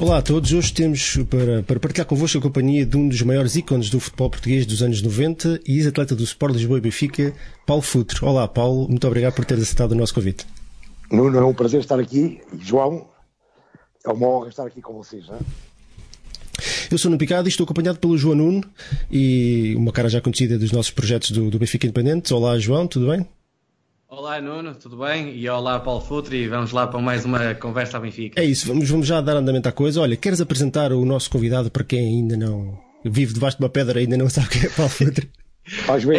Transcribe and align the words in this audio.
Olá 0.00 0.18
a 0.18 0.22
todos, 0.22 0.52
hoje 0.52 0.72
temos 0.72 1.16
para, 1.28 1.60
para 1.64 1.80
partilhar 1.80 2.06
convosco 2.06 2.38
a 2.38 2.40
companhia 2.40 2.86
de 2.86 2.96
um 2.96 3.08
dos 3.08 3.20
maiores 3.22 3.56
ícones 3.56 3.90
do 3.90 3.98
futebol 3.98 4.30
português 4.30 4.64
dos 4.64 4.80
anos 4.80 5.02
90 5.02 5.60
e 5.66 5.78
ex-atleta 5.78 6.14
do 6.14 6.22
Sport 6.22 6.54
Lisboa 6.54 6.78
e 6.78 6.80
Benfica, 6.80 7.34
Paulo 7.66 7.82
Futre. 7.82 8.24
Olá 8.24 8.46
Paulo, 8.46 8.88
muito 8.88 9.04
obrigado 9.08 9.34
por 9.34 9.44
teres 9.44 9.64
aceitado 9.64 9.90
o 9.90 9.94
nosso 9.96 10.14
convite. 10.14 10.46
Nuno, 11.10 11.36
é 11.36 11.44
um 11.44 11.52
prazer 11.52 11.80
estar 11.80 11.98
aqui. 11.98 12.40
João, 12.60 13.08
é 14.06 14.10
uma 14.10 14.28
honra 14.28 14.48
estar 14.50 14.66
aqui 14.68 14.80
com 14.80 14.92
vocês. 14.92 15.26
Não 15.26 15.34
é? 15.34 15.38
Eu 16.92 16.96
sou 16.96 17.10
Nuno 17.10 17.18
Picado 17.18 17.48
e 17.48 17.50
estou 17.50 17.64
acompanhado 17.64 17.98
pelo 17.98 18.16
João 18.16 18.36
Nuno 18.36 18.64
e 19.10 19.74
uma 19.76 19.90
cara 19.90 20.08
já 20.08 20.20
conhecida 20.20 20.56
dos 20.56 20.70
nossos 20.70 20.92
projetos 20.92 21.32
do, 21.32 21.50
do 21.50 21.58
Benfica 21.58 21.88
Independente. 21.88 22.32
Olá 22.32 22.56
João, 22.56 22.86
tudo 22.86 23.08
bem? 23.08 23.26
Olá 24.18 24.40
Nuno, 24.40 24.74
tudo 24.74 24.96
bem? 24.96 25.32
E 25.36 25.48
olá 25.48 25.78
Paulo 25.78 26.00
Futre 26.00 26.38
e 26.38 26.48
vamos 26.48 26.72
lá 26.72 26.88
para 26.88 27.00
mais 27.00 27.24
uma 27.24 27.54
conversa 27.54 27.98
à 27.98 28.00
Benfica. 28.00 28.40
É 28.40 28.44
isso, 28.44 28.66
vamos, 28.66 28.90
vamos 28.90 29.06
já 29.06 29.20
dar 29.20 29.36
andamento 29.36 29.68
à 29.68 29.72
coisa. 29.72 30.00
Olha, 30.00 30.16
queres 30.16 30.40
apresentar 30.40 30.92
o 30.92 31.04
nosso 31.04 31.30
convidado 31.30 31.70
para 31.70 31.84
quem 31.84 32.00
ainda 32.00 32.36
não 32.36 32.76
vive 33.04 33.32
debaixo 33.32 33.58
de 33.58 33.62
uma 33.62 33.68
pedra 33.68 34.00
e 34.00 34.02
ainda 34.02 34.16
não 34.16 34.26
sabe 34.28 34.48
quem 34.48 34.64
é 34.64 34.70
Paulo 34.70 34.90
Futre? 34.90 35.30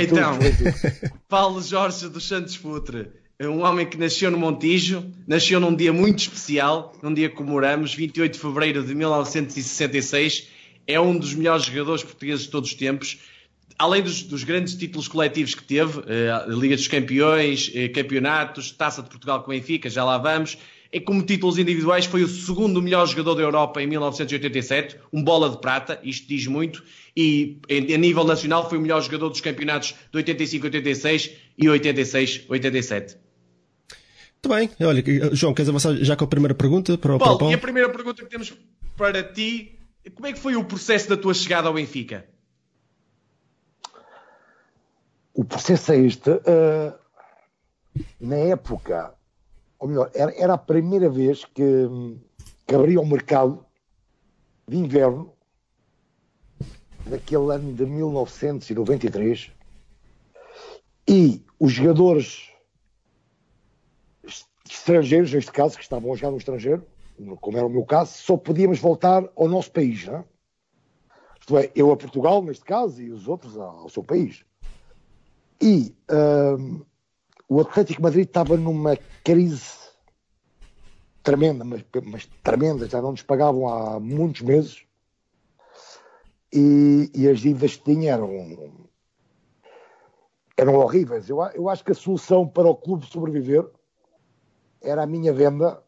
então, 0.02 0.40
Paulo 1.28 1.62
Jorge 1.62 2.08
dos 2.08 2.26
Santos 2.26 2.56
Futre, 2.56 3.10
um 3.38 3.66
homem 3.66 3.86
que 3.86 3.98
nasceu 3.98 4.32
no 4.32 4.38
Montijo, 4.38 5.04
nasceu 5.28 5.60
num 5.60 5.76
dia 5.76 5.92
muito 5.92 6.20
especial, 6.20 6.94
num 7.04 7.14
dia 7.14 7.28
que 7.28 7.36
comemoramos, 7.36 7.94
28 7.94 8.32
de 8.32 8.40
fevereiro 8.40 8.82
de 8.82 8.96
1966, 8.96 10.48
é 10.88 10.98
um 11.02 11.18
dos 11.18 11.34
melhores 11.34 11.66
jogadores 11.66 12.02
portugueses 12.02 12.46
de 12.46 12.50
todos 12.50 12.70
os 12.70 12.76
tempos 12.78 13.20
além 13.80 14.04
dos, 14.04 14.22
dos, 14.24 14.44
grandes 14.44 14.76
títulos 14.76 15.08
coletivos 15.08 15.56
que 15.56 15.64
teve, 15.64 16.02
eh, 16.06 16.46
Liga 16.50 16.76
dos 16.76 16.90
Campeões, 16.90 17.72
eh, 17.74 17.88
campeonatos, 17.88 18.72
Taça 18.72 19.02
de 19.02 19.10
Portugal 19.10 19.42
com 19.42 19.52
o 19.52 19.54
Benfica, 19.56 19.90
já 19.90 20.04
lá 20.04 20.18
vamos, 20.18 20.58
e 20.92 21.00
como 21.00 21.24
títulos 21.24 21.58
individuais 21.58 22.06
foi 22.06 22.22
o 22.22 22.28
segundo 22.28 22.82
melhor 22.82 23.08
jogador 23.08 23.36
da 23.36 23.42
Europa 23.42 23.82
em 23.82 23.88
1987, 23.88 24.98
um 25.14 25.24
bola 25.24 25.50
de 25.50 25.62
prata, 25.62 25.98
isto 26.04 26.28
diz 26.28 26.46
muito, 26.46 26.84
e 27.16 27.58
a 27.70 27.98
nível 27.98 28.26
nacional 28.26 28.68
foi 28.68 28.78
o 28.78 28.82
melhor 28.82 29.02
jogador 29.02 29.30
dos 29.30 29.40
campeonatos 29.40 29.96
de 30.12 30.24
85-86 30.24 31.32
e 31.58 31.66
86-87. 31.68 33.16
Muito 34.44 34.56
bem, 34.56 34.70
olha, 34.86 35.04
João, 35.34 35.54
queres 35.54 35.70
avançar 35.70 35.96
já 35.96 36.18
com 36.18 36.26
a 36.26 36.28
primeira 36.28 36.56
pergunta 36.56 36.98
para 36.98 37.16
o 37.16 37.20
Paulo? 37.20 37.20
Para 37.20 37.36
o 37.36 37.40
Paulo? 37.40 37.54
E 37.54 37.56
a 37.56 37.58
primeira 37.58 37.90
pergunta 37.90 38.24
que 38.24 38.30
temos 38.30 38.54
para 38.98 39.24
ti, 39.24 39.80
como 40.16 40.28
é 40.28 40.34
que 40.34 40.40
foi 40.40 40.56
o 40.58 40.66
processo 40.66 41.08
da 41.08 41.16
tua 41.16 41.34
chegada 41.34 41.70
ao 41.70 41.74
Benfica? 41.74 42.26
O 45.40 45.46
processo 45.46 45.94
é 45.94 46.00
este. 46.00 46.32
Uh, 46.32 46.94
na 48.20 48.36
época, 48.36 49.16
ou 49.80 49.88
melhor, 49.88 50.12
era, 50.14 50.34
era 50.36 50.54
a 50.56 50.58
primeira 50.58 51.10
vez 51.10 51.46
que, 51.46 51.88
que 52.68 52.76
abria 52.76 53.00
o 53.00 53.06
mercado 53.06 53.66
de 54.68 54.76
inverno 54.76 55.32
daquele 57.06 57.54
ano 57.54 57.74
de 57.74 57.86
1993 57.86 59.52
e 61.08 61.42
os 61.58 61.72
jogadores 61.72 62.50
estrangeiros, 64.70 65.34
neste 65.34 65.54
caso, 65.54 65.78
que 65.78 65.84
estavam 65.84 66.12
a 66.12 66.18
jogar 66.18 66.32
no 66.32 66.38
estrangeiro, 66.38 66.86
como 67.40 67.58
era 67.58 67.66
o 67.66 67.70
meu 67.70 67.86
caso, 67.86 68.12
só 68.12 68.36
podíamos 68.36 68.80
voltar 68.80 69.24
ao 69.38 69.48
nosso 69.48 69.72
país. 69.72 70.06
Não 70.06 70.18
é? 70.18 70.26
Isto 71.40 71.58
é, 71.58 71.72
eu 71.74 71.90
a 71.94 71.96
Portugal, 71.96 72.44
neste 72.44 72.66
caso, 72.66 73.02
e 73.02 73.10
os 73.10 73.26
outros 73.26 73.58
ao 73.58 73.88
seu 73.88 74.04
país. 74.04 74.44
E 75.62 75.94
um, 76.10 76.86
o 77.48 77.60
Atlético 77.60 78.02
Madrid 78.02 78.26
estava 78.26 78.56
numa 78.56 78.96
crise 79.24 79.78
tremenda, 81.22 81.66
mas, 81.66 81.84
mas, 82.06 82.26
tremenda, 82.42 82.88
já 82.88 83.02
não 83.02 83.12
nos 83.12 83.22
pagavam 83.22 83.68
há 83.68 84.00
muitos 84.00 84.42
meses. 84.42 84.86
E, 86.52 87.12
e 87.14 87.28
as 87.28 87.40
dívidas 87.40 87.76
que 87.76 87.84
tinham 87.84 88.14
eram, 88.14 88.90
eram 90.58 90.76
horríveis. 90.76 91.30
Eu, 91.30 91.42
eu 91.54 91.70
acho 91.70 91.84
que 91.84 91.92
a 91.92 91.96
solução 91.96 92.48
para 92.48 92.68
o 92.68 92.76
clube 92.76 93.06
sobreviver 93.06 93.70
era 94.82 95.04
a 95.04 95.08
minha 95.08 95.34
venda. 95.34 95.84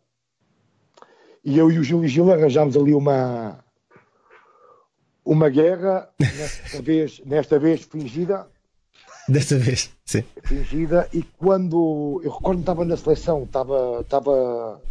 E 1.43 1.57
eu 1.57 1.71
e 1.71 1.79
o 1.79 1.83
Gil 1.83 2.03
e 2.03 2.07
Gil 2.07 2.31
arranjámos 2.31 2.75
ali 2.77 2.93
uma, 2.93 3.63
uma 5.25 5.49
guerra, 5.49 6.13
nesta 6.19 6.81
vez, 6.81 7.19
nesta 7.25 7.57
vez 7.57 7.83
fingida 7.83 8.47
Desta 9.29 9.57
vez, 9.57 9.91
sim. 10.05 10.23
Fingida, 10.43 11.07
e 11.13 11.23
quando. 11.23 12.21
Eu 12.23 12.31
recordo 12.31 12.57
que 12.57 12.63
estava 12.63 12.85
na 12.85 12.97
seleção, 12.97 13.43
estava. 13.43 14.01
estava 14.01 14.81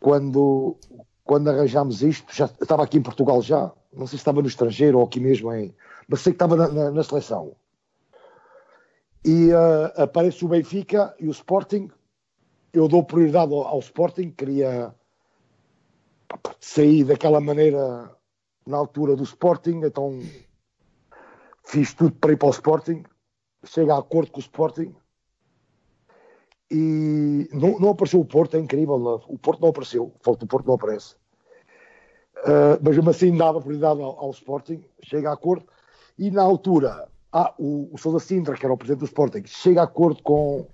quando, 0.00 0.76
quando 1.24 1.48
arranjámos 1.50 2.02
isto, 2.02 2.34
já 2.34 2.46
estava 2.46 2.84
aqui 2.84 2.98
em 2.98 3.02
Portugal 3.02 3.42
já, 3.42 3.72
não 3.92 4.06
sei 4.06 4.16
se 4.16 4.22
estava 4.22 4.40
no 4.40 4.48
estrangeiro 4.48 4.98
ou 4.98 5.04
aqui 5.04 5.20
mesmo 5.20 5.52
em. 5.52 5.74
Mas 6.08 6.20
sei 6.20 6.32
que 6.32 6.36
estava 6.36 6.56
na, 6.56 6.68
na, 6.68 6.90
na 6.90 7.02
seleção. 7.02 7.54
E 9.24 9.50
uh, 9.52 10.02
aparece 10.02 10.44
o 10.44 10.48
Benfica 10.48 11.14
e 11.18 11.26
o 11.26 11.30
Sporting. 11.30 11.90
Eu 12.72 12.88
dou 12.88 13.04
prioridade 13.04 13.52
ao, 13.52 13.66
ao 13.66 13.78
Sporting, 13.80 14.30
queria 14.30 14.94
sair 16.60 17.04
daquela 17.04 17.40
maneira 17.40 18.10
na 18.66 18.76
altura 18.76 19.16
do 19.16 19.24
Sporting, 19.24 19.80
então 19.84 20.20
fiz 21.64 21.92
tudo 21.92 22.12
para 22.12 22.32
ir 22.32 22.36
para 22.36 22.48
o 22.48 22.52
Sporting 22.52 23.02
chega 23.64 23.94
a 23.94 23.98
acordo 23.98 24.30
com 24.30 24.38
o 24.38 24.40
Sporting 24.40 24.94
e 26.70 27.48
não, 27.52 27.78
não, 27.78 27.90
apareceu 27.90 28.20
o 28.20 28.24
Porto, 28.24 28.56
é 28.56 28.60
incrível. 28.60 29.22
O 29.26 29.38
Porto 29.38 29.60
não 29.60 29.70
apareceu, 29.70 30.04
o 30.04 30.46
Porto 30.46 30.66
não 30.66 30.74
aparece. 30.74 31.14
Uh, 32.38 32.78
mas 32.82 32.94
mesmo 32.94 33.10
assim 33.10 33.36
dava 33.36 33.60
prioridade 33.60 34.00
ao, 34.00 34.18
ao, 34.18 34.30
Sporting, 34.30 34.84
chega 35.02 35.30
a 35.30 35.32
acordo 35.32 35.66
e 36.16 36.30
na 36.30 36.42
altura 36.42 37.08
ah, 37.32 37.52
o, 37.58 37.88
o 37.92 37.98
Sousa 37.98 38.20
Sintra, 38.20 38.54
que 38.54 38.64
era 38.64 38.72
o 38.72 38.76
presidente 38.76 39.00
do 39.00 39.06
Sporting, 39.06 39.42
chega 39.44 39.80
a 39.80 39.84
acordo 39.84 40.22
com 40.22 40.66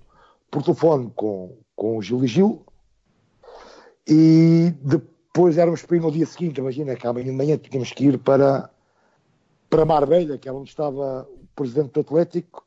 por 0.51 0.61
telefone 0.61 1.11
com, 1.15 1.57
com 1.75 1.97
o 1.97 2.01
Gil 2.03 2.23
e 2.23 2.27
Gil 2.27 2.65
e 4.07 4.73
depois 4.81 5.57
éramos 5.57 5.81
para 5.81 5.97
ir 5.97 6.01
no 6.01 6.11
dia 6.11 6.25
seguinte, 6.25 6.59
imagina 6.59 6.95
que 6.95 7.07
amanhã 7.07 7.25
de 7.25 7.31
manhã 7.31 7.57
tínhamos 7.57 7.91
que 7.91 8.05
ir 8.05 8.19
para, 8.19 8.69
para 9.69 9.85
Marbella, 9.85 10.37
que 10.37 10.47
é 10.47 10.51
onde 10.51 10.69
estava 10.69 11.27
o 11.29 11.47
presidente 11.55 11.93
do 11.93 12.01
Atlético, 12.01 12.64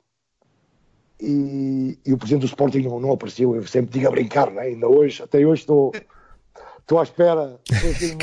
e, 1.21 1.99
e, 2.06 2.12
o 2.12 2.19
presidente 2.19 2.43
do 2.43 2.47
Sporting 2.47 2.83
não, 2.83 3.01
não, 3.01 3.12
apareceu. 3.12 3.55
Eu 3.55 3.67
sempre 3.67 3.93
digo 3.93 4.09
a 4.09 4.11
brincar, 4.11 4.51
né? 4.51 4.62
ainda 4.62 4.89
hoje, 4.89 5.23
até 5.23 5.45
hoje 5.45 5.62
estou, 5.62 5.93
estou 6.81 7.01
à 7.01 7.03
espera. 7.03 7.59
Estou 7.71 7.91
aqui 7.91 8.17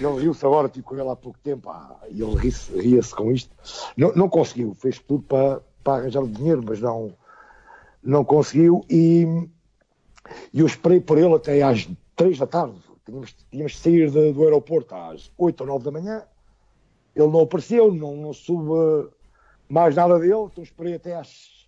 Ele 0.00 0.20
riu-se 0.20 0.44
agora, 0.46 0.68
tive 0.68 0.84
com 0.84 0.96
ele 0.96 1.08
há 1.08 1.16
pouco 1.16 1.38
tempo, 1.42 1.68
ah, 1.68 1.98
e 2.08 2.22
ele 2.22 2.36
ria-se 2.36 3.14
com 3.14 3.30
isto. 3.30 3.54
Não, 3.96 4.12
não 4.14 4.28
conseguiu, 4.28 4.74
fez 4.74 4.98
tudo 5.00 5.22
para, 5.24 5.60
para 5.82 6.02
arranjar 6.02 6.22
o 6.22 6.28
dinheiro, 6.28 6.62
mas 6.64 6.80
não, 6.80 7.12
não 8.02 8.24
conseguiu. 8.24 8.84
E, 8.88 9.26
e 10.52 10.60
eu 10.60 10.66
esperei 10.66 11.00
por 11.00 11.18
ele 11.18 11.34
até 11.34 11.60
às 11.62 11.88
três 12.16 12.38
da 12.38 12.46
tarde. 12.46 12.76
Tínhamos, 13.04 13.34
tínhamos 13.50 13.72
de 13.72 13.78
sair 13.78 14.10
de, 14.10 14.32
do 14.32 14.44
aeroporto 14.44 14.94
às 14.94 15.30
oito 15.36 15.60
ou 15.60 15.66
nove 15.66 15.84
da 15.84 15.90
manhã. 15.90 16.22
Ele 17.14 17.28
não 17.28 17.40
apareceu, 17.40 17.92
não, 17.92 18.16
não 18.16 18.32
soube 18.32 19.10
mais 19.74 19.96
nada 19.96 20.20
dele, 20.20 20.44
então 20.44 20.62
esperei 20.62 20.94
até 20.94 21.16
às, 21.16 21.66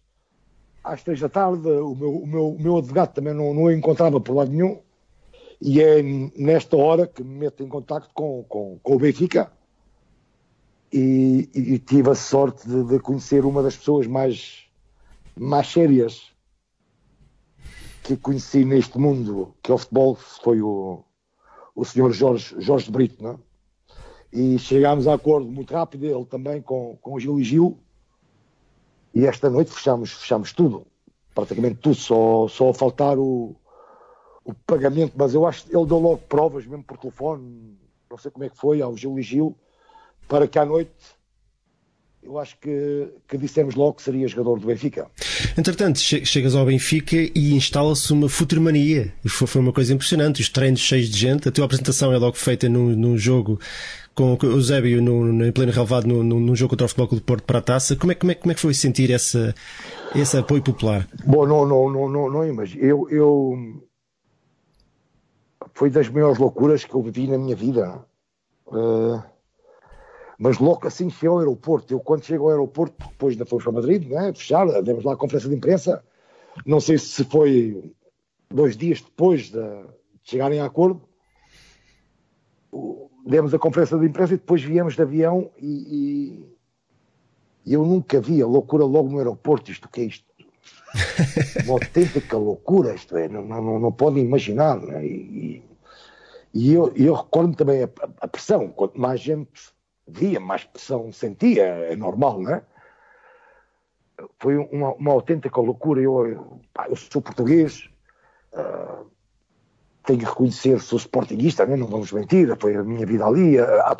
às 0.84 1.02
três 1.02 1.18
da 1.18 1.28
tarde. 1.28 1.68
O 1.68 1.94
meu, 1.96 2.16
o 2.18 2.26
meu, 2.26 2.48
o 2.50 2.62
meu 2.62 2.76
advogado 2.76 3.12
também 3.12 3.34
não, 3.34 3.52
não 3.52 3.64
o 3.64 3.72
encontrava 3.72 4.20
por 4.20 4.32
lado 4.32 4.52
nenhum. 4.52 4.78
E 5.60 5.82
é 5.82 6.02
nesta 6.02 6.76
hora 6.76 7.06
que 7.08 7.24
me 7.24 7.36
meto 7.36 7.64
em 7.64 7.68
contato 7.68 8.08
com, 8.14 8.44
com, 8.44 8.78
com 8.80 8.94
o 8.94 8.98
Benfica 8.98 9.50
e, 10.92 11.48
e, 11.52 11.78
tive 11.80 12.10
a 12.10 12.14
sorte 12.14 12.68
de, 12.68 12.84
de, 12.84 13.00
conhecer 13.00 13.44
uma 13.44 13.60
das 13.60 13.76
pessoas 13.76 14.06
mais, 14.06 14.66
mais 15.34 15.66
sérias 15.66 16.30
que 18.04 18.16
conheci 18.16 18.64
neste 18.64 18.98
mundo, 18.98 19.52
que 19.62 19.72
é 19.72 19.74
o 19.74 19.78
futebol, 19.78 20.14
foi 20.14 20.60
o, 20.62 21.02
o 21.74 21.84
senhor 21.84 22.12
Jorge, 22.12 22.54
Jorge 22.60 22.88
Brito, 22.88 23.20
não 23.20 23.32
é? 23.32 23.38
E 24.32 24.58
chegámos 24.58 25.08
a 25.08 25.14
acordo 25.14 25.50
muito 25.50 25.72
rápido, 25.72 26.04
ele 26.04 26.24
também 26.26 26.60
com, 26.62 26.96
com 27.00 27.14
o 27.14 27.18
Gil 27.18 27.40
e 27.40 27.42
Gil, 27.42 27.78
e 29.16 29.24
esta 29.24 29.48
noite 29.48 29.72
fechamos, 29.72 30.12
fechamos 30.12 30.52
tudo, 30.52 30.86
praticamente 31.34 31.76
tudo, 31.76 31.94
só, 31.94 32.46
só 32.48 32.70
faltar 32.74 33.18
o, 33.18 33.56
o 34.44 34.52
pagamento, 34.66 35.14
mas 35.16 35.32
eu 35.32 35.46
acho 35.46 35.64
que 35.64 35.74
ele 35.74 35.86
deu 35.86 35.98
logo 35.98 36.18
provas, 36.18 36.66
mesmo 36.66 36.84
por 36.84 36.98
telefone, 36.98 37.78
não 38.10 38.18
sei 38.18 38.30
como 38.30 38.44
é 38.44 38.50
que 38.50 38.58
foi, 38.58 38.82
ao 38.82 38.94
Gil 38.94 39.18
e 39.18 39.22
Gil, 39.22 39.56
para 40.28 40.46
que 40.46 40.58
à 40.58 40.66
noite 40.66 40.92
eu 42.26 42.38
acho 42.38 42.58
que, 42.58 43.08
que 43.28 43.38
dissemos 43.38 43.74
logo 43.74 43.94
que 43.94 44.02
seria 44.02 44.26
jogador 44.26 44.58
do 44.58 44.66
Benfica. 44.66 45.06
Entretanto, 45.56 45.98
chegas 45.98 46.54
ao 46.54 46.66
Benfica 46.66 47.16
e 47.16 47.54
instala-se 47.54 48.12
uma 48.12 48.28
futurmania. 48.28 49.12
Foi 49.24 49.60
uma 49.60 49.72
coisa 49.72 49.94
impressionante. 49.94 50.42
Os 50.42 50.48
treinos 50.48 50.80
cheios 50.80 51.08
de 51.08 51.16
gente. 51.16 51.48
A 51.48 51.52
tua 51.52 51.64
apresentação 51.64 52.12
é 52.12 52.18
logo 52.18 52.36
feita 52.36 52.68
num, 52.68 52.90
num 52.96 53.16
jogo 53.16 53.60
com 54.14 54.32
o 54.32 54.46
Eusébio 54.46 55.00
no, 55.00 55.32
no, 55.32 55.46
em 55.46 55.52
pleno 55.52 55.70
relevado 55.70 56.06
num, 56.06 56.22
num 56.22 56.56
jogo 56.56 56.70
contra 56.70 56.86
o 56.86 56.88
Futebol 56.88 57.08
Clube 57.08 57.24
Porto 57.24 57.44
para 57.44 57.58
a 57.58 57.62
taça. 57.62 57.94
Como 57.94 58.10
é, 58.10 58.14
como 58.14 58.32
é, 58.32 58.34
como 58.34 58.50
é 58.50 58.54
que 58.54 58.60
foi 58.60 58.74
sentir 58.74 59.12
essa, 59.12 59.54
esse 60.14 60.36
apoio 60.36 60.62
popular? 60.62 61.06
Bom, 61.24 61.46
não, 61.46 61.66
não, 61.66 61.88
não, 61.90 62.08
não, 62.08 62.30
não 62.30 62.44
imagino. 62.44 62.82
Eu, 62.82 63.08
eu 63.10 63.82
foi 65.74 65.90
das 65.90 66.08
maiores 66.08 66.38
loucuras 66.38 66.84
que 66.84 66.94
eu 66.94 67.02
vivi 67.02 67.28
na 67.28 67.38
minha 67.38 67.54
vida. 67.54 68.04
Uh, 68.66 69.22
mas 70.38 70.58
logo 70.58 70.86
assim 70.86 71.08
cheguei 71.10 71.28
ao 71.28 71.38
aeroporto. 71.38 71.92
Eu, 71.92 72.00
quando 72.00 72.24
chego 72.24 72.44
ao 72.44 72.50
aeroporto, 72.50 73.06
depois 73.08 73.34
ainda 73.34 73.46
fomos 73.46 73.64
para 73.64 73.72
Madrid, 73.72 74.08
né, 74.08 74.32
fechar, 74.32 74.66
demos 74.82 75.04
lá 75.04 75.14
a 75.14 75.16
conferência 75.16 75.48
de 75.48 75.56
imprensa. 75.56 76.04
Não 76.64 76.80
sei 76.80 76.98
se 76.98 77.24
foi 77.24 77.92
dois 78.50 78.76
dias 78.76 79.00
depois 79.00 79.50
de 79.50 79.84
chegarem 80.22 80.60
a 80.60 80.66
acordo. 80.66 81.02
Demos 83.26 83.52
a 83.52 83.58
conferência 83.58 83.98
de 83.98 84.06
imprensa 84.06 84.34
e 84.34 84.38
depois 84.38 84.62
viemos 84.62 84.94
de 84.94 85.02
avião 85.02 85.50
e, 85.58 86.46
e 87.66 87.72
eu 87.74 87.84
nunca 87.84 88.20
vi 88.20 88.40
a 88.40 88.46
loucura 88.46 88.84
logo 88.84 89.08
no 89.08 89.18
aeroporto. 89.18 89.70
Isto 89.70 89.88
que 89.88 90.00
é 90.00 90.04
isto? 90.04 90.24
Uma 91.64 91.74
autêntica 91.82 92.36
loucura, 92.36 92.94
isto 92.94 93.16
é, 93.16 93.28
não, 93.28 93.42
não, 93.42 93.80
não 93.80 93.92
podem 93.92 94.24
imaginar. 94.24 94.80
Né? 94.80 95.04
E, 95.04 95.62
e 96.54 96.72
eu, 96.72 96.92
eu 96.94 97.14
recordo 97.14 97.56
também 97.56 97.82
a, 97.82 97.88
a, 98.20 98.28
pressão, 98.28 98.68
quanto 98.68 98.98
mais 99.00 99.20
gente 99.20 99.50
via, 100.06 100.40
mais 100.40 100.64
pressão 100.64 101.12
sentia, 101.12 101.64
é 101.64 101.96
normal, 101.96 102.40
não 102.40 102.54
é? 102.54 102.62
Foi 104.38 104.56
uma, 104.56 104.94
uma 104.94 105.12
autêntica 105.12 105.60
loucura. 105.60 106.00
Eu, 106.00 106.26
eu, 106.26 106.60
eu 106.88 106.96
sou 106.96 107.20
português, 107.20 107.90
uh, 108.54 109.10
tenho 110.04 110.20
que 110.20 110.24
reconhecer, 110.24 110.80
sou 110.80 110.98
sportinguista, 110.98 111.66
né? 111.66 111.76
não 111.76 111.86
vamos 111.86 112.12
mentir, 112.12 112.56
foi 112.58 112.76
a 112.76 112.82
minha 112.82 113.04
vida 113.04 113.26
ali, 113.26 113.58
a, 113.58 113.96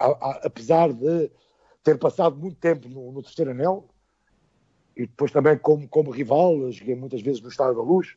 a, 0.00 0.40
apesar 0.44 0.92
de 0.92 1.30
ter 1.84 1.98
passado 1.98 2.36
muito 2.36 2.56
tempo 2.56 2.88
no, 2.88 3.12
no 3.12 3.22
terceiro 3.22 3.50
anel, 3.52 3.88
e 4.96 5.06
depois 5.06 5.30
também 5.30 5.56
como, 5.58 5.86
como 5.88 6.10
rival, 6.10 6.70
joguei 6.72 6.96
muitas 6.96 7.22
vezes 7.22 7.40
no 7.40 7.48
Estado 7.48 7.74
da 7.74 7.82
Luz, 7.82 8.16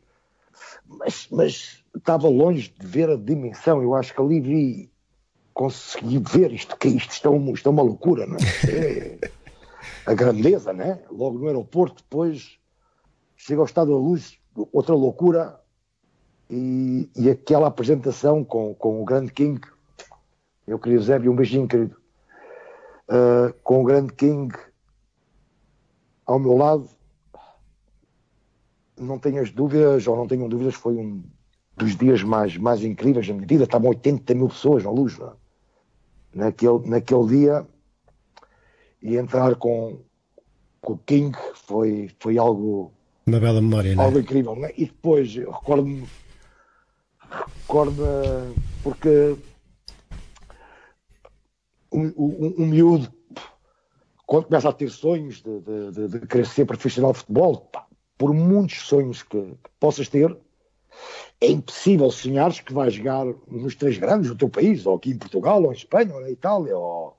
mas, 0.85 1.27
mas 1.31 1.83
estava 1.95 2.27
longe 2.27 2.73
de 2.77 2.85
ver 2.85 3.09
a 3.09 3.15
dimensão. 3.15 3.81
Eu 3.81 3.95
acho 3.95 4.13
que 4.13 4.21
ali 4.21 4.39
vi, 4.39 4.91
consegui 5.53 6.19
ver 6.19 6.51
isto, 6.51 6.75
que 6.77 6.87
isto 6.87 7.11
está, 7.11 7.29
uma, 7.29 7.51
isto 7.51 7.67
é 7.67 7.71
uma 7.71 7.83
loucura, 7.83 8.25
não 8.25 8.37
é? 8.37 8.39
é 9.25 9.31
a 10.05 10.13
grandeza, 10.13 10.73
né? 10.73 10.99
Logo 11.11 11.37
no 11.37 11.47
aeroporto, 11.47 12.03
depois 12.03 12.57
chega 13.35 13.61
ao 13.61 13.65
Estado 13.65 13.91
da 13.91 13.97
Luz, 13.97 14.37
outra 14.71 14.95
loucura, 14.95 15.59
e, 16.49 17.09
e 17.15 17.29
aquela 17.29 17.67
apresentação 17.67 18.43
com, 18.43 18.73
com 18.75 19.01
o 19.01 19.05
grande 19.05 19.31
King, 19.31 19.59
meu 20.67 20.79
querido 20.79 21.03
Zé, 21.03 21.17
um 21.17 21.35
beijinho, 21.35 21.67
querido, 21.67 21.95
uh, 23.09 23.53
com 23.63 23.81
o 23.81 23.83
grande 23.83 24.13
King 24.13 24.53
ao 26.25 26.39
meu 26.39 26.55
lado, 26.55 26.89
não 28.97 29.19
tenhas 29.19 29.51
dúvidas, 29.51 30.07
ou 30.07 30.15
não 30.15 30.27
tenham 30.27 30.47
dúvidas, 30.47 30.75
foi 30.75 30.95
um 30.95 31.23
dos 31.75 31.95
dias 31.95 32.23
mais, 32.23 32.55
mais 32.57 32.83
incríveis 32.83 33.27
da 33.27 33.33
minha 33.33 33.47
vida. 33.47 33.63
Estavam 33.63 33.89
80 33.89 34.33
mil 34.35 34.47
pessoas 34.47 34.83
na 34.83 34.91
luz. 34.91 35.17
Não? 35.17 35.29
É? 35.29 35.42
Naquele, 36.33 36.89
naquele 36.89 37.27
dia, 37.27 37.67
e 39.01 39.17
entrar 39.17 39.55
com, 39.55 39.99
com 40.81 40.93
o 40.93 40.97
King 40.97 41.37
foi, 41.53 42.09
foi 42.19 42.37
algo. 42.37 42.91
Uma 43.25 43.39
bela 43.39 43.61
memória, 43.61 43.95
Algo 43.99 44.19
incrível. 44.19 44.55
Não 44.55 44.65
é? 44.65 44.73
E 44.75 44.85
depois, 44.85 45.33
recordo-me. 45.35 46.07
Recordo-me. 47.61 48.55
Porque. 48.83 49.35
Um, 51.91 52.07
um, 52.17 52.55
um 52.57 52.65
miúdo 52.65 53.13
quando 54.25 54.45
começa 54.45 54.69
a 54.69 54.73
ter 54.73 54.89
sonhos 54.89 55.43
de, 55.43 55.59
de, 55.59 55.91
de, 55.91 56.19
de 56.19 56.27
querer 56.27 56.47
ser 56.47 56.65
profissional 56.65 57.11
de 57.11 57.19
futebol, 57.19 57.69
pá, 57.71 57.85
por 58.17 58.33
muitos 58.33 58.79
sonhos 58.79 59.21
que, 59.21 59.39
que, 59.39 59.69
possas 59.79 60.07
ter, 60.09 60.35
é 61.41 61.47
impossível 61.47 62.09
sonhares 62.11 62.59
que 62.59 62.73
vais 62.73 62.93
jogar 62.93 63.25
nos 63.47 63.75
três 63.75 63.97
grandes 63.97 64.29
do 64.29 64.35
teu 64.35 64.49
país, 64.49 64.85
ou 64.85 64.95
aqui 64.95 65.11
em 65.11 65.17
Portugal, 65.17 65.63
ou 65.63 65.71
em 65.71 65.75
Espanha, 65.75 66.13
ou 66.13 66.21
na 66.21 66.29
Itália, 66.29 66.77
ou, 66.77 67.17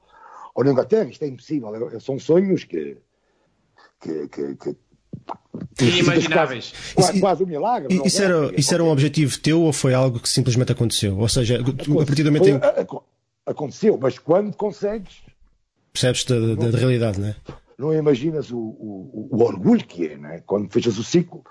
ou 0.55 0.65
na 0.65 0.71
Inglaterra. 0.71 1.09
Isto 1.09 1.25
é 1.25 1.29
impossível. 1.29 1.88
É, 1.88 2.00
são 2.00 2.19
sonhos 2.19 2.65
que. 2.65 2.97
que, 4.00 4.29
que, 4.29 4.55
que 4.56 4.76
Inimagináveis. 5.81 6.73
Quase, 6.94 6.94
quase, 6.94 7.21
quase 7.21 7.44
um 7.44 7.47
milagre. 7.47 8.00
Isso, 8.05 8.23
é? 8.23 8.25
era, 8.25 8.61
isso 8.61 8.75
era 8.75 8.82
um 8.82 8.91
objetivo 8.91 9.38
teu 9.38 9.62
ou 9.62 9.73
foi 9.73 9.94
algo 9.94 10.19
que 10.19 10.29
simplesmente 10.29 10.73
aconteceu? 10.73 11.19
Ou 11.19 11.29
seja, 11.29 11.61
a 11.61 12.06
partir 12.06 12.23
do 12.23 12.32
momento 12.32 12.49
em. 12.49 12.61
Aconteceu, 13.47 13.99
mas 14.00 14.19
quando 14.19 14.56
consegues 14.56 15.23
Percebes 15.94 16.25
da, 16.25 16.41
da, 16.56 16.70
da 16.70 16.77
realidade, 16.77 17.20
não 17.20 17.29
é? 17.29 17.37
Não 17.79 17.94
imaginas 17.94 18.50
o, 18.50 18.59
o, 18.59 19.29
o, 19.31 19.43
orgulho 19.44 19.85
que 19.87 20.09
é, 20.09 20.17
né? 20.17 20.43
quando 20.44 20.70
fechas 20.73 20.99
o 20.99 21.05
ciclo. 21.05 21.44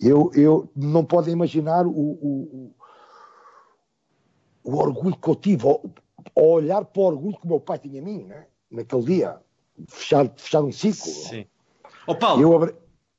Eu, 0.00 0.30
eu 0.34 0.70
não 0.76 1.04
podem 1.04 1.32
imaginar 1.32 1.86
o, 1.86 1.90
o, 1.90 2.74
o, 4.62 4.76
orgulho 4.76 5.16
que 5.16 5.28
eu 5.28 5.34
tive 5.34 5.66
ao, 5.66 5.82
ao, 6.34 6.44
olhar 6.44 6.84
para 6.84 7.00
o 7.00 7.06
orgulho 7.06 7.38
que 7.38 7.46
o 7.46 7.48
meu 7.48 7.60
pai 7.60 7.78
tinha 7.78 7.98
em 7.98 8.02
mim, 8.02 8.24
né? 8.24 8.46
naquele 8.70 9.04
dia, 9.04 9.38
fechar, 9.88 10.30
fechar 10.36 10.62
um 10.62 10.72
ciclo. 10.72 11.10
Sim. 11.10 11.46
Ó 12.06 12.12
oh, 12.12 12.14
Paulo, 12.14 12.42
eu, 12.42 12.54
abri... 12.54 12.74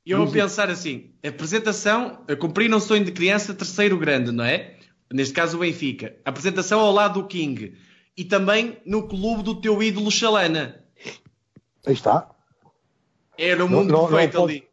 eu 0.06 0.18
vou 0.18 0.30
pensar 0.30 0.70
assim: 0.70 1.10
apresentação, 1.26 2.24
a 2.28 2.36
cumprir 2.36 2.72
um 2.72 2.80
sonho 2.80 3.04
de 3.04 3.12
criança, 3.12 3.54
terceiro 3.54 3.98
grande, 3.98 4.30
não 4.30 4.44
é? 4.44 4.76
Neste 5.12 5.34
caso 5.34 5.56
o 5.56 5.60
Benfica. 5.60 6.16
Apresentação 6.24 6.80
ao 6.80 6.92
lado 6.92 7.22
do 7.22 7.26
King 7.26 7.74
e 8.16 8.24
também 8.24 8.78
no 8.84 9.08
clube 9.08 9.42
do 9.42 9.60
teu 9.60 9.82
ídolo 9.82 10.10
Chalana. 10.10 10.84
Aí 11.86 11.94
está. 11.94 12.30
Era 13.36 13.64
o 13.64 13.68
mundo 13.68 13.92
não, 13.92 14.06
perfeito 14.06 14.34
não, 14.34 14.40
não 14.40 14.48
ali. 14.48 14.67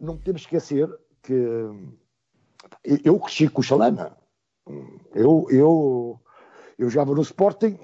Não 0.00 0.16
podemos 0.16 0.42
esquecer 0.42 0.88
que 1.22 1.32
eu 3.04 3.18
cresci 3.18 3.48
com 3.48 3.60
o 3.60 3.64
Chalana. 3.64 4.16
Eu, 5.14 5.46
eu, 5.50 6.20
eu 6.78 6.90
jogava 6.90 7.14
no 7.14 7.22
Sporting, 7.22 7.78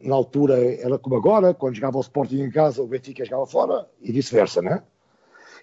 na 0.00 0.14
altura 0.14 0.58
era 0.80 0.98
como 0.98 1.16
agora, 1.16 1.52
quando 1.52 1.74
jogava 1.74 1.98
o 1.98 2.00
Sporting 2.00 2.40
em 2.40 2.50
casa, 2.50 2.82
o 2.82 2.86
Benfica 2.86 3.24
jogava 3.24 3.46
fora 3.46 3.90
e 4.00 4.12
vice-versa, 4.12 4.62
né? 4.62 4.82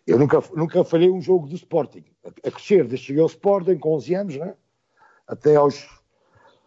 Eu 0.05 0.19
nunca, 0.19 0.43
nunca 0.53 0.83
falhei 0.83 1.09
um 1.09 1.21
jogo 1.21 1.47
do 1.47 1.55
Sporting. 1.55 2.03
A, 2.25 2.51
crescer, 2.51 2.85
desde 2.85 2.97
que 2.97 3.03
cheguei 3.07 3.21
ao 3.21 3.27
Sporting 3.27 3.77
com 3.77 3.95
11 3.95 4.15
anos, 4.15 4.37
né? 4.37 4.55
Até 5.25 5.55
aos 5.55 5.87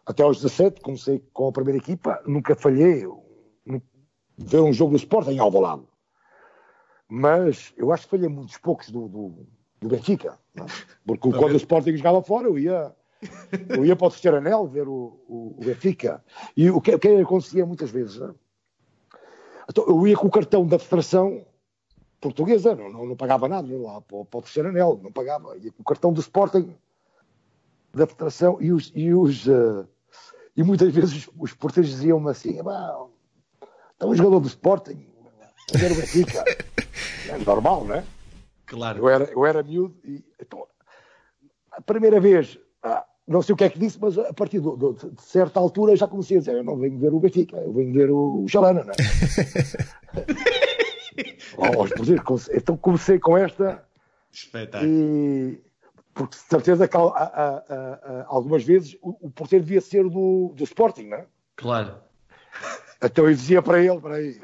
até 0.07 0.23
aos 0.23 0.41
17, 0.41 0.81
comecei 0.81 1.21
com 1.33 1.49
a 1.49 1.53
primeira 1.53 1.79
equipa, 1.79 2.23
nunca 2.25 2.55
falhei 2.55 3.05
ver 4.39 4.61
um 4.61 4.73
jogo 4.73 4.93
do 4.93 4.97
Sport 4.97 5.29
em 5.29 5.41
Alvalade. 5.41 5.83
Mas 7.09 7.73
eu 7.77 7.93
acho 7.93 8.05
que 8.05 8.11
falhei 8.11 8.29
muitos 8.29 8.57
poucos 8.59 8.91
do, 8.91 9.09
do, 9.09 9.47
do 9.81 9.89
Benfica. 9.89 10.39
É? 10.57 10.65
Porque 11.07 11.33
quando 11.33 11.53
o 11.53 11.57
Sporting 11.57 11.97
jogava 11.97 12.23
fora, 12.23 12.49
eu 12.49 12.59
ia, 12.59 12.95
eu 13.69 13.85
ia 13.85 13.95
para 13.95 14.07
o 14.07 14.11
terceiro 14.11 14.39
anel 14.39 14.67
ver 14.67 14.89
o, 14.89 15.21
o, 15.29 15.57
o 15.59 15.65
Benfica. 15.65 16.25
E 16.57 16.71
o 16.71 16.81
que, 16.81 16.95
o 16.95 16.99
que 16.99 17.09
acontecia 17.09 17.65
muitas 17.65 17.91
vezes? 17.91 18.17
Né? 18.17 18.35
Então, 19.71 19.85
eu 19.87 20.07
ia 20.07 20.17
com 20.17 20.27
o 20.27 20.31
cartão 20.31 20.67
da 20.67 20.79
Federação 20.79 21.45
Portuguesa, 22.21 22.75
não, 22.75 22.91
não, 22.91 23.07
não 23.07 23.17
pagava 23.17 23.49
nada 23.49 23.69
lá 23.79 24.01
para, 24.01 24.25
para 24.25 24.39
o 24.39 24.43
terceiro 24.43 24.71
anel, 24.71 25.01
não 25.03 25.13
pagava. 25.13 25.57
Ia 25.59 25.71
com 25.71 25.83
o 25.83 25.85
cartão 25.85 26.13
do 26.13 26.21
Sporting 26.21 26.75
da 27.93 28.07
Federação 28.07 28.59
e 28.61 28.73
os, 28.73 28.93
e 28.95 29.13
os 29.15 29.47
uh, 29.47 29.87
e 30.57 30.63
muitas 30.63 30.93
vezes 30.93 31.29
os, 31.39 31.53
porteiros 31.53 31.91
diziam-me 31.91 32.31
assim: 32.31 32.59
está 32.59 34.07
um 34.07 34.15
jogador 34.15 34.41
do 34.41 34.49
Sporting, 34.49 35.07
era 35.75 35.93
o 35.93 35.97
Benfica. 35.97 36.45
É 37.29 37.39
normal, 37.39 37.85
não 37.85 37.97
é? 37.97 38.05
Claro. 38.67 38.99
Eu 38.99 39.09
era, 39.09 39.25
eu 39.25 39.47
era 39.47 39.63
miúdo 39.63 39.97
e 40.05 40.25
então, 40.41 40.67
a 41.71 41.81
primeira 41.81 42.21
vez, 42.21 42.59
ah, 42.83 43.05
não 43.27 43.43
sei 43.43 43.53
o 43.53 43.57
que 43.57 43.65
é 43.65 43.71
que 43.71 43.79
disse, 43.79 43.99
mas 44.01 44.19
a 44.19 44.33
partir 44.33 44.61
de, 44.61 44.77
de, 44.77 45.11
de, 45.11 45.23
certa 45.23 45.61
altura 45.61 45.97
já 45.97 46.07
comecei 46.09 46.37
a 46.37 46.41
dizer: 46.41 46.55
eu 46.57 46.65
não 46.65 46.77
venho 46.77 46.99
ver 46.99 47.13
o 47.13 47.21
Benfica, 47.21 47.57
eu 47.57 47.73
venho 47.73 47.93
ver 47.93 48.11
o, 48.11 48.45
o 48.45 48.49
Xalana, 48.49 48.85
não 48.85 48.93
é? 48.93 48.97
então 52.55 52.77
comecei 52.77 53.19
com 53.19 53.37
esta. 53.37 53.85
Espetáculo. 54.33 54.91
E, 54.93 55.61
porque 56.15 56.37
de 56.37 56.43
certeza 56.43 56.89
que 56.89 56.97
algumas 58.27 58.65
vezes 58.65 58.97
o, 59.03 59.27
o 59.27 59.31
porteiro 59.31 59.65
devia 59.65 59.81
ser 59.81 60.09
do, 60.09 60.53
do 60.55 60.65
Sporting, 60.65 61.09
não 61.09 61.19
é? 61.19 61.27
Claro. 61.57 61.97
Então 63.03 63.29
eu 63.29 63.35
dizia 63.35 63.61
para 63.61 63.81
ele, 63.81 64.01
para 64.01 64.21
ele 64.21 64.41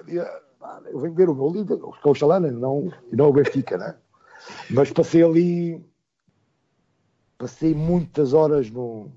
eu 0.91 1.01
venho 1.01 1.15
ver 1.15 1.29
o 1.29 1.35
meu 1.35 1.51
líder, 1.51 1.79
o 1.83 1.95
o 2.05 2.15
Chalana, 2.15 2.51
não, 2.51 2.93
e 3.11 3.17
não 3.17 3.29
o 3.29 3.33
Benfica, 3.33 3.77
né? 3.77 3.97
Mas 4.71 4.91
passei 4.91 5.23
ali, 5.23 5.85
passei 7.39 7.75
muitas 7.75 8.33
horas 8.33 8.71
no. 8.71 9.11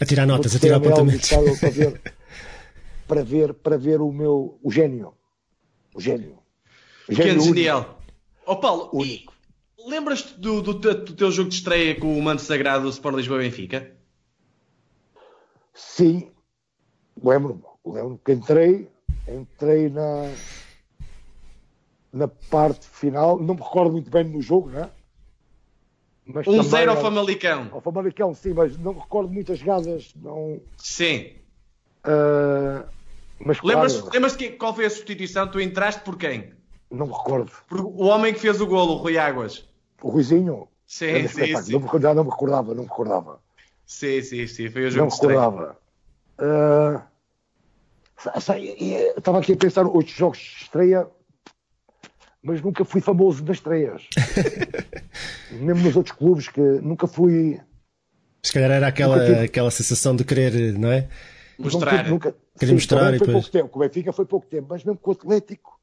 A 0.00 0.04
tirar 0.04 0.26
notas, 0.26 0.54
a 0.54 0.58
tirar 0.58 0.76
apontamentos. 0.76 1.28
Para 1.28 1.70
ver, 1.70 2.00
para 3.08 3.22
ver, 3.22 3.54
para 3.54 3.76
ver 3.76 4.00
o 4.00 4.12
meu, 4.12 4.58
o 4.62 4.70
gênio. 4.70 5.14
O 5.94 6.00
gênio. 6.00 6.38
O 7.08 7.14
gênio 7.14 7.40
genial. 7.40 7.98
Ó 8.46 8.52
oh, 8.52 8.56
Paulo, 8.56 8.90
único. 8.92 9.34
Lembras-te 9.86 10.38
do, 10.38 10.60
do, 10.62 10.74
do, 10.74 11.14
teu 11.14 11.30
jogo 11.30 11.48
de 11.48 11.56
estreia 11.56 11.98
com 11.98 12.18
o 12.18 12.22
Manto 12.22 12.42
Sagrado 12.42 12.84
do 12.84 12.90
Sport 12.90 13.16
Lisboa 13.16 13.38
Benfica? 13.38 13.92
Sim, 15.72 16.30
lembro, 17.22 17.62
lembro 17.84 18.20
que 18.24 18.32
entrei, 18.32 18.88
entrei 19.28 19.88
na, 19.88 20.28
na 22.16 22.28
parte 22.28 22.86
final, 22.86 23.38
não 23.38 23.54
me 23.54 23.60
recordo 23.60 23.92
muito 23.92 24.10
bem 24.10 24.24
no 24.24 24.40
jogo, 24.40 24.70
né? 24.70 24.88
Um 26.46 26.62
zero 26.62 26.90
ao 26.90 26.96
Famalicão. 26.96 27.68
Ao 27.70 27.80
Famalicão, 27.80 28.34
sim, 28.34 28.52
mas 28.52 28.76
não 28.78 28.92
recordo 28.92 29.30
muitas 29.30 29.58
jogadas. 29.58 30.12
Não... 30.16 30.60
Sim. 30.76 31.34
Uh, 32.04 32.84
mas 33.38 33.62
lembras-te 33.62 34.00
claro, 34.00 34.14
lembras 34.14 34.36
qual 34.58 34.74
foi 34.74 34.86
a 34.86 34.90
substituição? 34.90 35.46
Tu 35.48 35.60
entraste 35.60 36.00
por 36.00 36.16
quem? 36.16 36.52
Não 36.90 37.06
me 37.06 37.12
recordo. 37.12 37.52
Por 37.68 37.80
o 37.80 38.04
homem 38.06 38.32
que 38.32 38.40
fez 38.40 38.60
o 38.60 38.66
golo, 38.66 38.94
o 38.94 38.96
Rui 38.96 39.18
Águas. 39.18 39.68
O 40.02 40.08
Ruizinho? 40.08 40.68
Sim, 40.86 41.28
sim, 41.28 41.56
sim. 41.62 41.72
Não 41.72 41.80
me, 41.80 41.84
recordava, 41.84 42.14
não 42.14 42.24
me 42.24 42.30
recordava, 42.30 42.74
não 42.74 42.82
me 42.82 42.88
recordava. 42.88 43.40
Sim, 43.84 44.22
sim, 44.22 44.46
sim. 44.46 44.70
Foi 44.70 44.86
o 44.86 44.90
jogo 44.90 45.06
Não 45.06 45.06
me 45.06 45.12
recordava. 45.12 45.78
Uh, 46.38 47.02
estava 49.16 49.38
aqui 49.38 49.52
a 49.52 49.56
pensar 49.56 49.86
oito 49.86 50.10
jogos 50.10 50.38
de 50.38 50.62
estreia, 50.62 51.08
mas 52.46 52.62
nunca 52.62 52.84
fui 52.84 53.00
famoso 53.00 53.44
nas 53.44 53.56
estreias. 53.56 54.08
Mesmo 55.50 55.82
nos 55.82 55.96
outros 55.96 56.16
clubes 56.16 56.48
que 56.48 56.60
nunca 56.60 57.08
fui. 57.08 57.60
Se 58.40 58.52
calhar 58.52 58.70
era 58.70 58.86
aquela, 58.86 59.18
tive... 59.24 59.40
aquela 59.40 59.70
sensação 59.70 60.14
de 60.14 60.24
querer, 60.24 60.78
não 60.78 60.92
é? 60.92 61.08
Mostrar. 61.58 62.08
Nunca, 62.08 62.34
Querer 62.56 62.72
mostrar 62.72 63.08
e 63.14 63.18
depois. 63.18 63.32
pouco 63.32 63.50
tempo. 63.50 63.68
Com 63.68 63.78
o 63.80 63.82
Benfica 63.82 64.12
foi 64.12 64.24
pouco 64.24 64.46
tempo, 64.46 64.68
mas 64.70 64.84
mesmo 64.84 64.98
com 64.98 65.10
o 65.10 65.14
Atlético. 65.14 65.80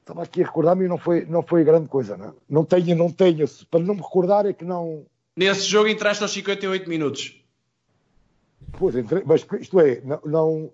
Estava 0.00 0.24
aqui 0.24 0.42
a 0.42 0.46
recordar-me 0.46 0.84
e 0.84 0.88
não 0.88 0.98
foi, 0.98 1.24
não 1.24 1.42
foi 1.42 1.64
grande 1.64 1.88
coisa, 1.88 2.16
não? 2.16 2.26
É? 2.26 2.32
Não 2.50 2.64
tenho, 2.64 2.96
não 2.96 3.10
tenho. 3.10 3.46
Para 3.70 3.80
não 3.80 3.94
me 3.94 4.02
recordar 4.02 4.44
é 4.46 4.52
que 4.52 4.64
não. 4.64 5.06
Nesse 5.36 5.66
jogo 5.66 5.88
entraste 5.88 6.22
aos 6.22 6.32
58 6.32 6.88
minutos. 6.88 7.40
Pois, 8.72 8.96
entre... 8.96 9.22
mas 9.24 9.46
isto 9.60 9.80
é, 9.80 10.00
não, 10.02 10.20
não 10.26 10.72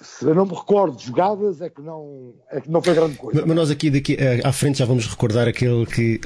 se 0.00 0.24
não 0.24 0.44
me 0.44 0.54
recordo 0.54 0.96
de 0.96 1.06
jogadas, 1.06 1.60
é 1.60 1.68
que 1.68 1.80
não, 1.80 2.34
é 2.50 2.60
que 2.60 2.70
não 2.70 2.82
foi 2.82 2.94
grande 2.94 3.16
coisa. 3.16 3.44
Mas 3.46 3.56
nós 3.56 3.70
aqui 3.70 3.90
daqui 3.90 4.16
eh, 4.18 4.40
à 4.44 4.52
frente 4.52 4.78
já 4.78 4.84
vamos 4.84 5.06
recordar 5.06 5.48
aquele 5.48 5.86
que 5.86 6.20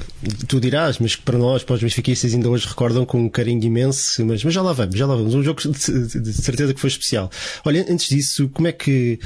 tu 0.47 0.59
dirás, 0.59 0.99
mas 0.99 1.15
que 1.15 1.21
para 1.21 1.37
nós, 1.37 1.63
para 1.63 1.75
os 1.75 1.81
benfiquistas, 1.81 2.33
ainda 2.33 2.49
hoje 2.49 2.67
recordam 2.67 3.05
com 3.05 3.19
um 3.19 3.29
carinho 3.29 3.63
imenso. 3.63 4.25
Mas, 4.25 4.43
mas 4.43 4.53
já 4.53 4.61
lá 4.61 4.73
vamos, 4.73 4.95
já 4.95 5.05
lá 5.05 5.15
vamos. 5.15 5.33
Um 5.33 5.43
jogo 5.43 5.61
de, 5.61 6.19
de 6.19 6.33
certeza 6.33 6.73
que 6.73 6.79
foi 6.79 6.89
especial. 6.89 7.29
Olha, 7.65 7.85
antes 7.89 8.07
disso, 8.07 8.49
como 8.49 8.67
é 8.67 8.71
que. 8.71 9.19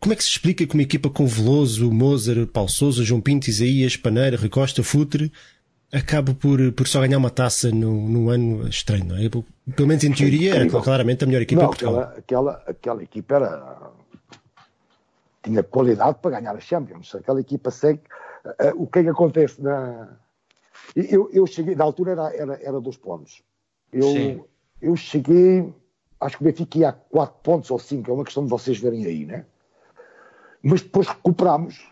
Como 0.00 0.12
é 0.12 0.16
que 0.16 0.24
se 0.24 0.30
explica 0.30 0.66
que 0.66 0.74
uma 0.74 0.82
equipa 0.82 1.08
com 1.08 1.24
Veloso, 1.26 1.88
Mozart, 1.92 2.48
Paulo 2.48 2.68
Souza, 2.68 3.04
João 3.04 3.20
Pinto, 3.20 3.48
Isaías, 3.48 3.96
Paneira, 3.96 4.36
Rui 4.36 4.48
Costa, 4.48 4.82
Futre, 4.82 5.30
acaba 5.92 6.34
por, 6.34 6.72
por 6.72 6.88
só 6.88 7.00
ganhar 7.00 7.18
uma 7.18 7.30
taça 7.30 7.70
num, 7.70 8.08
num 8.08 8.30
ano 8.30 8.66
estranho, 8.66 9.04
não 9.04 9.16
é? 9.16 9.28
Pelo 9.28 9.88
menos 9.88 10.02
em 10.02 10.12
teoria, 10.12 10.56
é 10.56 10.66
claramente 10.66 11.22
a 11.22 11.26
melhor 11.26 11.42
equipa 11.42 11.62
não, 11.62 11.68
Portugal. 11.68 12.00
Aquela, 12.00 12.18
aquela, 12.18 12.52
aquela 12.66 13.02
equipa 13.02 13.34
era, 13.34 13.92
tinha 15.42 15.62
qualidade 15.62 16.18
para 16.20 16.40
ganhar 16.40 16.56
a 16.56 16.60
Champions. 16.60 17.14
Aquela 17.14 17.40
equipa 17.40 17.70
segue. 17.70 18.00
Uh, 18.44 18.82
o 18.82 18.86
que 18.86 19.00
é 19.00 19.02
que 19.04 19.08
acontece 19.10 19.60
na. 19.60 20.16
Eu, 20.96 21.30
eu 21.32 21.46
cheguei, 21.46 21.74
na 21.74 21.84
altura 21.84 22.12
era, 22.12 22.34
era, 22.34 22.62
era 22.62 22.80
dois 22.80 22.96
pontos. 22.96 23.42
Eu, 23.92 24.48
eu 24.80 24.96
cheguei, 24.96 25.72
acho 26.18 26.38
que 26.38 26.42
o 26.42 26.46
Benfica 26.46 26.78
ia 26.78 26.88
a 26.88 26.92
quatro 26.92 27.38
pontos 27.42 27.70
ou 27.70 27.78
cinco, 27.78 28.10
é 28.10 28.14
uma 28.14 28.24
questão 28.24 28.42
de 28.42 28.50
vocês 28.50 28.78
verem 28.78 29.04
aí, 29.04 29.26
né? 29.26 29.44
Mas 30.62 30.80
depois 30.80 31.06
recuperámos. 31.06 31.86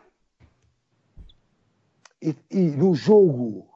E, 2.23 2.35
e 2.51 2.61
no 2.61 2.95
jogo 2.95 3.70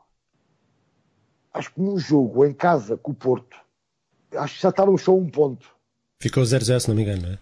acho 1.54 1.72
que 1.72 1.80
no 1.80 1.98
jogo 1.98 2.44
em 2.44 2.52
casa 2.52 2.96
com 2.96 3.12
o 3.12 3.14
Porto, 3.14 3.56
acho 4.36 4.56
que 4.56 4.62
já 4.62 4.68
estavam 4.68 4.98
só 4.98 5.14
um 5.16 5.28
ponto. 5.28 5.66
Ficou 6.18 6.42
0-0, 6.42 6.80
se 6.80 6.88
não 6.88 6.94
me 6.94 7.02
engano, 7.02 7.22
não 7.22 7.30
é? 7.30 7.38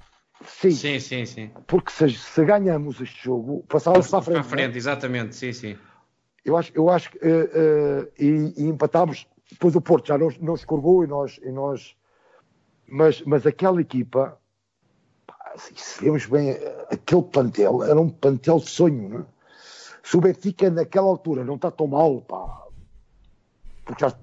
Sim, 0.46 0.72
sim, 0.72 1.00
sim. 1.00 1.26
sim. 1.26 1.50
Porque 1.66 1.90
se, 1.90 2.10
se 2.10 2.44
ganhamos 2.44 3.00
este 3.00 3.24
jogo, 3.24 3.64
passávamos 3.68 4.08
para 4.08 4.18
a 4.18 4.22
frente. 4.22 4.34
Para 4.34 4.46
a 4.46 4.48
frente, 4.48 4.74
é? 4.74 4.76
exatamente, 4.76 5.34
sim, 5.34 5.52
sim. 5.52 5.78
Eu 6.44 6.56
acho, 6.56 6.72
eu 6.74 6.88
acho 6.90 7.10
que. 7.10 7.18
Uh, 7.18 7.20
uh, 7.20 8.12
e, 8.18 8.54
e 8.56 8.64
empatámos. 8.64 9.26
Depois 9.50 9.74
o 9.76 9.80
Porto 9.80 10.08
já 10.08 10.18
não, 10.18 10.28
não 10.40 10.54
escorregou 10.54 11.04
e 11.04 11.06
nós. 11.06 11.38
E 11.42 11.50
nós 11.50 11.94
mas, 12.92 13.22
mas 13.22 13.46
aquela 13.46 13.80
equipa, 13.80 14.38
pá, 15.26 15.54
se 15.56 16.04
vemos 16.04 16.26
bem, 16.26 16.50
aquele 16.90 17.22
plantel 17.22 17.82
era 17.82 17.98
um 17.98 18.10
plantel 18.10 18.58
de 18.58 18.68
sonho, 18.68 19.08
não 19.08 19.20
é? 19.20 19.24
Se 20.02 20.16
o 20.16 20.20
Benfica 20.20 20.68
naquela 20.68 21.06
altura 21.06 21.42
não 21.42 21.54
está 21.54 21.70
tão 21.70 21.86
mal, 21.86 22.20
pá, 22.20 22.61
porque, 23.92 24.04
já, 24.04 24.16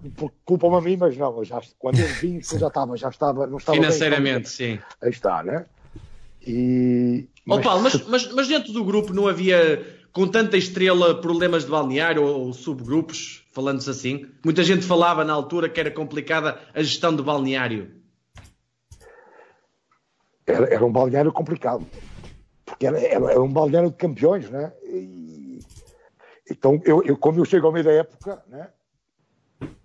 culpam-me 0.45 0.77
a 0.77 0.81
mim, 0.81 0.97
mas 0.97 1.15
não, 1.15 1.43
já, 1.43 1.61
quando 1.77 1.99
eu 1.99 2.07
vim, 2.07 2.41
já 2.57 2.67
estava, 2.67 2.97
já 2.97 3.09
estava, 3.09 3.45
não 3.45 3.57
estava 3.57 3.77
Financeiramente, 3.77 4.57
bem, 4.57 4.77
sim. 4.77 4.79
Aí 5.01 5.09
está, 5.11 5.43
né? 5.43 5.65
E, 6.45 7.27
mas... 7.45 7.59
Oh, 7.59 7.61
Paulo, 7.61 7.83
mas, 7.83 8.07
mas, 8.07 8.33
mas, 8.33 8.47
dentro 8.47 8.73
do 8.73 8.83
grupo 8.83 9.13
não 9.13 9.27
havia, 9.27 9.85
com 10.11 10.27
tanta 10.27 10.57
estrela, 10.57 11.21
problemas 11.21 11.65
de 11.65 11.69
balneário 11.69 12.23
ou, 12.23 12.47
ou 12.47 12.53
subgrupos, 12.53 13.45
falando-se 13.51 13.89
assim? 13.89 14.25
Muita 14.43 14.63
gente 14.63 14.85
falava 14.85 15.23
na 15.23 15.33
altura 15.33 15.69
que 15.69 15.79
era 15.79 15.91
complicada 15.91 16.59
a 16.73 16.81
gestão 16.81 17.15
do 17.15 17.23
balneário. 17.23 17.91
Era, 20.47 20.65
era 20.73 20.85
um 20.85 20.91
balneário 20.91 21.31
complicado, 21.31 21.85
porque 22.65 22.87
era, 22.87 22.99
era, 22.99 23.31
era, 23.31 23.41
um 23.41 23.53
balneário 23.53 23.91
de 23.91 23.97
campeões, 23.97 24.49
né? 24.49 24.73
E, 24.83 25.59
então, 26.49 26.81
eu, 26.83 27.03
eu, 27.03 27.15
como 27.15 27.39
eu 27.39 27.45
chego 27.45 27.67
ao 27.67 27.73
meio 27.73 27.85
da 27.85 27.91
época, 27.91 28.43
né? 28.47 28.69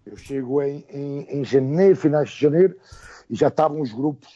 Eu 0.05 0.17
chego 0.17 0.63
em, 0.63 0.85
em, 0.89 1.41
em 1.41 1.45
janeiro, 1.45 1.97
finais 1.97 2.31
de 2.31 2.41
janeiro, 2.41 2.79
e 3.29 3.35
já 3.35 3.49
estavam 3.49 3.81
os 3.81 3.93
grupos. 3.93 4.29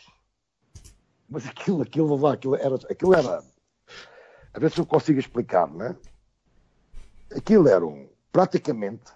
Mas 1.29 1.47
aquilo, 1.47 1.83
aquilo 1.83 2.17
lá, 2.17 2.33
aquilo 2.33 2.57
era, 2.57 2.75
aquilo 2.91 3.15
era. 3.15 3.45
A 4.55 4.59
ver 4.59 4.71
se 4.71 4.81
eu 4.81 4.87
consigo 4.87 5.21
explicar, 5.21 5.69
não 5.69 5.87
é? 5.87 5.97
Aquilo 7.37 7.69
eram 7.69 8.09
praticamente. 8.33 9.13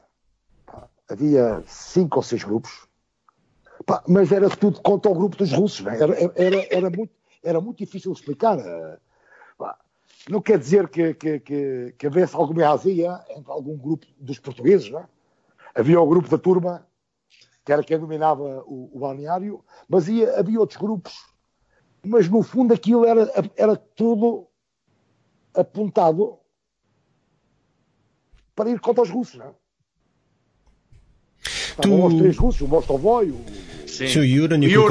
Pá, 0.67 0.89
havia 1.09 1.63
cinco 1.67 2.19
ou 2.19 2.23
seis 2.23 2.45
grupos, 2.45 2.87
pá, 3.87 4.03
mas 4.07 4.31
era 4.31 4.49
tudo 4.51 4.81
contra 4.83 5.11
o 5.11 5.15
grupo 5.15 5.37
dos 5.37 5.53
russos, 5.53 5.81
não 5.81 5.93
é? 5.93 6.01
Era, 6.01 6.15
era, 6.37 6.67
era, 6.71 6.91
muito, 6.91 7.13
era 7.43 7.61
muito 7.61 7.79
difícil 7.79 8.13
explicar. 8.13 8.59
Eh, 8.59 8.99
pá, 9.57 9.79
não 10.29 10.43
quer 10.43 10.59
dizer 10.59 10.89
que, 10.89 11.15
que, 11.15 11.41
que, 11.41 11.95
que 11.99 12.07
houvesse 12.07 12.37
alguma 12.37 12.69
azia 12.69 13.25
entre 13.31 13.51
algum 13.51 13.77
grupo 13.77 14.07
dos 14.19 14.39
portugueses, 14.39 14.91
não 14.91 15.01
é? 15.01 15.09
Havia 15.75 16.01
o 16.01 16.07
grupo 16.07 16.29
da 16.29 16.39
turma, 16.39 16.87
que 17.65 17.73
era 17.73 17.83
quem 17.83 17.99
dominava 17.99 18.63
o, 18.67 18.91
o 18.93 18.99
balneário, 18.99 19.65
mas 19.89 20.09
ia, 20.09 20.39
havia 20.39 20.61
outros 20.61 20.79
grupos. 20.79 21.13
Mas 22.05 22.29
no 22.29 22.43
fundo 22.43 22.75
aquilo 22.75 23.05
era, 23.05 23.31
era 23.57 23.77
tudo 23.77 24.49
apontado 25.55 26.39
para 28.55 28.71
ir 28.71 28.81
contra 28.81 29.03
os 29.03 29.11
russos, 29.11 29.39
não 29.39 29.47
é? 29.47 29.55
Estavam 31.45 32.07
os 32.07 32.15
três 32.15 32.37
russos, 32.37 32.61
o 32.61 32.69
Mostovoy, 32.69 33.31
o, 33.31 33.89
Sim. 33.89 34.05
o 34.19 34.25
Yuran 34.25 34.59
e 34.59 34.77
o 34.77 34.87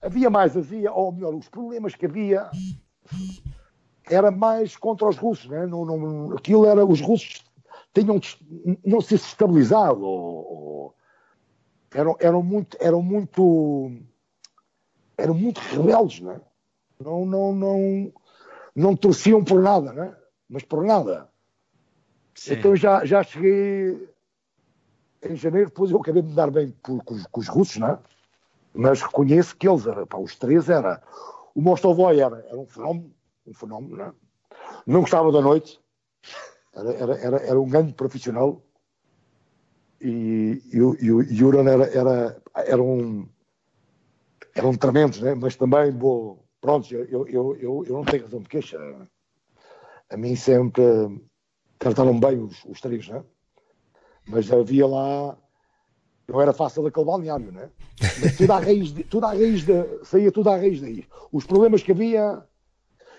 Havia 0.00 0.30
mais, 0.30 0.56
havia, 0.56 0.92
ou 0.92 1.12
melhor, 1.12 1.34
os 1.34 1.48
problemas 1.48 1.94
que 1.94 2.06
havia 2.06 2.50
era 4.08 4.30
mais 4.30 4.76
contra 4.76 5.08
os 5.08 5.16
russos, 5.16 5.48
né? 5.50 5.66
não, 5.66 5.84
não, 5.84 6.36
aquilo 6.36 6.66
era, 6.66 6.84
os 6.84 7.00
russos 7.00 7.44
tinham 7.94 8.20
não 8.84 9.00
se 9.00 9.14
estabilizado 9.14 10.02
ou, 10.02 10.52
ou, 10.52 10.94
eram, 11.90 12.16
eram 12.20 12.42
muito 12.42 12.76
eram 12.80 13.02
muito 13.02 13.92
eram 15.16 15.34
muito 15.34 15.58
rebeldes 15.58 16.20
né? 16.20 16.40
não 17.00 17.24
não 17.24 17.52
não 17.52 18.12
não 18.74 18.96
torciam 18.96 19.42
por 19.42 19.60
nada 19.62 19.92
né? 19.92 20.16
mas 20.48 20.62
por 20.62 20.84
nada 20.84 21.28
Sim. 22.34 22.54
então 22.54 22.76
já 22.76 23.04
já 23.04 23.22
cheguei 23.22 24.08
em 25.22 25.36
janeiro 25.36 25.68
depois 25.68 25.90
eu 25.90 25.98
acabei 25.98 26.22
de 26.22 26.28
me 26.28 26.34
dar 26.34 26.50
bem 26.50 26.70
por, 26.82 27.02
com, 27.02 27.20
com, 27.22 27.40
os 27.40 27.48
russos 27.48 27.78
né? 27.78 27.98
mas 28.74 29.02
reconheço 29.02 29.56
que 29.56 29.68
eles 29.68 29.84
pá, 30.08 30.18
os 30.18 30.36
três 30.36 30.68
era 30.68 31.02
o 31.54 31.60
Mostovoy 31.60 32.20
era, 32.20 32.44
era 32.46 32.58
um 32.58 32.66
fenómeno 32.66 33.10
um 33.46 33.54
fenómeno 33.54 33.96
né? 33.96 34.12
não 34.86 35.00
gostava 35.00 35.32
da 35.32 35.40
noite 35.40 35.80
era, 36.74 36.92
era, 36.92 37.14
era, 37.18 37.36
era 37.38 37.60
um 37.60 37.68
grande 37.68 37.92
profissional 37.94 38.62
e, 40.00 40.62
e, 40.72 40.76
e 40.76 41.12
o 41.12 41.22
Juran 41.22 41.68
era, 41.68 41.86
era, 41.86 42.42
era 42.54 42.82
um 42.82 43.28
eram 44.54 44.74
tremendos, 44.74 45.20
né? 45.20 45.34
mas 45.34 45.56
também 45.56 45.90
vou, 45.92 46.44
pronto, 46.60 46.92
eu, 46.92 47.26
eu, 47.28 47.56
eu, 47.56 47.84
eu 47.86 47.92
não 47.92 48.04
tenho 48.04 48.24
razão 48.24 48.40
de 48.40 48.48
queixa. 48.48 48.78
A 50.10 50.16
mim 50.16 50.34
sempre 50.34 50.82
trataram 51.78 52.18
bem 52.18 52.40
os, 52.40 52.64
os 52.64 52.80
três, 52.80 53.08
né? 53.08 53.22
mas 54.26 54.50
havia 54.50 54.86
lá, 54.86 55.36
não 56.26 56.40
era 56.40 56.52
fácil 56.52 56.86
aquele 56.86 57.06
balneário, 57.06 57.52
né? 57.52 57.70
mas 58.20 58.36
tudo 58.36 58.52
à 58.52 58.58
raiz, 58.58 58.92
de, 58.92 59.04
tudo 59.04 59.26
à 59.26 59.30
raiz 59.30 59.64
de, 59.64 60.04
saía 60.04 60.32
tudo 60.32 60.50
à 60.50 60.56
raiz 60.56 60.80
daí. 60.80 61.06
Os 61.30 61.46
problemas 61.46 61.82
que 61.82 61.92
havia, 61.92 62.42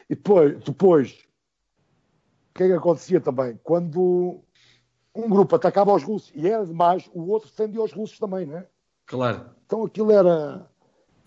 e 0.09 0.15
depois, 0.15 0.61
depois 0.63 1.28
que 2.59 2.63
é 2.63 2.67
que 2.67 2.73
acontecia 2.73 3.21
também? 3.21 3.57
Quando 3.63 4.41
um 5.15 5.29
grupo 5.29 5.55
atacava 5.55 5.93
os 5.93 6.03
russos 6.03 6.29
e 6.35 6.45
era 6.45 6.65
demais, 6.65 7.09
o 7.13 7.29
outro 7.29 7.49
defendia 7.49 7.81
os 7.81 7.93
russos 7.93 8.19
também, 8.19 8.45
não 8.45 8.57
é? 8.57 8.67
Claro. 9.05 9.49
Então 9.65 9.85
aquilo 9.85 10.11
era. 10.11 10.67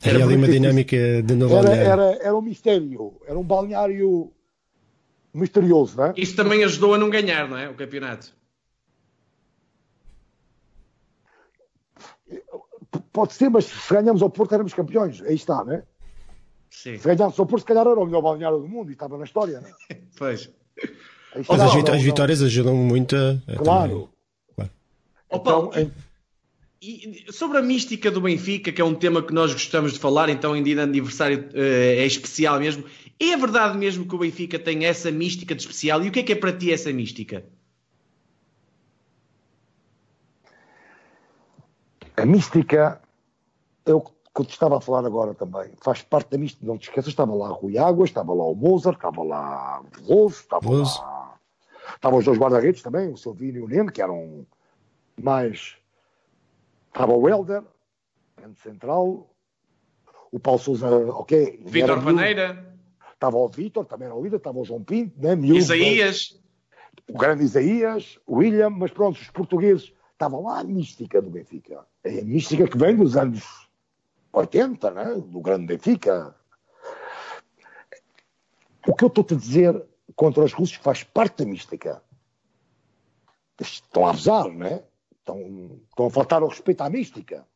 Era, 0.03 0.25
ali 0.25 0.37
uma 0.37 0.49
dinâmica 0.49 1.23
de 1.23 1.35
novo 1.35 1.57
era, 1.57 1.75
era, 1.75 2.03
era 2.21 2.37
um 2.37 2.43
mistério, 2.43 3.15
era 3.25 3.39
um 3.39 3.45
balneário 3.45 4.33
misterioso, 5.33 5.97
não 5.97 6.07
é? 6.07 6.15
Isso 6.17 6.37
também 6.37 6.65
ajudou 6.65 6.95
a 6.95 6.99
não 6.99 7.09
ganhar, 7.09 7.49
não 7.49 7.57
é? 7.57 7.69
O 7.69 7.75
campeonato. 7.75 8.35
Pode 13.13 13.33
ser, 13.33 13.49
mas 13.49 13.67
se 13.67 13.95
ganhamos 13.95 14.23
ao 14.23 14.29
Porto 14.29 14.55
éramos 14.55 14.75
campeões, 14.75 15.23
aí 15.23 15.35
está, 15.35 15.65
não 15.65 15.73
é? 15.73 15.85
Sim. 16.69 16.99
Se 16.99 17.07
ganhamos 17.07 17.39
ao 17.39 17.47
Porto, 17.47 17.61
se 17.61 17.67
calhar 17.67 17.87
era 17.87 17.99
o 17.99 18.05
melhor 18.05 18.23
balneário 18.23 18.59
do 18.59 18.69
mundo 18.69 18.91
e 18.91 18.95
estava 18.95 19.17
na 19.17 19.25
história, 19.25 19.61
não 19.61 19.69
é? 19.69 19.99
pois. 20.19 20.51
Mas 21.35 21.49
as, 21.49 21.59
não, 21.75 21.81
as 21.81 21.89
não. 21.89 21.99
vitórias 21.99 22.43
ajudam 22.43 22.75
muito 22.75 23.17
a. 23.17 23.57
Claro. 23.57 24.09
Ó, 24.59 25.37
Então, 25.37 25.71
em- 25.75 25.91
E 26.85 27.27
sobre 27.33 27.59
a 27.59 27.63
mística 27.63 28.11
do 28.11 28.21
Benfica, 28.21 28.73
que 28.73 28.81
é 28.81 28.85
um 28.85 28.95
tema 28.95 29.23
que 29.23 29.33
nós 29.33 29.53
gostamos 29.53 29.93
de 29.93 29.99
falar, 30.01 30.29
então 30.29 30.55
em 30.57 30.63
dia 30.65 30.75
de 30.75 30.81
aniversário 30.81 31.49
eh, 31.55 31.97
é 31.99 32.05
especial 32.07 32.59
mesmo. 32.59 32.85
É 33.21 33.37
verdade 33.37 33.79
mesmo 33.79 34.05
que 34.05 34.15
o 34.15 34.19
Benfica 34.19 34.59
tem 34.59 34.85
essa 34.85 35.11
mística 35.11 35.55
de 35.55 35.63
especial? 35.63 36.03
E 36.03 36.09
o 36.09 36.13
que 36.13 36.19
é 36.19 36.23
que 36.25 36.33
é 36.33 36.37
para 36.37 36.53
ti 36.53 36.73
essa 36.73 36.93
mística? 36.93 37.45
a 42.17 42.27
mística 42.27 43.01
é 43.87 43.95
o 43.95 44.01
que 44.01 44.13
eu 44.41 44.45
te 44.45 44.53
estava 44.53 44.79
a 44.79 44.81
falar 44.81 45.05
agora 45.07 45.35
também. 45.35 45.71
Faz 45.83 46.03
parte 46.03 46.31
da 46.31 46.39
mística. 46.39 46.65
Não 46.67 46.79
te 46.79 46.89
esqueças, 46.89 47.09
estava 47.11 47.35
lá 47.35 47.49
Rui 47.49 47.79
Águas, 47.79 48.11
estava 48.11 48.33
lá 48.33 48.45
o 48.45 48.55
Mozart, 48.55 48.97
estava 48.97 49.23
lá 49.23 49.81
o 49.81 50.01
Veloso, 50.03 50.37
estava 50.41 50.69
Veloso. 50.69 51.01
lá. 51.01 51.22
Estavam 52.03 52.19
os 52.19 52.25
dois 52.25 52.37
guarda-redes 52.37 52.83
também, 52.83 53.13
o 53.13 53.17
Silvino 53.17 53.59
e 53.59 53.61
o 53.61 53.69
Neno, 53.69 53.93
que 53.93 54.03
eram 54.03 54.45
mais. 55.23 55.77
Estava 56.89 57.13
o 57.13 57.29
Helder, 57.29 57.63
grande 58.37 58.59
central. 58.59 59.33
O 60.33 60.41
Paulo 60.41 60.59
Souza, 60.59 60.89
ok. 60.91 61.61
miúdo. 61.65 62.03
Paneira, 62.03 62.77
Estava 63.15 63.37
o 63.37 63.49
Vítor, 63.49 63.87
também 63.87 64.07
era 64.07 64.17
o 64.17 64.21
líder, 64.21 64.39
estava 64.39 64.59
o 64.59 64.65
João 64.65 64.83
Pinto, 64.83 65.15
né, 65.23 65.37
miúdo, 65.37 65.59
Isaías. 65.59 66.43
o 67.09 67.17
grande 67.17 67.45
Isaías, 67.45 68.19
o 68.27 68.39
William, 68.39 68.71
mas 68.71 68.91
pronto, 68.91 69.21
os 69.21 69.31
portugueses. 69.31 69.93
Estava 70.13 70.41
lá 70.41 70.59
a 70.59 70.65
mística 70.65 71.23
do 71.23 71.31
Benfica. 71.31 71.87
É 72.03 72.19
a 72.19 72.25
mística 72.25 72.67
que 72.67 72.77
vem 72.77 72.97
dos 72.97 73.17
anos 73.17 73.69
80, 74.33 74.91
né? 74.91 75.23
do 75.25 75.41
grande 75.41 75.67
Benfica. 75.67 76.35
O 78.89 78.93
que 78.93 79.05
eu 79.05 79.09
estou-te 79.09 79.35
a 79.35 79.37
dizer 79.37 79.92
contra 80.17 80.45
os 80.45 80.53
russos 80.53 80.77
faz 80.77 81.03
parte 81.03 81.45
da 81.45 81.51
mística. 81.51 82.03
Estão 83.61 84.07
a 84.07 84.11
abusar, 84.11 84.49
não 84.49 84.67
é? 84.67 84.85
Estão, 85.19 85.81
estão 85.89 86.07
a 86.07 86.11
faltar 86.11 86.43
ao 86.43 86.49
respeito 86.49 86.81
à 86.81 86.91
mística. 86.91 87.47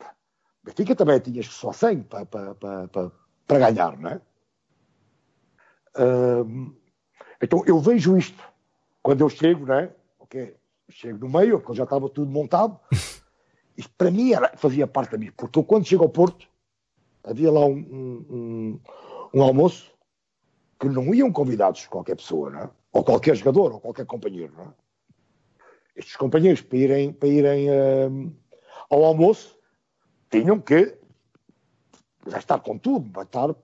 O 0.00 0.66
Benfica 0.66 0.94
também 0.94 1.18
tinha 1.20 1.42
só 1.42 1.72
100 1.72 2.02
para, 2.04 2.26
para, 2.26 2.54
para, 2.54 3.12
para, 3.46 3.58
ganhar, 3.58 3.96
não 3.98 4.10
é? 4.10 4.20
Ahm, 5.96 6.74
então 7.42 7.62
eu 7.66 7.80
vejo 7.80 8.16
isto 8.16 8.42
quando 9.02 9.20
eu 9.22 9.28
chego, 9.28 9.66
não 9.66 9.74
é? 9.74 9.94
Ok, 10.18 10.56
chego 10.90 11.26
no 11.26 11.38
meio, 11.38 11.60
porque 11.60 11.76
já 11.76 11.84
estava 11.84 12.08
tudo 12.08 12.30
montado. 12.30 12.78
Isto 13.76 13.92
para 13.98 14.10
mim 14.10 14.32
era, 14.32 14.56
fazia 14.56 14.86
parte 14.86 15.10
da 15.12 15.18
mim, 15.18 15.30
porque 15.36 15.58
eu 15.58 15.62
quando 15.64 15.86
chego 15.86 16.02
ao 16.02 16.08
Porto 16.08 16.48
havia 17.22 17.52
lá 17.52 17.60
um, 17.66 17.76
um, 17.76 18.26
um- 18.30 18.80
um 19.34 19.42
almoço 19.42 19.92
que 20.78 20.88
não 20.88 21.14
iam 21.14 21.32
convidados 21.32 21.86
qualquer 21.86 22.16
pessoa, 22.16 22.50
não 22.50 22.60
é? 22.60 22.70
ou 22.92 23.04
qualquer 23.04 23.36
jogador, 23.36 23.72
ou 23.72 23.80
qualquer 23.80 24.06
companheiro. 24.06 24.52
Não 24.56 24.64
é? 24.64 24.68
Estes 25.96 26.16
companheiros 26.16 26.62
para 26.62 26.78
irem, 26.78 27.12
para 27.12 27.28
irem 27.28 27.68
ahm, 27.70 28.30
ao 28.90 29.04
almoço 29.04 29.56
tinham 30.30 30.60
que 30.60 30.96
já 32.26 32.38
estar 32.38 32.58
com 32.58 32.76
tudo, 32.76 33.10
matar 33.14 33.54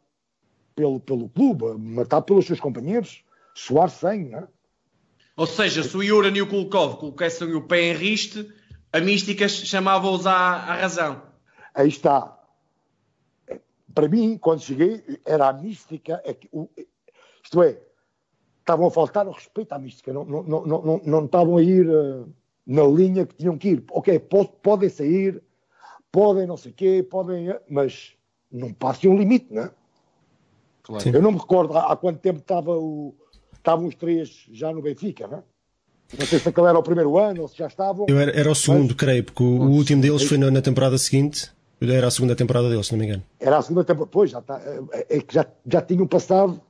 pelo, 0.74 1.00
pelo 1.00 1.28
clube, 1.28 1.78
matar 1.78 2.22
pelos 2.22 2.46
seus 2.46 2.60
companheiros, 2.60 3.24
suar 3.54 3.90
sangue, 3.90 4.30
não 4.30 4.38
é? 4.40 4.48
Ou 5.36 5.46
seja, 5.46 5.82
se 5.82 5.96
o 5.96 6.02
Yuran 6.02 6.36
e 6.36 6.42
o 6.42 6.46
Kulkov 6.46 6.96
colocassem 6.98 7.54
o 7.54 7.66
pé 7.66 7.90
em 7.90 7.94
riste, 7.94 8.52
a 8.92 9.00
mística 9.00 9.48
chamava-os 9.48 10.26
à, 10.26 10.34
à 10.34 10.74
razão. 10.76 11.22
Aí 11.74 11.88
está. 11.88 12.38
Para 13.94 14.08
mim, 14.08 14.36
quando 14.36 14.60
cheguei, 14.60 15.02
era 15.24 15.48
a 15.48 15.52
mística. 15.52 16.22
É 17.42 17.44
isto 17.44 17.62
é, 17.62 17.78
estavam 18.60 18.86
a 18.86 18.90
faltar 18.90 19.26
o 19.26 19.32
respeito 19.32 19.72
à 19.72 19.78
mística. 19.78 20.12
Não, 20.12 20.24
não, 20.24 20.42
não, 20.42 20.66
não, 20.66 21.00
não, 21.04 21.24
estavam 21.24 21.56
a 21.56 21.62
ir 21.62 21.88
eh, 21.88 22.24
na 22.66 22.84
linha 22.84 23.26
que 23.26 23.34
tinham 23.34 23.58
que 23.58 23.70
ir. 23.70 23.84
Ok, 23.90 24.18
po- 24.20 24.46
podem 24.48 24.88
sair, 24.88 25.42
podem 26.10 26.46
não 26.46 26.56
sei 26.56 26.70
o 26.70 26.74
quê, 26.74 27.06
podem. 27.08 27.50
eh, 27.50 27.60
Mas 27.68 28.12
não 28.50 28.72
passem 28.72 29.10
um 29.10 29.16
limite, 29.18 29.52
não 29.52 29.64
é? 29.64 29.70
Claro. 30.82 31.08
Eu 31.16 31.22
não 31.22 31.32
me 31.32 31.38
recordo 31.38 31.76
há 31.76 31.92
há 31.92 31.96
quanto 31.96 32.18
tempo 32.20 32.38
estava 32.40 32.76
o, 32.76 33.14
estavam 33.56 33.86
os 33.86 33.94
três 33.94 34.46
já 34.52 34.72
no 34.72 34.82
Benfica, 34.82 35.26
não 35.26 35.38
é? 35.38 35.42
Não 36.18 36.26
sei 36.26 36.38
se 36.38 36.48
aquele 36.48 36.66
era 36.66 36.78
o 36.78 36.82
primeiro 36.82 37.16
ano 37.18 37.42
ou 37.42 37.48
se 37.48 37.56
já 37.56 37.66
estavam. 37.66 38.04
Eu 38.08 38.18
era, 38.20 38.30
era 38.38 38.50
o 38.50 38.54
segundo, 38.54 38.94
creio, 38.94 39.24
porque 39.24 39.42
o, 39.42 39.46
o 39.62 39.70
último 39.70 40.02
deles 40.02 40.22
foi 40.24 40.36
na, 40.36 40.50
na 40.50 40.60
temporada 40.60 40.98
seguinte. 40.98 41.50
Era 41.80 42.06
a 42.06 42.10
segunda 42.10 42.36
temporada 42.36 42.68
deles, 42.68 42.86
se 42.86 42.92
não 42.92 42.98
me 42.98 43.06
engano. 43.06 43.22
Era 43.40 43.56
a 43.58 43.62
segunda 43.62 43.82
temporada. 43.84 44.10
Pois, 44.12 44.30
já 44.30 44.38
está. 44.40 44.60
É, 44.92 45.16
é 45.16 45.20
que 45.20 45.34
já, 45.34 45.46
já 45.66 45.80
tinham 45.80 46.06
passado. 46.06 46.60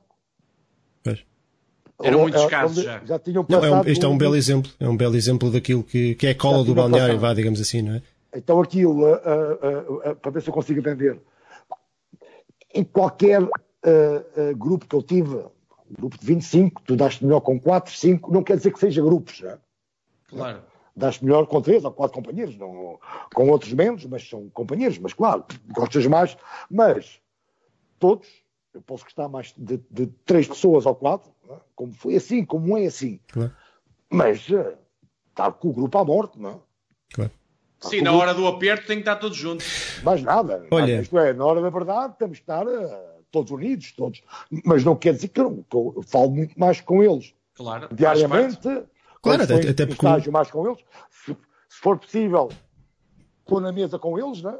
Eram 2.01 2.19
muitos 2.21 2.41
É, 2.41 2.47
casos 2.49 2.83
já. 2.83 3.01
Já 3.05 3.19
tinham 3.19 3.45
Não, 3.47 3.59
passado. 3.59 3.65
é 3.65 3.81
um, 3.81 3.91
este 3.91 4.05
é 4.05 4.07
um 4.07 4.17
belo 4.17 4.35
exemplo. 4.35 4.71
É 4.79 4.87
um 4.87 4.97
belo 4.97 5.15
exemplo 5.15 5.51
daquilo 5.51 5.83
que, 5.83 6.15
que 6.15 6.27
é 6.27 6.31
a 6.31 6.35
cola 6.35 6.59
Já 6.59 6.63
do 6.63 6.75
balneário, 6.75 7.19
vá, 7.19 7.33
digamos 7.33 7.61
assim, 7.61 7.81
não 7.81 7.95
é? 7.95 8.01
Então 8.35 8.59
aquilo, 8.59 9.05
ah, 9.05 9.21
ah, 9.23 10.09
ah, 10.09 10.15
para 10.15 10.31
ver 10.31 10.41
se 10.41 10.49
eu 10.49 10.53
consigo 10.53 10.79
entender. 10.79 11.19
Em 12.73 12.83
qualquer 12.83 13.41
ah, 13.43 13.47
ah, 13.83 14.53
grupo 14.55 14.87
que 14.87 14.95
eu 14.95 15.03
tive, 15.03 15.35
um 15.35 15.93
grupo 15.99 16.17
de 16.17 16.25
25, 16.25 16.81
tu 16.83 16.95
daste 16.95 17.23
melhor 17.23 17.41
com 17.41 17.59
4, 17.59 17.93
5, 17.93 18.31
não 18.33 18.43
quer 18.43 18.57
dizer 18.57 18.71
que 18.73 18.79
seja 18.79 19.01
grupos, 19.01 19.41
né? 19.41 19.57
Claro. 20.27 20.61
Daste 20.95 21.23
melhor 21.23 21.45
com 21.47 21.61
3 21.61 21.83
ou 21.85 21.91
4 21.91 22.15
companheiros, 22.15 22.57
não, 22.57 22.99
com 23.33 23.49
outros 23.49 23.73
menos, 23.73 24.05
mas 24.05 24.27
são 24.27 24.49
companheiros, 24.49 24.97
mas 24.99 25.13
claro, 25.13 25.43
gostas 25.69 26.05
mais, 26.05 26.37
mas 26.69 27.19
todos, 27.99 28.27
eu 28.73 28.81
posso 28.81 29.03
gostar 29.03 29.27
mais 29.27 29.53
de, 29.57 29.79
de 29.89 30.07
3 30.25 30.47
pessoas 30.47 30.85
ou 30.85 30.93
4, 30.95 31.29
né? 31.29 31.32
Como 31.75 31.93
foi 31.93 32.15
assim, 32.15 32.43
como 32.45 32.77
é 32.77 32.85
assim, 32.85 33.19
Claro, 33.31 33.51
mas 34.09 34.45
ah, 34.51 34.73
estar 35.29 35.51
com 35.53 35.69
o 35.69 35.73
grupo 35.73 35.97
à 35.97 36.03
morte, 36.05 36.39
não 36.39 36.49
é? 36.51 36.59
claro. 37.13 37.31
Sim, 37.81 38.01
na 38.01 38.13
hora 38.13 38.33
do 38.33 38.47
aperto 38.47 38.87
tem 38.87 38.95
que 38.97 39.01
estar 39.01 39.17
todos 39.17 39.35
juntos. 39.37 39.99
Mais 40.03 40.23
nada. 40.23 40.65
Olha- 40.71 41.01
Isto 41.01 41.17
é, 41.19 41.33
na 41.33 41.43
hora 41.45 41.61
da 41.61 41.69
verdade, 41.69 42.15
temos 42.17 42.37
que 42.37 42.43
estar 42.43 42.65
eh, 42.65 43.09
todos 43.29 43.51
unidos, 43.51 43.91
todos. 43.91 44.21
Mas 44.63 44.85
não 44.85 44.95
quer 44.95 45.13
dizer 45.13 45.27
que 45.27 45.41
eu, 45.41 45.65
que 45.69 45.75
eu 45.75 46.01
falo 46.07 46.31
muito 46.31 46.57
mais 46.57 46.79
com 46.79 47.03
eles 47.03 47.33
Claro. 47.55 47.89
diariamente. 47.93 48.57
Claro, 49.21 49.43
até- 49.43 49.69
até 49.69 49.85
porque- 49.85 50.31
mais 50.31 50.49
com 50.49 50.65
eles. 50.65 50.79
Se, 51.09 51.33
se 51.67 51.79
for 51.81 51.97
possível, 51.99 52.49
estou 53.41 53.59
na 53.59 53.71
mesa 53.73 53.99
com 53.99 54.17
eles, 54.17 54.41
né? 54.41 54.57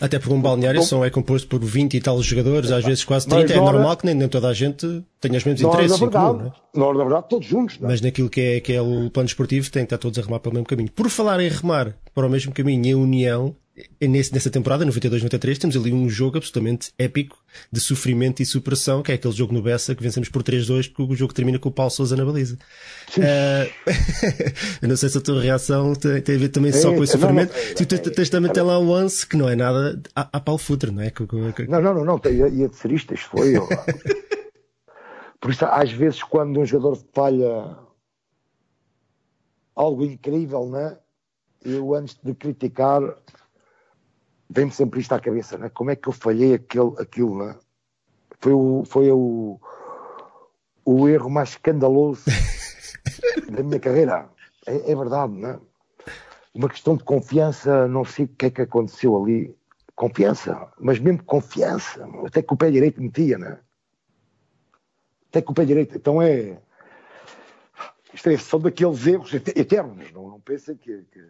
Até 0.00 0.18
porque 0.18 0.34
um 0.34 0.40
balneário 0.40 0.82
só 0.82 1.04
é 1.04 1.10
composto 1.10 1.48
por 1.48 1.60
20 1.64 1.94
e 1.94 2.00
tal 2.00 2.22
jogadores, 2.22 2.70
às 2.70 2.84
vezes 2.84 3.04
quase 3.04 3.28
Mas 3.28 3.44
30. 3.46 3.52
É 3.52 3.56
na 3.56 3.72
normal 3.72 3.96
que 3.96 4.06
nem, 4.06 4.14
nem 4.14 4.28
toda 4.28 4.48
a 4.48 4.54
gente 4.54 4.86
tenha 5.20 5.36
os 5.36 5.44
mesmos 5.44 5.60
Na 5.60 5.68
interesses 5.68 5.96
em 5.96 5.98
comum, 5.98 6.10
verdade, 6.10 6.38
não 6.38 6.46
é? 6.46 6.78
na 6.78 6.86
hora 6.86 6.98
da 6.98 7.04
verdade, 7.04 7.26
todos 7.28 7.46
juntos. 7.46 7.78
Né? 7.78 7.88
Mas 7.88 8.00
naquilo 8.00 8.30
que 8.30 8.40
é, 8.40 8.60
que 8.60 8.72
é 8.72 8.80
o 8.80 9.10
plano 9.10 9.26
esportivo, 9.26 9.70
tem 9.70 9.82
que 9.82 9.86
estar 9.86 9.98
todos 9.98 10.18
a 10.18 10.22
remar 10.22 10.40
pelo 10.40 10.54
mesmo 10.54 10.66
caminho. 10.66 10.90
Por 10.92 11.08
falar 11.08 11.40
em 11.40 11.48
remar 11.48 11.96
para 12.14 12.26
o 12.26 12.30
mesmo 12.30 12.52
caminho 12.52 12.86
e 12.86 12.92
a 12.92 12.96
união, 12.96 13.56
nessa 14.00 14.50
temporada, 14.50 14.84
92-93, 14.86 15.58
temos 15.58 15.76
ali 15.76 15.92
um 15.92 16.08
jogo 16.08 16.36
absolutamente 16.38 16.92
épico 16.98 17.38
de 17.72 17.80
sofrimento 17.80 18.40
e 18.42 18.46
superação, 18.46 19.02
que 19.02 19.12
é 19.12 19.14
aquele 19.14 19.34
jogo 19.34 19.52
no 19.52 19.62
Bessa 19.62 19.94
que 19.94 20.02
vencemos 20.02 20.28
por 20.28 20.42
3-2, 20.42 20.92
que 20.92 21.02
o 21.02 21.14
jogo 21.14 21.32
termina 21.34 21.58
com 21.58 21.68
o 21.68 21.72
Paulo 21.72 21.90
Sousa 21.90 22.16
na 22.16 22.24
baliza. 22.24 22.58
Eh, 23.18 23.70
eu 24.82 24.88
não 24.88 24.96
sei 24.96 25.08
se 25.08 25.18
a 25.18 25.20
tua 25.20 25.40
reação 25.40 25.94
tem, 25.94 26.20
tem 26.22 26.36
a 26.36 26.38
ver 26.38 26.48
também 26.48 26.72
só 26.72 26.92
É, 26.92 26.96
com 26.96 27.04
esse 27.04 27.16
não, 27.16 27.32
não, 27.32 27.42
sofrimento. 27.44 27.56
é, 27.56 27.74
Tu 27.74 27.86
tens, 27.86 27.98
é, 28.06 28.10
tens 28.10 28.30
também 28.30 28.50
até 28.50 28.62
lá 28.62 28.78
um 28.78 28.90
lance 28.90 29.26
que 29.26 29.36
não 29.36 29.48
é 29.48 29.56
nada 29.56 30.00
a, 30.14 30.28
a 30.38 30.40
Paulo 30.40 30.58
Futre, 30.58 30.90
não 30.90 31.02
é? 31.02 31.10
Que- 31.10 31.26
que- 31.26 31.52
que- 31.52 31.66
Não, 31.66 31.80
não, 31.80 31.94
não, 31.94 32.04
não, 32.04 32.20
ia, 32.30 32.48
ia 32.48 32.68
dizer 32.68 32.92
isto, 32.92 33.14
isto 33.14 33.28
foi 33.30 33.56
eu. 33.56 33.68
Por 35.40 35.50
isso, 35.52 35.64
às 35.66 35.92
vezes, 35.92 36.22
quando 36.22 36.58
um 36.60 36.64
jogador 36.66 37.00
falha 37.14 37.76
algo 39.74 40.04
incrível, 40.04 40.68
né? 40.68 40.96
Eu, 41.64 41.94
antes 41.94 42.16
de 42.22 42.34
criticar, 42.34 43.02
vem-me 44.48 44.70
sempre 44.72 45.00
isto 45.00 45.12
à 45.12 45.20
cabeça, 45.20 45.58
né? 45.58 45.68
Como 45.68 45.90
é 45.90 45.96
que 45.96 46.08
eu 46.08 46.12
falhei 46.12 46.54
aquele, 46.54 46.94
aquilo, 46.98 47.44
né? 47.44 47.56
Foi 48.40 48.52
o, 48.52 48.84
foi 48.84 49.10
o, 49.10 49.60
o 50.84 51.08
erro 51.08 51.28
mais 51.28 51.50
escandaloso 51.50 52.24
da 53.50 53.62
minha 53.62 53.80
carreira. 53.80 54.28
É, 54.66 54.92
é 54.92 54.96
verdade, 54.96 55.32
né? 55.34 55.58
Uma 56.54 56.68
questão 56.68 56.96
de 56.96 57.04
confiança, 57.04 57.86
não 57.88 58.04
sei 58.04 58.24
o 58.24 58.28
que 58.28 58.46
é 58.46 58.50
que 58.50 58.62
aconteceu 58.62 59.20
ali. 59.20 59.56
Confiança, 59.94 60.72
mas 60.78 60.98
mesmo 60.98 61.24
confiança, 61.24 62.08
até 62.24 62.40
que 62.40 62.54
o 62.54 62.56
pé 62.56 62.70
direito 62.70 63.02
metia, 63.02 63.36
né? 63.36 63.58
Até 65.28 65.42
que 65.42 65.50
o 65.50 65.54
pé 65.54 65.64
direito. 65.64 65.96
Então 65.96 66.22
é. 66.22 66.60
Isto 68.14 68.30
é, 68.30 68.38
são 68.38 68.60
daqueles 68.60 69.06
erros 69.06 69.34
et- 69.34 69.56
eternos, 69.56 70.10
não, 70.12 70.28
não 70.28 70.40
pensem 70.40 70.76
que, 70.76 71.02
que, 71.12 71.20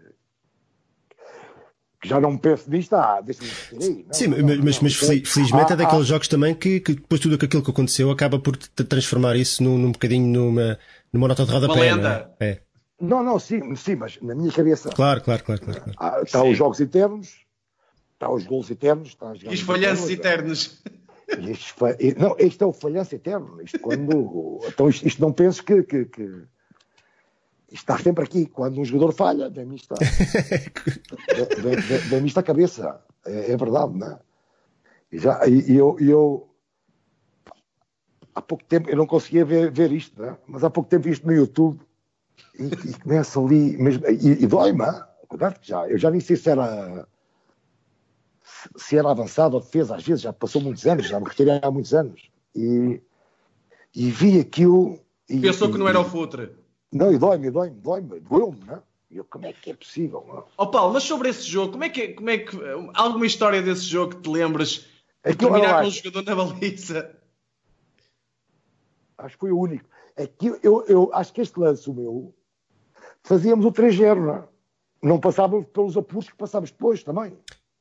que 2.01 2.09
já 2.09 2.21
não 2.21 2.37
penso 2.39 2.71
nisto, 2.71 2.95
ah, 2.95 3.21
deixa-me 3.21 3.49
ter 3.49 3.85
aí. 3.85 4.05
Não, 4.07 4.13
Sim, 4.15 4.27
não, 4.29 4.37
mas, 4.39 4.57
não, 4.59 4.65
mas, 4.65 4.81
mas 4.81 4.93
isto 4.93 5.05
é- 5.13 5.21
felizmente 5.25 5.73
há- 5.73 5.75
é 5.75 5.77
daqueles 5.77 6.05
há- 6.05 6.09
jogos 6.09 6.29
também 6.29 6.55
que, 6.55 6.81
que 6.81 6.95
depois 6.95 7.21
tudo 7.21 7.35
aquilo 7.35 7.63
que 7.63 7.71
aconteceu 7.71 8.11
acaba 8.11 8.39
por 8.39 8.57
transformar 8.57 9.37
isso 9.37 9.63
num, 9.63 9.77
num 9.79 9.93
bocadinho 9.93 10.27
numa, 10.27 10.79
numa 11.13 11.29
nota 11.29 11.45
de 11.45 11.51
rodapé. 11.53 11.73
Uma 11.73 11.77
não 11.77 11.85
é? 11.85 11.95
lenda. 11.95 12.31
É. 12.41 12.61
Não, 13.01 13.23
não, 13.23 13.39
sim, 13.39 13.75
sim, 13.77 13.95
mas 13.97 14.19
na 14.23 14.35
minha 14.35 14.51
cabeça. 14.53 14.91
Claro, 14.91 15.21
claro, 15.23 15.43
claro. 15.45 15.61
claro, 15.61 15.81
claro. 15.83 15.97
Ah, 15.99 16.21
está 16.23 16.43
os 16.43 16.57
jogos 16.57 16.81
eternos, 16.81 17.29
está 18.15 18.31
os 18.31 18.45
gols 18.45 18.71
eternos, 18.71 19.09
está 19.09 19.31
as 19.31 19.43
E 19.43 19.49
os 19.49 19.61
falhanços 19.61 20.11
eternos. 20.11 20.81
E 21.39 21.51
estes 21.51 21.69
fa- 21.69 21.97
e- 22.01 22.15
Não, 22.19 22.35
este 22.39 22.63
é 22.63 22.67
o 22.67 22.73
falhanço 22.73 23.15
eterno. 23.15 23.61
Isto 23.63 23.79
quando. 23.81 24.61
então 24.67 24.89
isto, 24.89 25.07
isto 25.07 25.21
não 25.21 25.33
penso 25.33 25.63
que, 25.63 25.83
que, 25.83 26.05
que- 26.07 26.43
Está 27.71 27.99
sempre 27.99 28.25
aqui. 28.25 28.47
Quando 28.47 28.81
um 28.81 28.85
jogador 28.85 29.13
falha, 29.13 29.51
vem-me 29.51 29.77
isto, 29.77 29.93
à- 29.95 29.99
vem- 31.63 31.77
vem- 31.77 31.99
vem-me 32.09 32.29
isto 32.29 32.39
à 32.39 32.43
cabeça. 32.43 33.01
É, 33.27 33.53
é 33.53 33.57
verdade, 33.57 33.95
não 33.95 34.07
é? 34.07 34.19
E, 35.13 35.19
já, 35.19 35.47
e, 35.47 35.75
eu, 35.77 35.97
e 36.01 36.09
eu. 36.11 36.49
Há 38.35 38.41
pouco 38.41 38.65
tempo, 38.65 38.89
eu 38.89 38.97
não 38.97 39.07
conseguia 39.07 39.45
ver, 39.45 39.71
ver 39.71 39.91
isto, 39.93 40.21
não 40.21 40.31
é? 40.31 40.39
mas 40.47 40.63
há 40.63 40.71
pouco 40.71 40.89
tempo 40.89 41.05
vi 41.05 41.11
isto 41.11 41.27
no 41.27 41.33
YouTube 41.33 41.81
e, 42.59 42.67
e 42.67 42.95
começa 43.01 43.41
ali 43.41 43.77
mesmo. 43.77 44.07
E, 44.07 44.45
e 44.45 44.47
dói-me, 44.47 44.85
cuidado 45.29 45.59
que 45.59 45.69
já. 45.69 45.87
Eu 45.89 45.99
já 45.99 46.11
nem 46.11 46.21
sei 46.21 46.37
se 46.37 46.49
era 46.49 47.07
se 48.77 48.97
era 48.97 49.11
avançado 49.11 49.57
ou 49.57 49.61
defesa, 49.63 49.97
às 49.97 50.05
vezes 50.05 50.23
já 50.23 50.33
passou 50.33 50.61
muitos 50.61 50.87
anos, 50.87 51.07
já 51.07 51.21
me 51.21 51.27
retirei 51.29 51.61
há 51.63 51.71
muitos 51.71 51.93
anos. 51.95 52.31
E, 52.55 53.01
e 53.95 54.11
vi 54.11 54.41
aquilo. 54.41 54.99
E, 55.29 55.41
Pensou 55.41 55.69
e- 55.69 55.73
que 55.73 55.79
não 55.79 55.89
era 55.89 56.01
o 56.01 56.05
futre. 56.05 56.53
Não, 56.93 57.13
e 57.13 57.19
dói-me, 57.19 57.51
dói-me, 57.51 57.81
dói-me, 57.81 58.21
doeu-me, 58.21 58.59
não 58.67 58.75
é? 58.77 58.83
E 59.11 59.17
eu, 59.19 59.25
como 59.25 59.47
é 59.47 59.53
que 59.53 59.71
é 59.71 59.75
possível? 59.75 60.25
É? 60.47 60.51
Ó 60.59 60.67
Paulo, 60.67 60.93
mas 60.95 61.03
sobre 61.03 61.29
esse 61.31 61.43
jogo, 61.43 61.73
como 61.73 61.85
é 61.85 61.89
que, 61.89 62.09
como 62.09 62.29
é 62.31 62.39
que 62.39 62.57
alguma 62.95 63.27
história 63.27 63.63
desse 63.63 63.83
jogo 63.85 64.17
que 64.17 64.23
te 64.23 64.29
lembras 64.31 64.87
É 65.23 65.33
de 65.33 65.45
eu 65.45 65.51
terminar 65.51 65.79
com 65.81 65.85
um 65.85 65.89
acho- 65.89 66.03
jogador 66.05 66.25
na 66.25 66.45
baliza? 66.45 67.17
Acho 69.17 69.35
que 69.35 69.41
foi 69.41 69.51
o 69.53 69.59
único. 69.59 69.85
É 70.17 70.27
que 70.27 70.49
eu, 70.63 70.85
eu, 70.87 71.11
acho 71.15 71.33
que 71.33 71.41
este 71.41 71.59
lance, 71.59 71.89
o 71.89 71.95
meu, 71.95 72.35
fazíamos 73.23 73.65
o 73.65 73.73
3-0, 73.73 74.15
não 74.17 74.35
é? 74.35 74.45
Não 75.03 75.21
passávamos 75.21 75.67
pelos 75.73 75.97
apuros 75.97 76.29
que 76.29 76.37
passávamos 76.37 76.71
depois 76.71 77.03
também. 77.03 77.33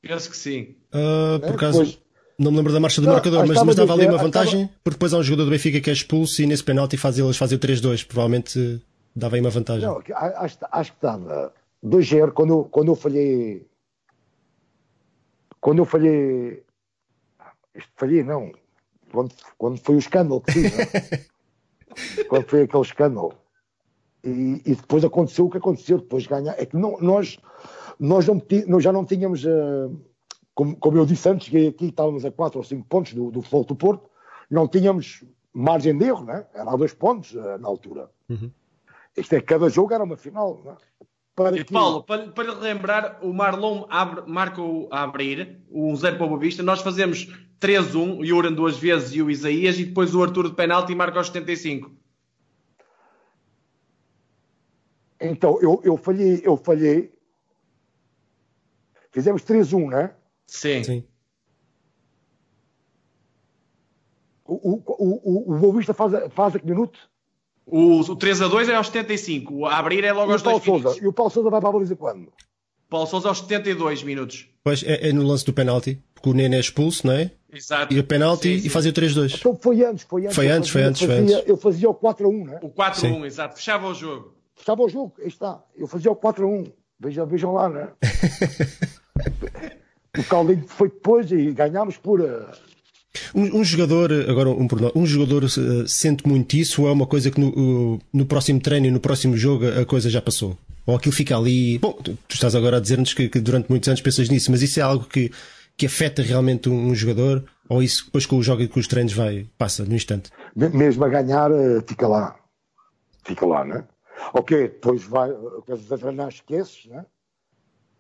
Penso 0.02 0.30
que 0.30 0.38
sim. 0.38 0.76
Ah, 0.92 1.40
por 1.40 1.56
acaso, 1.56 1.80
Depois- 1.80 2.02
não 2.38 2.52
me 2.52 2.58
lembro 2.58 2.72
da 2.74 2.80
marcha 2.80 3.02
do 3.02 3.08
Não, 3.08 3.14
marcador, 3.14 3.40
mas, 3.48 3.50
mas 3.50 3.70
estava 3.70 3.88
dava 3.88 3.94
ali 4.00 4.08
uma 4.10 4.18
vantagem, 4.22 4.68
porque 4.84 4.96
depois 4.96 5.14
há 5.14 5.18
um 5.18 5.24
jogador 5.24 5.46
do 5.46 5.52
Benfica 5.52 5.82
que 5.82 5.90
é 5.90 5.94
expulso 5.94 6.42
e 6.42 6.46
nesse 6.46 6.64
penalti 6.64 6.96
faz, 6.96 7.18
eles 7.18 7.36
fazem 7.38 7.58
o 7.58 7.60
3-2. 7.60 8.06
Provavelmente 8.06 8.82
dava 9.18 9.36
aí 9.36 9.42
uma 9.42 9.50
vantagem. 9.50 9.88
Não, 9.88 10.02
acho, 10.16 10.58
acho 10.72 10.92
que 10.92 10.98
estava 10.98 11.54
2-0 11.84 12.32
quando, 12.32 12.66
quando 12.66 12.92
eu 12.92 12.96
falhei. 12.96 13.68
Quando 15.60 15.80
eu 15.80 15.86
falhei. 15.86 16.64
Falhei, 17.96 18.24
não. 18.24 18.52
Quando, 19.12 19.34
quando 19.58 19.78
foi 19.80 19.96
o 19.96 20.00
escândalo 20.00 20.42
que 20.42 20.52
fiz, 20.52 20.72
não? 20.72 20.86
quando 22.30 22.48
foi 22.48 22.62
aquele 22.64 22.84
escândalo. 22.84 23.34
E, 24.24 24.62
e 24.66 24.76
depois 24.76 25.04
aconteceu 25.04 25.46
o 25.46 25.50
que 25.50 25.58
aconteceu. 25.58 25.98
Depois 26.00 26.28
ganhar. 26.28 26.56
É 26.60 26.66
que 26.66 26.78
não, 26.78 26.98
nós, 27.00 27.40
nós, 28.00 28.28
não, 28.28 28.42
nós 28.68 28.84
já 28.84 28.92
não 28.92 29.06
tínhamos. 29.06 29.46
eh, 29.46 29.90
como, 30.54 30.76
como 30.76 30.98
eu 30.98 31.06
disse 31.06 31.30
antes, 31.30 31.46
cheguei 31.48 31.68
aqui, 31.68 31.86
estávamos 31.86 32.26
a 32.26 32.32
4 32.32 32.58
ou 32.58 32.64
5 32.64 32.88
pontos 32.88 33.14
do, 33.14 33.30
do 33.30 33.42
Futebol 33.44 33.64
do 33.64 33.76
Porto, 33.76 34.10
não 34.50 34.68
tínhamos 34.68 35.24
margem 35.54 35.96
de 35.96 36.06
erro, 36.06 36.26
né? 36.26 36.48
era 36.54 36.72
a 36.72 36.76
2 36.76 36.96
pontos 36.96 37.36
eh, 37.36 37.58
na 37.60 37.68
altura. 37.68 38.10
Isto 39.18 39.34
é, 39.36 39.42
cada 39.42 39.68
jogo 39.70 39.94
era 39.94 40.04
uma 40.04 40.16
final. 40.16 40.62
Não 40.64 40.72
é? 40.74 40.78
Para 41.36 41.56
E 41.58 41.64
que- 41.66 41.74
Paulo, 41.74 42.04
para, 42.04 42.32
para 42.32 42.44
lhe 42.46 42.56
lembrar, 42.60 43.20
o 43.22 43.34
Marlon 43.34 43.86
abre, 43.90 44.24
marca 44.32 44.62
o, 44.62 44.88
a 44.92 45.04
abrir, 45.04 45.62
o 45.70 45.96
0 45.96 46.18
para 46.18 46.26
o 46.26 46.30
Boa 46.30 46.40
Vista. 46.40 46.64
Nós 46.64 46.82
fazemos 46.82 47.28
3-1, 47.60 48.18
o 48.20 48.26
Yuran 48.26 48.54
duas 48.54 48.78
vezes 48.78 49.14
e 49.14 49.22
o 49.22 49.30
Isaías, 49.30 49.78
e 49.80 49.86
depois 49.86 50.14
o 50.16 50.24
Arthur 50.24 50.50
de 50.50 50.56
penalti 50.56 50.94
marca 50.96 51.18
aos 51.20 51.28
75. 51.28 51.92
Então, 55.20 55.60
eu, 55.62 55.82
eu 55.84 55.98
falhei, 55.98 56.42
eu 56.44 56.56
falhei. 56.58 57.14
Fizemos 59.12 59.42
3-1, 59.44 59.90
né? 59.90 60.16
Sim. 60.46 60.84
Sim. 60.84 61.08
O, 64.46 64.54
o, 64.54 64.84
o, 64.88 65.52
o, 65.52 65.56
o 65.56 65.60
Boa 65.60 65.74
Vista 65.78 65.94
faz, 65.94 66.14
a- 66.14 66.30
faz 66.30 66.56
a 66.56 66.60
que 66.60 66.66
minuto? 66.66 67.10
O, 67.70 68.00
o 68.00 68.16
3-2 68.16 68.70
é 68.70 68.76
aos 68.76 68.88
75, 68.88 69.54
o 69.54 69.66
a 69.66 69.78
abrir 69.78 70.04
é 70.06 70.14
logo 70.14 70.32
E 70.32 70.34
aos 70.34 70.42
o 70.42 70.44
Paulo 70.46 70.60
2 70.60 70.68
minutos. 70.70 70.92
Souza. 70.94 71.06
E 71.06 71.08
o 71.08 71.12
Paulo 71.14 71.30
Souza 71.30 71.50
vai 71.50 71.60
para 71.60 71.70
a 71.70 71.74
baliza 71.74 71.96
quando? 71.98 72.32
Paulo 72.90 73.06
Sousa 73.08 73.28
aos 73.28 73.40
72 73.40 74.04
minutos. 74.04 74.48
Pois 74.64 74.84
é, 74.84 75.10
é 75.10 75.14
no 75.14 75.24
lance 75.24 75.46
do 75.46 75.52
penalti, 75.52 76.02
porque 76.14 76.30
o 76.30 76.34
Nene 76.34 76.56
é 76.56 76.60
expulso, 76.62 77.06
não 77.06 77.14
é? 77.14 77.30
Exato. 77.52 77.94
E 77.94 78.00
o 78.00 78.04
penalti 78.06 78.56
Sim, 78.56 78.60
sim. 78.62 78.68
e 78.68 78.70
fazia 78.70 78.92
o 78.92 78.94
3-2. 78.94 79.36
Então 79.40 79.60
foi 79.62 79.84
antes, 79.84 80.06
foi 80.06 80.24
antes. 80.26 80.36
Foi 80.36 80.48
Eu 80.48 80.54
antes, 80.56 80.70
foi 80.70 80.82
fazia- 80.82 80.90
antes, 80.90 81.02
foi 81.02 81.08
fazia- 81.18 81.38
antes. 81.38 81.50
Eu 81.50 81.58
fazia 81.58 81.90
o 81.90 81.94
4-1, 81.94 82.46
né? 82.46 82.60
O 82.64 82.70
4-1, 82.70 82.96
Sim. 82.96 83.26
exato. 83.26 83.56
Fechava 83.58 83.88
o 83.88 83.94
jogo. 83.94 84.34
Estava 84.58 84.82
o 84.84 84.90
jogo, 84.90 85.14
aí 85.20 85.28
está. 85.28 85.62
Eu 85.76 85.88
fazia 85.88 86.10
o 86.12 86.16
4-1. 86.16 86.72
Vejam, 87.00 87.28
vejam 87.28 87.54
lá, 87.54 87.70
né? 87.70 87.90
o 90.18 90.24
Caldinho 90.24 90.66
foi 90.68 90.90
depois 90.90 91.32
e 91.32 91.52
ganhámos 91.52 91.98
por. 91.98 92.22
eh, 92.22 92.46
Um, 93.34 93.60
um 93.60 93.64
jogador, 93.64 94.12
agora 94.30 94.50
um 94.50 94.68
um 94.96 95.06
jogador 95.06 95.44
eh, 95.46 95.88
sente 95.88 96.28
muito 96.28 96.56
isso 96.56 96.84
ou 96.84 96.88
é 96.90 96.92
uma 96.92 97.06
coisa 97.08 97.30
que 97.32 97.40
no, 97.40 97.50
o- 97.50 98.00
no 98.14 98.26
próximo 98.26 98.60
treino 98.60 98.88
e 98.88 98.92
no 98.92 99.00
próximo 99.00 99.36
jogo 99.38 99.66
a 99.68 99.86
coisa 99.86 100.10
já 100.10 100.22
passou? 100.22 100.58
Ou 100.86 100.96
aquilo 100.96 101.14
fica 101.14 101.36
ali. 101.38 101.78
Bom, 101.80 101.92
tu, 101.94 102.18
tu 102.28 102.34
estás 102.36 102.56
agora 102.56 102.78
a 102.78 102.80
dizer-nos 102.80 103.14
que, 103.14 103.28
que 103.30 103.40
durante 103.40 103.70
muitos 103.70 103.90
anos 103.90 104.02
pensas 104.02 104.30
nisso, 104.30 104.50
mas 104.52 104.62
isso 104.62 104.80
é 104.80 104.84
algo 104.84 105.06
que, 105.06 105.32
que 105.76 105.86
afeta 105.86 106.22
realmente 106.22 106.70
um, 106.70 106.88
um 106.90 106.96
jogador? 106.96 107.44
Ou 107.70 107.84
isso 107.84 108.06
depois 108.06 108.26
com 108.26 108.38
o 108.38 108.44
jogo 108.44 108.62
e 108.62 108.68
com 108.68 108.80
os 108.80 108.88
treinos 108.88 109.12
vai, 109.14 109.46
passa 109.58 109.84
no 109.84 109.94
instante? 109.96 110.30
me- 110.56 110.70
mesmo 110.70 111.04
a 111.04 111.10
ganhar, 111.10 111.52
eh, 111.52 111.82
fica 111.86 112.08
lá. 112.08 112.36
Fica 113.26 113.46
lá, 113.46 113.66
né? 113.66 113.84
Ok, 114.34 114.58
depois 114.70 115.04
vai, 115.04 115.30
começas 115.66 115.92
a 115.92 115.98
treinar, 115.98 116.30
esqueces, 116.30 116.86
né? 116.86 117.06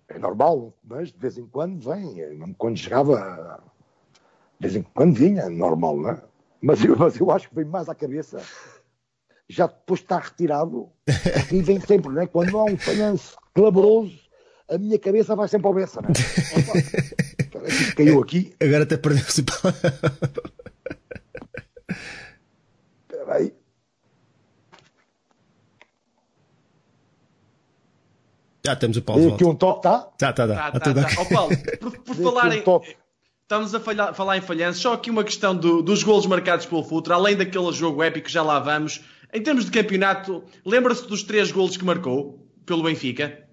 É 0.09 0.17
normal, 0.17 0.73
mas 0.83 1.11
de 1.11 1.17
vez 1.19 1.37
em 1.37 1.45
quando 1.45 1.79
vem. 1.81 2.53
quando 2.57 2.77
chegava, 2.77 3.61
de 4.59 4.67
vez 4.67 4.75
em 4.75 4.81
quando 4.93 5.15
vinha, 5.15 5.49
normal, 5.49 5.99
né? 6.01 6.21
Mas 6.61 6.83
eu, 6.83 6.95
mas 6.97 7.17
eu 7.19 7.29
acho 7.31 7.49
que 7.49 7.55
vem 7.55 7.65
mais 7.65 7.87
à 7.89 7.95
cabeça. 7.95 8.41
Já 9.49 9.67
depois 9.67 9.99
de 9.99 10.05
estar 10.05 10.19
retirado, 10.19 10.89
e 11.51 11.61
vem 11.61 11.79
sempre, 11.79 12.11
né? 12.11 12.27
Quando 12.27 12.51
não 12.51 12.59
há 12.61 12.63
um 12.65 12.77
falhanço 12.77 13.37
clamoroso, 13.53 14.19
a 14.69 14.77
minha 14.77 14.99
cabeça 14.99 15.35
vai 15.35 15.47
sempre 15.47 15.67
ao 15.67 15.73
né? 16.01 16.09
Opa, 16.57 16.73
parece 17.53 17.85
que 17.85 17.95
caiu 17.95 18.21
aqui. 18.21 18.53
Agora 18.61 18.83
até 18.83 18.97
perdeu-se. 18.97 19.41
Espera 23.09 23.35
aí. 23.35 23.53
Já 28.65 28.75
temos 28.75 28.97
o 28.97 29.01
Paulo 29.01 29.33
aqui 29.33 29.45
um 29.45 29.55
toque, 29.55 29.83
tá? 29.83 30.09
Já 30.19 30.29
está, 30.31 30.45
Tá, 30.47 30.67
está. 30.67 30.71
tá, 30.71 30.79
tudo 30.81 31.01
tá. 31.01 31.07
ok. 31.07 31.17
Ó 31.19 31.25
Paulo, 31.33 31.57
por, 31.79 31.97
por 31.99 32.15
Dei 32.15 32.25
falar 32.25 32.45
aqui 32.47 32.55
em. 32.57 32.59
um 32.59 32.63
toque. 32.63 32.97
Estamos 33.47 33.73
a 33.73 33.79
falhar- 33.79 34.13
falar 34.13 34.35
em 34.35 34.41
falhanços, 34.41 34.81
só 34.81 34.91
aqui 34.91 35.09
uma 35.09 35.23
questão 35.23 35.55
do- 35.55 35.81
dos 35.81 36.03
golos 36.03 36.25
marcados 36.25 36.65
pelo 36.65 36.83
Futre, 36.83 37.13
além 37.13 37.33
daquele 37.33 37.71
jogo 37.71 38.03
épico, 38.03 38.27
já 38.27 38.43
lá 38.43 38.59
vamos. 38.59 39.05
Em 39.33 39.41
termos 39.41 39.63
de 39.63 39.71
campeonato, 39.71 40.43
lembra-se 40.65 41.07
dos 41.07 41.23
três 41.23 41.49
golos 41.49 41.77
que 41.77 41.85
marcou 41.85 42.45
pelo 42.65 42.83
Benfica? 42.83 43.47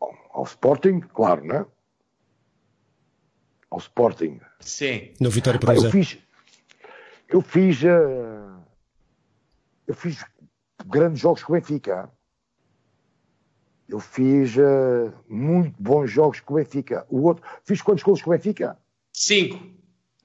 Ao 0.00 0.44
Sporting, 0.44 1.00
claro, 1.00 1.44
né? 1.44 1.66
Ao 3.70 3.76
Sporting. 3.78 4.40
Sim. 4.60 5.12
No 5.20 5.28
Vitória 5.28 5.60
por 5.60 5.66
Pá, 5.66 5.72
um 5.78 5.84
eu 5.84 5.90
fiz. 5.90 6.16
Eu 7.28 7.42
fiz. 7.42 7.84
eh, 7.84 8.50
eu 9.86 9.94
fiz 9.94 10.24
grandes 10.86 11.20
jogos 11.20 11.44
com 11.44 11.52
o 11.52 11.56
Benfica. 11.56 12.10
Eu 13.88 14.00
fiz 14.00 14.56
eh, 14.56 15.12
muito 15.28 15.74
bons 15.78 16.10
jogos 16.10 16.40
com 16.40 16.54
o 16.54 16.56
Benfica. 16.56 17.04
O 17.10 17.22
outro, 17.22 17.44
fiz 17.64 17.82
quantos 17.82 18.02
gols 18.02 18.22
com 18.22 18.30
o 18.30 18.32
Benfica? 18.32 18.76
Cinco. 19.12 19.60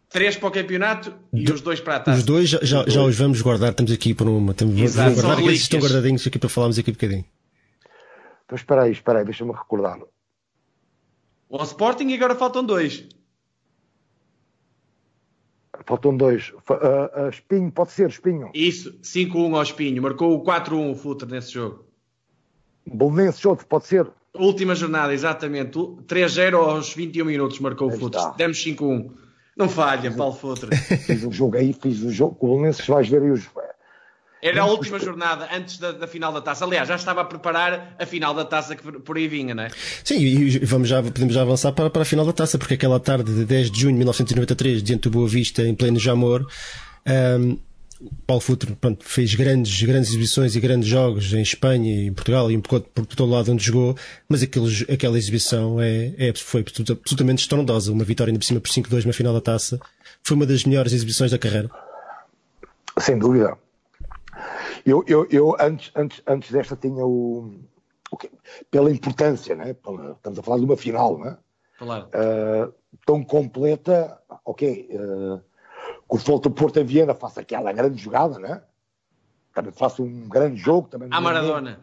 Três 0.10 0.38
para 0.38 0.48
o 0.48 0.52
campeonato 0.52 1.14
e 1.34 1.52
os 1.52 1.60
dois 1.60 1.82
para 1.82 1.96
a 1.96 2.00
Os 2.00 2.06
taça. 2.06 2.24
dois 2.26 2.48
já, 2.48 2.60
já, 2.62 2.86
já 2.88 3.02
os 3.04 3.18
vamos 3.18 3.42
guardar, 3.42 3.72
estamos 3.72 3.92
aqui 3.92 4.14
por 4.14 4.28
uma. 4.30 4.52
Estamos, 4.52 4.80
Exato, 4.80 5.10
vamos 5.10 5.26
guardar 5.26 5.46
esses 5.48 5.64
estão 5.64 5.80
guardadinhos 5.82 6.26
aqui 6.26 6.40
para 6.40 6.48
falarmos 6.48 6.80
aqui 6.80 6.92
um 6.92 6.94
bocadinho. 6.94 7.26
Então 8.46 8.56
espera 8.56 8.84
aí, 8.84 8.92
espera 8.94 9.20
aí, 9.20 9.26
deixa-me 9.26 9.52
recordar. 9.52 10.00
Ao 11.50 11.64
Sporting 11.64 12.08
e 12.08 12.14
agora 12.14 12.36
faltam 12.36 12.64
dois. 12.66 13.06
Faltam 15.86 16.16
dois. 16.16 16.54
Ah, 16.70 17.12
ah, 17.26 17.30
espinho, 17.30 17.72
pode 17.72 17.92
ser, 17.92 18.10
Espinho. 18.10 18.50
Isso, 18.54 18.98
5-1 19.02 19.56
ao 19.56 19.62
Espinho. 19.64 20.02
Marcou 20.02 20.34
o 20.36 20.44
4-1 20.44 20.92
o 20.92 20.96
Futre 20.96 21.30
nesse 21.30 21.52
jogo. 21.54 21.87
Bolonenses, 22.92 23.44
outro, 23.46 23.66
pode 23.66 23.86
ser. 23.88 24.08
Última 24.34 24.76
jornada, 24.76 25.14
exatamente. 25.14 25.78
O 25.78 25.98
3-0 26.08 26.54
aos 26.56 26.94
21 26.94 27.26
minutos 27.26 27.60
marcou 27.60 27.90
o 27.90 27.92
Aí 27.92 28.00
Futre. 28.00 28.20
está. 28.20 28.32
Demos 28.32 28.58
5-1. 28.64 29.10
Não 29.58 29.68
falha, 29.68 30.12
Paulo 30.12 30.36
Futre. 30.36 30.76
Fiz 30.76 31.24
um 31.24 31.32
jogo 31.32 31.58
aí, 31.58 31.74
fiz 31.74 32.04
um 32.04 32.12
jogo 32.12 32.36
com 32.36 32.46
o 32.46 32.50
Bolonenses, 32.52 32.86
vais 32.86 33.08
ver 33.10 33.22
aí 33.24 33.32
os. 33.32 33.44
Era 34.40 34.62
a 34.62 34.66
última 34.68 35.00
jornada 35.00 35.50
antes 35.52 35.80
da, 35.80 35.92
da 35.92 36.06
final 36.06 36.32
da 36.32 36.40
taça. 36.40 36.64
Aliás, 36.64 36.88
já 36.88 36.96
estava 36.96 37.22
a 37.22 37.26
preparar 37.26 37.96
a 37.98 38.06
final 38.06 38.36
da 38.36 38.46
taça 38.46 38.76
que 38.76 38.84
por- 39.00 39.18
aí 39.18 39.28
vinha, 39.28 39.56
não 39.56 39.64
é? 39.64 39.70
Sim, 40.04 40.20
e 40.20 40.60
vamos 40.60 40.88
já, 40.88 41.02
podemos 41.02 41.34
já 41.34 41.42
avançar 41.42 41.72
para, 41.72 41.90
para 41.90 42.04
a 42.04 42.06
final 42.06 42.24
da 42.24 42.32
taça, 42.32 42.60
porque 42.60 42.76
aquela 42.76 43.00
tarde 43.00 43.34
de 43.34 43.44
10 43.46 43.72
de 43.72 43.80
junho 43.80 43.94
de 43.94 43.98
1993, 43.98 44.84
diante 44.84 45.02
do 45.02 45.10
Boa 45.10 45.28
Vista, 45.28 45.64
em 45.64 45.74
pleno 45.74 45.98
Jamor, 45.98 46.46
ahm, 47.04 47.58
Paulo 48.26 48.42
Futre 48.42 48.76
pronto, 48.76 49.04
fez 49.04 49.34
grandes, 49.34 49.82
grandes 49.82 50.10
exibições 50.10 50.56
e 50.56 50.60
grandes 50.60 50.88
jogos 50.88 51.34
em 51.34 51.42
Espanha 51.42 52.04
e 52.04 52.08
em 52.08 52.14
Portugal 52.14 52.52
e 52.52 52.58
um 52.58 52.62
pouco 52.62 52.88
por, 52.90 53.06
todo 53.06 53.32
lado 53.32 53.52
onde 53.52 53.64
jogou, 53.64 53.96
mas 54.30 54.44
aquele, 54.44 54.68
aquela 54.92 55.18
exibição 55.18 55.82
é, 55.82 56.14
é, 56.18 56.34
foi 56.36 56.62
absolutamente 56.62 57.42
estrondosa. 57.42 57.92
Uma 57.92 58.04
vitória 58.04 58.32
ainda 58.32 58.40
por 58.40 58.46
cima 58.46 58.60
por 58.60 58.70
5-2 58.70 59.06
na 59.06 59.14
final 59.14 59.34
da 59.34 59.42
taça. 59.42 59.80
Foi 60.24 60.36
uma 60.36 60.46
das 60.46 60.64
melhores 60.64 60.94
exibições 60.94 61.32
da 61.32 61.40
carreira. 61.40 61.70
Sem 63.00 63.18
dúvida. 63.18 63.58
Eu, 64.86 65.04
eu, 65.08 65.28
eu 65.30 65.56
antes, 65.60 65.92
antes, 65.96 66.22
antes 66.28 66.52
desta 66.52 66.76
tinha 66.76 67.06
o, 67.06 67.52
o 68.12 68.18
pela 68.70 68.92
importância, 68.92 69.56
né? 69.56 69.72
estamos 69.72 70.40
a 70.40 70.44
falar 70.44 70.60
de 70.60 70.66
uma 70.66 70.78
final, 70.78 71.18
né? 71.18 71.38
Claro. 71.78 72.08
Uh, 72.08 72.74
tão 73.06 73.24
completa, 73.24 74.20
ok. 74.46 74.90
Uh, 74.92 75.42
que 76.10 76.16
o 76.16 76.18
Futebol 76.18 76.52
Porto 76.52 76.80
em 76.80 76.86
Viena 76.86 77.14
faça 77.14 77.42
aquela 77.42 77.72
grande 77.72 78.02
jogada, 78.02 78.40
né? 78.40 78.62
Também 79.54 79.72
faça 79.72 80.02
um 80.02 80.28
grande 80.30 80.58
jogo. 80.58 80.88
Também 80.88 81.10
a 81.12 81.20
Maradona. 81.20 81.80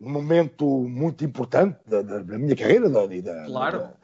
Um 0.00 0.10
momento 0.10 0.64
muito 0.84 1.24
importante 1.24 1.76
da, 1.86 2.02
da, 2.02 2.18
da 2.20 2.38
minha 2.38 2.54
carreira 2.54 2.88
da, 2.88 3.06
da, 3.06 3.44
claro. 3.46 3.78
da, 3.80 3.94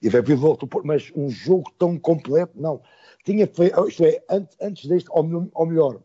e 0.00 0.08
da 0.08 0.20
vida 0.20 0.36
do 0.36 0.66
Porto, 0.66 0.86
mas 0.86 1.12
um 1.14 1.28
jogo 1.30 1.70
tão 1.78 1.98
completo, 1.98 2.52
não. 2.54 2.82
Tinha 3.24 3.46
feito, 3.46 3.88
isto 3.88 4.04
é, 4.04 4.22
antes, 4.28 4.56
antes 4.60 4.86
deste, 4.86 5.08
ou, 5.10 5.50
ou 5.54 5.66
melhor, 5.66 6.00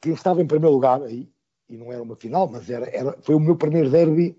quem 0.00 0.12
estava 0.12 0.42
em 0.42 0.46
primeiro 0.46 0.74
lugar 0.74 1.02
aí, 1.02 1.30
e 1.68 1.76
não 1.76 1.92
era 1.92 2.02
uma 2.02 2.16
final, 2.16 2.48
mas 2.48 2.68
era, 2.68 2.88
era, 2.94 3.16
foi 3.22 3.34
o 3.34 3.40
meu 3.40 3.56
primeiro 3.56 3.90
derby 3.90 4.36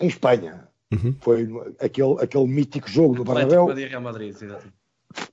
em 0.00 0.06
Espanha. 0.06 0.68
Uhum. 0.92 1.14
Foi 1.20 1.48
aquele, 1.80 2.20
aquele 2.20 2.46
mítico 2.46 2.88
jogo 2.88 3.14
no 3.14 3.24
Bernabéu. 3.24 3.66
Real 3.66 4.00
Madrid, 4.00 4.34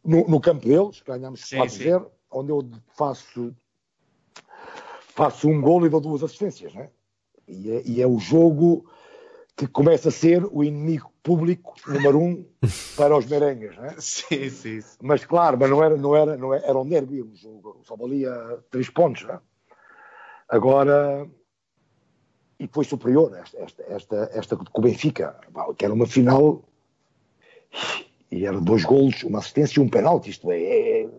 no, 0.04 0.28
no, 0.28 0.40
campo 0.40 0.66
deles, 0.66 1.02
ganhamos 1.06 1.42
4-0, 1.42 2.10
onde 2.32 2.52
eu 2.52 2.70
faço, 2.96 3.56
faço 5.16 5.48
um 5.48 5.62
gol 5.62 5.86
e 5.86 5.90
dou 5.90 6.02
duas 6.02 6.24
assistências. 6.24 6.74
Né? 6.74 6.90
E, 7.48 7.72
é, 7.72 7.82
e 7.86 8.02
é 8.02 8.08
o 8.08 8.20
jogo 8.20 8.90
que 9.56 9.68
começa 9.68 10.10
a 10.10 10.12
ser 10.12 10.46
o 10.52 10.64
inimigo 10.64 11.12
público 11.24 11.74
número 11.88 12.20
um 12.20 12.46
para 12.96 13.18
os 13.18 13.26
merengues, 13.26 13.76
né? 13.78 13.96
Sim, 13.98 14.50
sim, 14.50 14.82
sim. 14.82 14.98
Mas 15.02 15.26
claro, 15.26 15.58
mas 15.60 15.70
não 15.70 15.84
era, 15.84 15.98
não 15.98 16.16
era, 16.16 16.38
não 16.38 16.54
era, 16.54 16.66
era 16.66 16.78
um 16.78 16.88
derby, 16.88 17.24
um 17.24 17.36
jogo, 17.36 17.82
só 17.84 17.96
valia 17.96 18.32
três 18.70 18.90
pontos, 18.90 19.24
né? 19.24 19.40
Agora, 20.48 21.28
e 22.60 22.68
foi 22.68 22.86
superior 22.86 23.36
esta, 23.36 23.58
esta, 23.60 23.84
esta, 23.84 24.30
esta 24.34 24.56
com 24.56 24.80
o 24.80 24.82
Benfica, 24.82 25.40
que 25.78 25.84
era 25.84 25.94
uma 25.94 26.06
final 26.06 26.64
e 28.32 28.46
eram 28.46 28.62
dois 28.62 28.84
golos, 28.84 29.24
uma 29.24 29.40
assistência 29.40 29.80
e 29.80 29.84
um 29.84 29.90
penalti, 29.90 30.30
isto 30.30 30.52
é, 30.52 30.62
é 30.62 31.10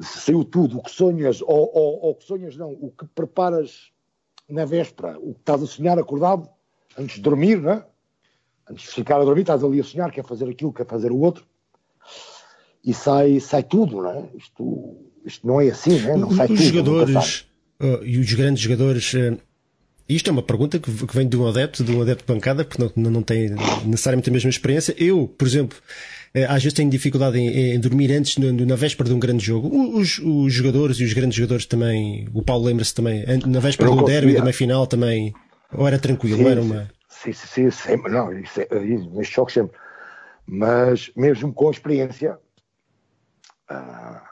saiu 0.00 0.44
tudo, 0.44 0.78
o 0.78 0.82
que 0.82 0.90
sonhas, 0.90 1.40
ou, 1.40 1.70
ou, 1.72 2.00
ou 2.02 2.10
o 2.10 2.14
que 2.14 2.24
sonhas 2.24 2.56
não, 2.56 2.70
o 2.72 2.90
que 2.90 3.06
preparas 3.06 3.90
na 4.48 4.64
véspera, 4.64 5.18
o 5.18 5.34
que 5.34 5.40
estás 5.40 5.62
a 5.62 5.66
sonhar 5.66 5.98
acordado, 5.98 6.48
antes 6.98 7.16
de 7.16 7.22
dormir, 7.22 7.60
né? 7.60 7.84
antes 8.68 8.84
de 8.84 8.90
ficar 8.90 9.20
a 9.20 9.24
dormir, 9.24 9.42
estás 9.42 9.64
ali 9.64 9.80
a 9.80 9.84
sonhar, 9.84 10.10
quer 10.10 10.24
fazer 10.24 10.48
aquilo, 10.48 10.72
quer 10.72 10.86
fazer 10.86 11.12
o 11.12 11.18
outro, 11.18 11.46
e 12.84 12.92
sai, 12.92 13.40
sai 13.40 13.62
tudo, 13.62 14.02
não 14.02 14.10
é? 14.10 14.28
Isto, 14.36 14.96
isto 15.24 15.46
não 15.46 15.60
é 15.60 15.68
assim, 15.68 15.98
né? 16.00 16.16
não 16.16 16.30
sai 16.30 16.46
os 16.46 16.60
tudo. 16.60 16.62
Jogadores, 16.62 17.48
uh, 17.80 18.04
e 18.04 18.18
os 18.18 18.32
grandes 18.32 18.62
jogadores, 18.62 19.14
uh, 19.14 19.38
isto 20.08 20.28
é 20.28 20.32
uma 20.32 20.42
pergunta 20.42 20.78
que, 20.78 20.90
que, 20.90 21.16
vem 21.16 21.28
de 21.28 21.36
um 21.36 21.46
adepto, 21.46 21.82
de 21.82 21.92
um 21.92 22.00
adepto 22.02 22.24
de 22.24 22.32
bancada, 22.32 22.64
porque 22.64 22.82
não, 22.82 23.10
não 23.10 23.22
tem 23.22 23.50
necessariamente 23.84 24.30
a 24.30 24.32
mesma 24.32 24.50
experiência. 24.50 24.94
Eu, 24.98 25.26
por 25.26 25.46
exemplo, 25.46 25.76
uh, 26.34 26.44
às 26.48 26.62
vezes 26.62 26.74
tenho 26.74 26.90
dificuldade 26.90 27.38
em, 27.38 27.74
em 27.74 27.80
dormir 27.80 28.12
antes, 28.12 28.36
no, 28.36 28.52
na 28.52 28.76
véspera 28.76 29.08
de 29.08 29.14
um 29.14 29.18
grande 29.18 29.44
jogo. 29.44 29.68
Os, 29.96 30.18
os, 30.18 30.52
jogadores 30.52 30.98
e 30.98 31.04
os 31.04 31.12
grandes 31.12 31.36
jogadores 31.36 31.66
também, 31.66 32.28
o 32.32 32.42
Paulo 32.42 32.64
lembra-se 32.64 32.94
também, 32.94 33.24
na 33.46 33.60
véspera 33.60 33.90
do 33.90 34.04
derby, 34.04 34.34
da 34.34 34.42
meia 34.42 34.54
final 34.54 34.86
também 34.86 35.34
ou 35.72 35.86
era 35.86 35.98
tranquilo? 35.98 36.38
Sim, 36.38 36.48
era 36.48 36.62
uma... 36.62 36.90
sim, 37.08 37.32
sim, 37.32 37.46
sim, 37.46 37.70
sempre. 37.70 38.12
Não, 38.12 38.32
isso, 38.32 38.60
é, 38.60 38.84
isso, 38.84 39.24
choque 39.24 39.52
sempre. 39.52 39.76
Mas 40.46 41.10
mesmo 41.16 41.52
com 41.52 41.68
a 41.68 41.72
experiência, 41.72 42.38
ah, 43.68 44.22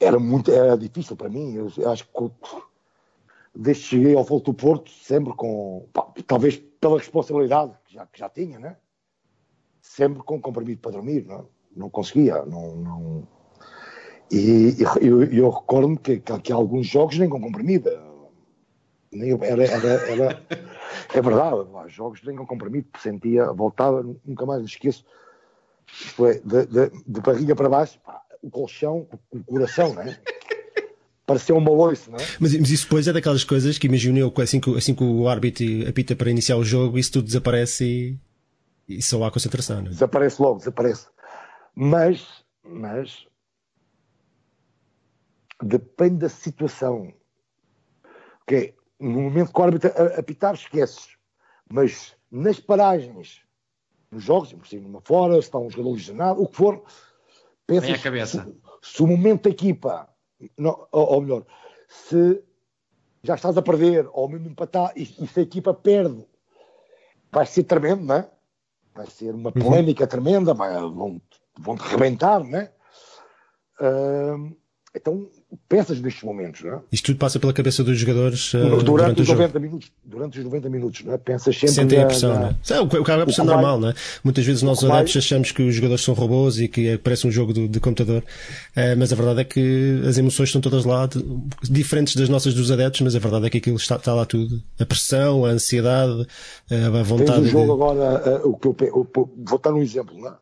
era 0.00 0.18
muito 0.18 0.50
era 0.50 0.76
difícil 0.76 1.16
para 1.16 1.28
mim. 1.28 1.54
Eu 1.54 1.90
acho 1.90 2.04
que 2.04 2.10
desde 3.54 3.82
que 3.82 3.88
cheguei 3.88 4.14
ao 4.14 4.24
Volto 4.24 4.52
do 4.52 4.54
Porto, 4.54 4.90
sempre 4.90 5.34
com. 5.34 5.88
Pá, 5.92 6.12
talvez 6.26 6.56
pela 6.80 6.98
responsabilidade 6.98 7.72
que 7.84 7.94
já, 7.94 8.06
que 8.06 8.18
já 8.18 8.28
tinha, 8.28 8.58
né? 8.58 8.76
Sempre 9.80 10.22
com 10.22 10.40
comprimido 10.40 10.80
para 10.80 10.92
dormir, 10.92 11.26
não, 11.26 11.48
não 11.74 11.90
conseguia. 11.90 12.44
Não, 12.44 12.76
não... 12.76 13.28
E, 14.30 14.76
eu, 15.00 15.24
eu 15.24 15.50
recordo-me 15.50 15.98
que, 15.98 16.20
que, 16.20 16.38
que 16.38 16.52
alguns 16.52 16.86
jogos 16.86 17.18
nem 17.18 17.28
com 17.28 17.40
comprimido 17.40 17.90
era, 19.12 19.64
era, 19.64 19.88
era, 20.08 20.46
é 21.12 21.20
verdade, 21.20 21.68
lá, 21.72 21.88
jogos 21.88 22.22
nem 22.22 22.36
com 22.36 22.46
comprimido, 22.46 22.88
sentia, 22.98 23.52
voltava, 23.52 24.02
nunca 24.24 24.46
mais 24.46 24.60
me 24.60 24.68
esqueço. 24.68 25.04
Isto 25.92 26.26
é, 26.26 26.34
de, 26.34 26.66
de, 26.66 26.90
de 27.06 27.20
barriga 27.20 27.56
para 27.56 27.68
baixo, 27.68 27.98
pá, 28.00 28.22
o 28.40 28.48
colchão, 28.48 29.08
o 29.32 29.42
coração, 29.42 29.92
não 29.94 30.02
é? 31.32 31.34
Parecia 31.34 31.54
uma 31.54 31.70
loiça, 31.70 32.10
não 32.10 32.18
é? 32.18 32.26
Mas, 32.38 32.54
mas, 32.58 32.70
isso 32.70 32.84
depois 32.84 33.06
é 33.08 33.12
daquelas 33.12 33.44
coisas 33.44 33.78
que 33.78 33.86
imagino 33.86 34.18
eu, 34.18 34.32
assim 34.38 34.60
que, 34.60 34.76
assim 34.76 34.94
que 34.94 35.04
o 35.04 35.28
árbitro 35.28 35.64
apita 35.88 36.16
para 36.16 36.30
iniciar 36.30 36.56
o 36.56 36.64
jogo, 36.64 36.98
isso 36.98 37.12
tudo 37.12 37.26
desaparece 37.26 38.18
e, 38.88 38.96
e 38.96 39.02
só 39.02 39.22
há 39.24 39.30
concentração, 39.30 39.80
não 39.80 39.86
é? 39.86 39.90
Desaparece 39.90 40.42
logo, 40.42 40.58
desaparece. 40.58 41.06
Mas, 41.74 42.26
mas, 42.64 43.26
depende 45.62 46.16
da 46.16 46.28
situação. 46.28 47.12
Okay 48.42 48.74
no 49.00 49.22
momento 49.22 49.52
que 49.52 49.60
o 49.60 49.64
árbitro 49.64 49.90
apitar, 50.18 50.54
esqueces. 50.54 51.16
Mas 51.72 52.14
nas 52.30 52.60
paragens, 52.60 53.40
nos 54.10 54.22
jogos, 54.22 54.52
por 54.52 54.66
cima, 54.66 54.82
numa 54.82 55.00
fora, 55.00 55.34
se 55.34 55.40
está 55.40 55.58
um 55.58 55.70
jogador 55.70 55.92
lesionado, 55.92 56.42
o 56.42 56.46
que 56.46 56.56
for, 56.56 56.82
pensas. 57.66 57.90
a 57.90 57.98
cabeça. 57.98 58.44
Se, 58.82 58.96
se, 58.96 59.02
o 59.02 59.06
momento 59.06 59.44
da 59.44 59.50
equipa, 59.50 60.08
não, 60.56 60.86
ou, 60.92 61.14
ou, 61.14 61.20
melhor, 61.20 61.44
se 61.88 62.42
já 63.22 63.34
estás 63.34 63.56
a 63.56 63.62
perder, 63.62 64.08
ou 64.12 64.28
mesmo 64.28 64.48
empatar, 64.48 64.92
e, 64.96 65.02
e 65.02 65.26
se 65.26 65.40
a 65.40 65.42
equipa 65.42 65.74
perde, 65.74 66.24
vai 67.30 67.46
ser 67.46 67.64
tremendo, 67.64 68.04
não 68.04 68.14
é? 68.16 68.30
Vai 68.94 69.06
ser 69.06 69.34
uma 69.34 69.52
uhum. 69.54 69.62
polémica 69.62 70.04
uhum. 70.04 70.08
tremenda, 70.08 70.54
vai, 70.54 70.72
vão, 70.74 71.20
vão-te 71.58 71.82
rebentar, 71.82 72.42
não 72.42 72.58
é? 72.58 72.72
Uh, 73.80 74.56
então, 74.92 75.28
pensas 75.68 76.00
nestes 76.00 76.24
momentos, 76.24 76.62
não 76.62 76.74
é? 76.74 76.80
Isto 76.90 77.06
tudo 77.06 77.18
passa 77.18 77.38
pela 77.38 77.52
cabeça 77.52 77.84
dos 77.84 77.96
jogadores 77.96 78.52
uh, 78.54 78.58
durante, 78.58 78.84
durante, 78.84 79.22
os 79.22 79.28
90 79.28 79.60
minutos, 79.60 79.92
durante 80.04 80.38
os 80.40 80.44
90 80.44 80.68
minutos, 80.68 81.04
não 81.04 81.14
é? 81.14 81.18
Pensas 81.18 81.54
sempre 81.54 81.74
Sentem 81.74 81.98
na, 81.98 82.04
a 82.04 82.06
pressão, 82.08 82.34
na... 82.34 82.40
não 82.40 82.48
é? 82.48 82.54
é 82.70 82.80
o 82.80 82.88
que 82.88 82.96
acaba 82.96 83.24
por 83.24 83.32
ser 83.32 83.44
normal, 83.44 83.78
não 83.78 83.90
é? 83.90 83.94
Muitas 84.24 84.44
vezes 84.44 84.62
nós 84.62 84.82
adeptos 84.82 85.14
mais... 85.14 85.24
achamos 85.24 85.52
que 85.52 85.62
os 85.62 85.72
jogadores 85.76 86.02
são 86.02 86.12
robôs 86.12 86.58
e 86.58 86.66
que 86.66 86.98
parece 86.98 87.24
um 87.24 87.30
jogo 87.30 87.52
de, 87.52 87.68
de 87.68 87.78
computador, 87.78 88.20
uh, 88.20 88.98
mas 88.98 89.12
a 89.12 89.16
verdade 89.16 89.42
é 89.42 89.44
que 89.44 90.02
as 90.08 90.18
emoções 90.18 90.48
estão 90.48 90.60
todas 90.60 90.84
lá, 90.84 91.06
de, 91.06 91.22
diferentes 91.70 92.16
das 92.16 92.28
nossas 92.28 92.52
dos 92.52 92.72
adeptos, 92.72 93.00
mas 93.02 93.14
a 93.14 93.20
verdade 93.20 93.46
é 93.46 93.50
que 93.50 93.58
aquilo 93.58 93.76
está, 93.76 93.94
está 93.94 94.12
lá 94.12 94.26
tudo. 94.26 94.60
A 94.76 94.84
pressão, 94.84 95.44
a 95.44 95.50
ansiedade, 95.50 96.26
a 96.68 97.02
vontade. 97.04 97.42
Tens 97.42 97.46
o 97.46 97.50
jogo 97.50 97.66
de... 97.66 97.72
agora, 97.72 98.40
o 98.44 98.56
que 98.56 98.66
eu, 98.66 98.76
eu, 98.80 99.08
eu, 99.16 99.30
vou 99.36 99.58
dar 99.60 99.72
um 99.72 99.80
exemplo, 99.80 100.18
não 100.18 100.30
é? 100.30 100.34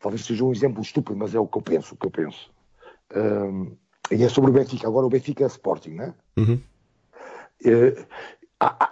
Talvez 0.00 0.24
seja 0.24 0.42
um 0.42 0.50
exemplo 0.50 0.82
estúpido, 0.82 1.16
mas 1.16 1.32
é 1.32 1.38
o 1.38 1.46
que 1.46 1.58
eu 1.58 1.62
penso, 1.62 1.94
o 1.94 1.96
que 1.96 2.06
eu 2.06 2.10
penso 2.10 2.50
um, 3.14 3.76
e 4.10 4.24
é 4.24 4.28
sobre 4.28 4.50
o 4.50 4.54
Benfica. 4.54 4.86
Agora 4.86 5.06
o 5.06 5.10
Benfica 5.10 5.44
é 5.44 5.46
Sporting, 5.46 5.90
né? 5.90 6.14
Uhum. 6.36 6.60
Uh, 7.64 8.06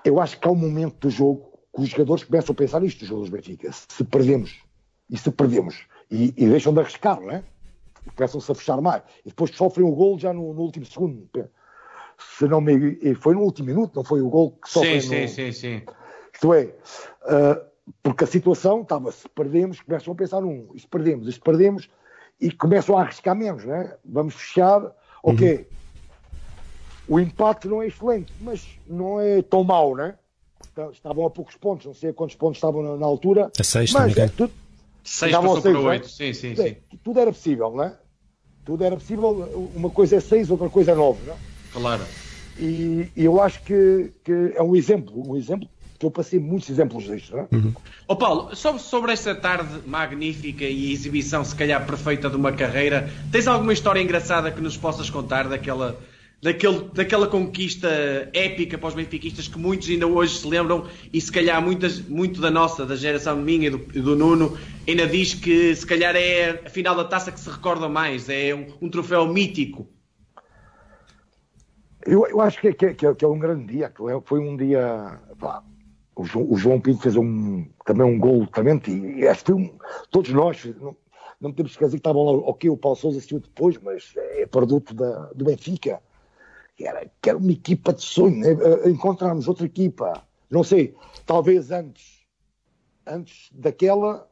eu 0.05 0.21
acho 0.21 0.39
que 0.39 0.47
há 0.47 0.51
um 0.51 0.57
momento 0.57 0.97
do 1.01 1.11
jogo 1.11 1.59
que 1.75 1.83
os 1.83 1.89
jogadores 1.89 2.25
começam 2.25 2.53
a 2.53 2.57
pensar 2.57 2.83
isto, 2.83 3.03
os 3.03 3.09
jogadores 3.09 3.31
do 3.31 3.37
Benfica. 3.37 3.71
Se 3.73 4.05
perdemos, 4.05 4.63
e 5.11 5.17
se 5.17 5.31
perdemos, 5.31 5.87
e, 6.11 6.35
e 6.37 6.49
deixam 6.49 6.73
de 6.73 6.81
arriscar, 6.81 7.21
não 7.21 7.31
é? 7.31 7.43
Começam-se 8.17 8.51
a 8.51 8.55
fechar 8.55 8.81
mais. 8.81 9.03
E 9.25 9.29
depois 9.29 9.51
sofrem 9.51 9.87
o 9.87 9.93
gol 9.93 10.19
já 10.19 10.33
no, 10.33 10.55
no, 10.55 10.63
último 10.63 10.87
segundo. 10.87 11.29
Se 12.19 12.47
não 12.47 12.61
me... 12.61 13.15
Foi 13.17 13.35
no 13.35 13.43
último 13.43 13.69
minuto, 13.69 13.95
não 13.95 14.05
foi 14.05 14.21
o 14.23 14.31
gol 14.31 14.53
que 14.53 14.71
sofrem 14.71 15.01
sim, 15.01 15.23
no... 15.23 15.29
Sim, 15.29 15.53
sim, 15.53 15.53
sim. 15.53 15.83
Isto 16.33 16.55
é, 16.55 16.65
uh, 16.65 17.69
porque 18.03 18.25
a 18.25 18.27
situação 18.27 18.83
estava, 18.83 19.11
se 19.13 19.29
perdemos, 19.29 19.81
começam 19.81 20.13
a 20.13 20.17
pensar 20.17 20.41
num, 20.41 20.71
e 20.75 20.81
se 20.81 20.87
perdemos, 20.87 21.27
e 21.27 21.33
se 21.33 21.41
perdemos, 21.41 21.91
e 22.41 22.51
começam 22.51 22.97
a 22.97 23.03
arriscar 23.03 23.35
menos, 23.35 23.65
né? 23.65 23.95
Vamos 24.05 24.35
fechar, 24.35 24.83
ok. 25.23 25.57
Uhum. 25.57 25.65
O 27.09 27.21
empate 27.21 27.67
não 27.67 27.83
é 27.83 27.87
excelente, 27.87 28.33
mas 28.41 28.67
não 28.87 29.21
é 29.21 29.43
tão 29.43 29.65
mau, 29.65 29.97
né? 29.97 30.15
Estavam 30.93 31.27
a 31.27 31.31
poucos 31.31 31.57
pontos, 31.57 31.87
não 31.87 31.95
sei 31.95 32.13
quantos 32.13 32.37
pontos 32.37 32.59
estavam 32.59 32.83
na, 32.83 32.97
na 32.97 33.07
altura. 33.07 33.51
A 33.59 33.65
seis, 33.65 33.93
mas 33.93 34.17
é, 34.17 34.29
tudo, 34.29 34.53
seis 35.03 35.33
passou 35.33 35.61
seis, 35.61 35.77
para 35.77 35.89
oito, 35.89 36.03
né? 36.05 36.09
sim, 36.09 36.33
sim, 36.33 36.55
sim. 36.55 36.77
Tudo 37.03 37.19
era 37.19 37.33
possível, 37.33 37.75
né? 37.75 37.97
Tudo 38.65 38.85
era 38.85 38.95
possível, 38.95 39.71
uma 39.75 39.91
coisa 39.91 40.17
é 40.17 40.21
seis, 40.21 40.51
outra 40.51 40.69
coisa 40.69 40.93
é 40.93 40.95
nove, 40.95 41.23
né? 41.27 41.37
Claro. 41.73 42.05
E, 42.59 43.11
e 43.17 43.25
eu 43.25 43.41
acho 43.41 43.63
que, 43.63 44.13
que, 44.23 44.53
é 44.55 44.63
um 44.63 44.77
exemplo, 44.77 45.29
um 45.29 45.37
exemplo 45.37 45.69
eu 46.07 46.11
passei 46.11 46.39
muitos 46.39 46.71
exemplos 46.71 47.05
disto. 47.05 47.37
Não 47.37 47.41
é? 47.41 47.49
uhum. 47.53 47.75
oh, 48.07 48.17
Paulo, 48.17 48.55
sobre, 48.55 48.81
sobre 48.81 49.13
esta 49.13 49.35
tarde 49.35 49.81
magnífica 49.87 50.65
e 50.65 50.93
exibição, 50.93 51.45
se 51.45 51.55
calhar 51.55 51.85
perfeita 51.87 52.31
de 52.31 52.37
uma 52.37 52.53
carreira, 52.53 53.11
tens 53.33 53.47
alguma 53.47 53.73
história 53.73 54.01
engraçada 54.01 54.51
que 54.51 54.61
nos 54.61 54.77
possas 54.77 55.11
contar 55.11 55.49
daquela, 55.49 55.99
daquele, 56.41 56.89
daquela 56.95 57.27
conquista 57.27 57.89
épica 58.33 58.79
para 58.79 58.89
os 58.89 58.95
benfiquistas 58.95 59.49
que 59.49 59.59
muitos 59.59 59.89
ainda 59.89 60.07
hoje 60.07 60.39
se 60.39 60.47
lembram 60.47 60.87
e 61.13 61.21
se 61.21 61.33
calhar 61.33 61.61
muitas, 61.61 62.01
muito 62.01 62.41
da 62.41 62.51
nossa, 62.51 62.87
da 62.87 62.95
geração 62.95 63.37
minha 63.37 63.67
e 63.67 63.71
do, 63.71 63.79
do 63.79 64.15
Nuno, 64.15 64.57
ainda 64.87 65.07
diz 65.07 65.35
que 65.35 65.75
se 65.75 65.85
calhar 65.85 66.15
é 66.15 66.63
a 66.65 66.71
final 66.71 66.95
da 66.95 67.05
taça 67.05 67.33
que 67.33 67.41
se 67.41 67.51
recorda 67.51 67.89
mais, 67.89 68.29
é 68.29 68.55
um, 68.55 68.87
um 68.87 68.89
troféu 68.89 69.27
mítico. 69.27 69.89
Eu, 72.07 72.27
eu 72.27 72.41
acho 72.41 72.61
que, 72.61 72.73
que, 72.73 72.95
que, 72.95 73.25
é 73.25 73.29
um 73.29 73.39
grande 73.39 73.67
dia, 73.67 73.93
foi 74.25 74.41
um 74.41 74.57
dia. 74.57 75.21
Pá, 75.39 75.63
o, 76.19 76.25
João, 76.25 76.51
o, 76.51 76.57
João, 76.57 76.81
Pinto 76.81 77.01
fez 77.01 77.15
um, 77.15 77.65
também 77.87 78.05
um 78.05 78.19
gol 78.19 78.47
também, 78.49 78.81
e 79.17 79.27
acho 79.27 79.45
que 79.45 79.53
um, 79.53 79.79
todos 80.11 80.33
nós, 80.33 80.65
não, 80.81 80.97
não 81.41 81.53
temos 81.53 81.71
que 81.71 81.77
esquecer 81.77 81.93
que 81.93 81.99
estavam 81.99 82.25
lá, 82.25 82.33
ok, 82.33 82.69
o 82.69 82.77
Paulo 82.77 82.97
Souza 82.97 83.19
assistiu 83.19 83.39
depois, 83.39 83.79
mas 83.79 84.13
é 84.17 84.45
produto 84.45 84.93
da, 84.93 85.27
do 85.33 85.45
Benfica 85.45 86.03
que 86.77 86.87
era, 86.87 87.11
que 87.21 87.29
era 87.29 87.39
uma 87.39 87.53
equipa 87.53 87.93
de 87.93 88.03
sonho, 88.03 88.37
né? 88.37 88.49
encontrarmos 88.87 89.49
outra 89.49 89.67
equipa, 89.67 90.25
não 90.51 90.65
sei, 90.65 90.95
talvez 91.25 91.71
antes, 91.71 92.25
antes 93.07 93.51
daquela, 93.53 94.29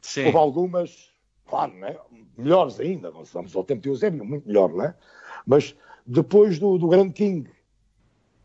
Sim. 0.00 0.26
houve 0.26 0.36
algumas, 0.36 1.10
claro, 1.46 1.72
né? 1.74 1.96
melhores 2.36 2.78
ainda, 2.80 3.10
nós 3.10 3.28
estamos 3.28 3.54
ao 3.54 3.64
tempo 3.64 3.82
de 3.82 3.88
Eusébio, 3.88 4.24
muito 4.24 4.46
melhor, 4.46 4.72
né? 4.72 4.94
mas 5.46 5.76
depois 6.04 6.58
do, 6.58 6.76
do 6.76 6.88
Grande 6.88 7.12
King 7.12 7.48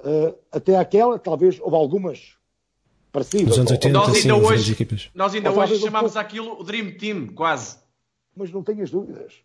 uh, 0.02 0.38
até 0.52 0.78
aquela, 0.78 1.18
talvez 1.18 1.60
houve 1.60 1.76
algumas 1.76 2.36
parecidas. 3.16 3.54
Os 3.54 3.60
anos 3.60 3.72
80, 3.72 3.94
nós 3.94 4.08
ainda 4.08 4.20
sim, 4.20 4.32
hoje, 4.32 4.88
nós 5.16 5.34
ainda 5.34 5.52
hoje 5.52 5.80
chamámos 5.80 6.18
aquilo 6.18 6.60
o 6.60 6.64
Dream 6.64 6.92
Team, 6.98 7.28
quase. 7.28 7.78
Mas 8.36 8.52
não 8.52 8.62
tenhas 8.62 8.92
dúvidas. 8.92 9.36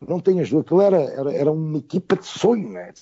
Não 0.00 0.18
tenhas 0.18 0.48
dúvidas. 0.48 0.66
Aquilo 0.66 0.80
era, 0.80 0.96
era, 0.96 1.32
era 1.32 1.52
uma 1.52 1.76
equipa 1.76 2.16
de 2.16 2.26
sonho, 2.26 2.70
né? 2.70 2.92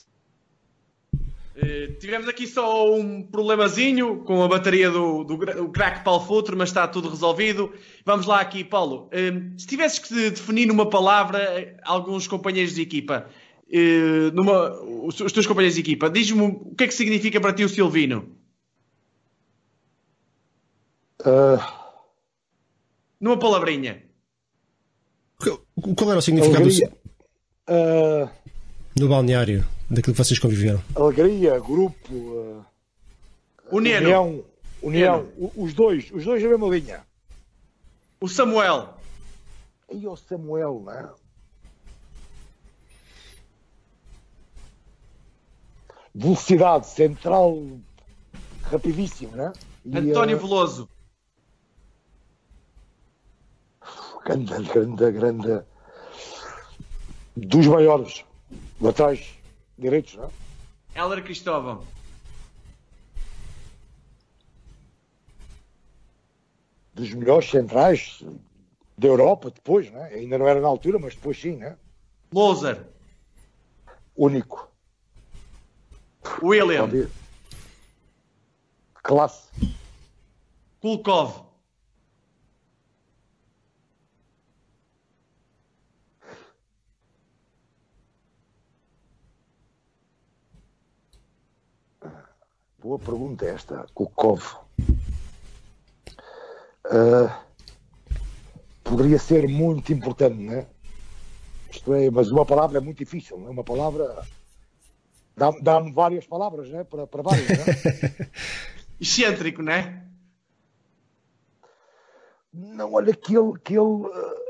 Uh, 1.15 1.93
tivemos 1.99 2.29
aqui 2.29 2.47
só 2.47 2.93
um 2.93 3.23
problemazinho 3.23 4.19
com 4.19 4.43
a 4.43 4.49
bateria 4.49 4.91
do, 4.91 5.25
do, 5.25 5.37
do 5.37 5.69
crack 5.71 6.05
Paulo 6.05 6.25
Futre, 6.25 6.55
mas 6.55 6.69
está 6.69 6.87
tudo 6.87 7.09
resolvido. 7.09 7.73
Vamos 8.05 8.27
lá 8.27 8.41
aqui, 8.41 8.65
Paulo. 8.65 9.09
Uh, 9.13 9.59
se 9.59 9.67
tivesses 9.67 9.99
que 9.99 10.31
definir 10.31 10.67
numa 10.67 10.89
palavra 10.89 11.39
eh, 11.39 11.77
alguns 11.85 12.27
companheiros 12.29 12.75
de 12.75 12.83
equipa, 12.83 13.27
uh, 13.69 14.35
numa, 14.35 14.73
os, 15.05 15.19
os, 15.21 15.33
teus 15.33 15.47
companheiros 15.47 15.75
de 15.75 15.81
equipa, 15.81 16.09
diz-me 16.09 16.43
o 16.43 16.75
que 16.77 16.85
é 16.85 16.87
que 16.87 16.95
significa 16.95 17.41
para 17.41 17.53
ti 17.53 17.65
o 17.65 17.69
Silvino? 17.69 18.38
Numa 23.21 23.39
palavrinha. 23.39 24.03
Qual 25.97 26.11
era 26.11 26.19
o 26.19 26.23
significado 26.23 26.69
do... 26.69 28.31
no 29.01 29.09
balneário? 29.09 29.65
daquilo 29.91 30.15
que 30.15 30.25
vocês 30.25 30.39
conviveram? 30.39 30.83
Alegria, 30.95 31.59
grupo, 31.59 32.13
uh, 32.13 32.65
união, 33.71 34.45
união, 34.83 35.27
os 35.57 35.73
dois, 35.75 36.11
os 36.13 36.25
dois 36.25 36.43
na 36.43 36.49
mesma 36.49 36.69
linha. 36.69 37.07
O 38.21 38.29
Samuel. 38.29 38.95
E 39.91 40.07
o 40.07 40.17
Samuel, 40.17 40.83
não 40.85 40.93
é? 40.93 41.11
Velocidade 46.15 46.87
central 46.89 47.63
rapidíssimo, 48.63 49.37
né? 49.37 49.53
E, 49.85 49.97
António 49.97 50.37
uh, 50.37 50.41
Veloso. 50.41 50.89
Grande, 54.29 54.63
grande, 54.65 55.11
grande. 55.11 55.65
Dos 57.35 57.67
maiores 57.67 58.27
laterais 58.79 59.27
direitos, 59.79 60.17
não 60.17 60.25
é? 60.25 61.01
Heller 61.01 61.25
Cristóvão. 61.25 61.83
Dos 66.93 67.15
melhores 67.15 67.49
centrais 67.49 68.23
da 68.99 69.09
Europa, 69.09 69.51
depois, 69.51 69.91
né? 69.91 70.11
ainda 70.13 70.37
não 70.37 70.47
era 70.47 70.61
na 70.61 70.69
altura, 70.69 70.99
mas 70.99 71.15
depois 71.15 71.41
sim, 71.41 71.57
né? 71.57 71.79
Loser. 72.31 72.87
Único. 74.15 74.71
William. 76.43 76.91
Classe. 79.03 79.49
Kulkov. 80.83 81.48
Boa 92.89 92.99
pergunta 92.99 93.45
esta, 93.45 93.87
Kukov. 93.93 94.43
Uh, 96.87 97.31
poderia 98.83 99.19
ser 99.19 99.47
muito 99.47 99.93
importante, 99.93 100.37
não 100.43 100.55
é? 100.55 100.67
Isto 101.71 101.93
é, 101.93 102.11
mas 102.11 102.31
uma 102.31 102.47
palavra 102.47 102.79
é 102.79 102.81
muito 102.81 102.97
difícil, 102.97 103.37
não 103.37 103.49
é? 103.49 103.51
Uma 103.51 103.63
palavra 103.63 104.27
dá-me 105.37 105.61
dá 105.61 105.79
várias 105.81 106.27
palavras, 106.27 106.71
né? 106.71 106.83
Para, 106.83 107.07
para 107.07 107.23
várias, 107.23 107.47
não 107.47 107.57
é? 107.57 108.31
Excêntrico, 108.99 109.61
não 109.61 109.73
é? 109.73 110.03
Não, 112.51 112.95
olha 112.95 113.15
que 113.15 113.37
ele, 113.37 113.53
que 113.63 113.75
ele 113.75 113.81
uh, 113.81 114.48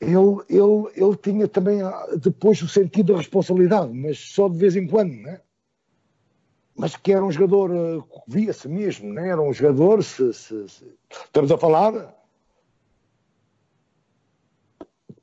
ele, 0.00 0.14
ele, 0.48 0.90
ele 0.94 1.16
tinha 1.16 1.46
também 1.46 1.82
ah, 1.82 2.06
depois 2.16 2.60
o 2.62 2.68
sentido 2.68 3.12
da 3.12 3.18
responsabilidade, 3.18 3.92
mas 3.92 4.18
só 4.18 4.48
de 4.48 4.56
vez 4.56 4.74
em 4.74 4.86
quando, 4.86 5.14
né? 5.14 5.40
Mas 6.74 6.96
que 6.96 7.12
era 7.12 7.24
um 7.24 7.30
jogador, 7.30 7.70
ah, 7.70 8.22
via-se 8.26 8.66
mesmo, 8.66 9.12
né? 9.12 9.28
Era 9.28 9.42
um 9.42 9.52
jogador, 9.52 10.02
se, 10.02 10.32
se, 10.32 10.68
se, 10.68 10.98
estamos 11.10 11.52
a 11.52 11.58
falar 11.58 12.16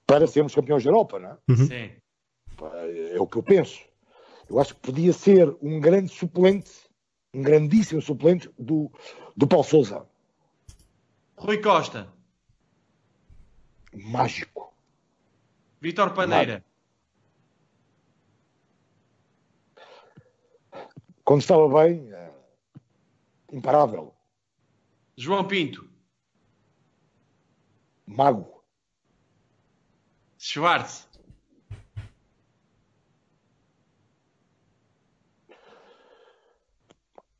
para 0.06 0.28
sermos 0.28 0.54
campeões 0.54 0.84
da 0.84 0.92
Europa, 0.92 1.20
não 1.20 1.30
é? 1.30 1.38
Uhum. 1.50 1.68
Sim. 1.68 1.92
É 3.14 3.20
o 3.20 3.28
que 3.28 3.38
eu 3.38 3.44
penso. 3.44 3.82
Eu 4.48 4.60
acho 4.60 4.76
que 4.76 4.82
podia 4.82 5.12
ser 5.12 5.56
um 5.62 5.80
grande 5.80 6.10
suplente, 6.10 6.72
um 7.34 7.42
grandíssimo 7.42 8.02
suplente 8.02 8.50
do, 8.58 8.92
do 9.36 9.48
Paulo 9.48 9.66
Souza. 9.66 10.06
Rui 11.36 11.58
Costa 11.58 12.08
mágico. 13.98 14.74
Vitor 15.82 16.14
Paneira. 16.14 16.64
Quando 21.24 21.42
estava 21.42 21.68
bem, 21.68 22.12
é... 22.14 22.34
imparável. 23.52 24.16
João 25.18 25.46
Pinto. 25.46 25.90
Mago. 28.06 28.64
Schwartz. 30.38 31.08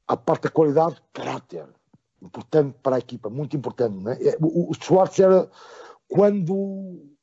A 0.08 0.18
parte 0.18 0.44
da 0.44 0.50
qualidade, 0.50 1.02
caráter. 1.14 1.68
Importante 2.22 2.78
para 2.82 2.96
a 2.96 3.00
equipa, 3.00 3.30
muito 3.30 3.56
importante. 3.56 3.96
Não 3.96 4.12
é? 4.12 4.18
O, 4.42 4.72
o 4.72 4.74
Schwartz 4.74 5.20
era 5.20 5.50
quando, 6.08 7.16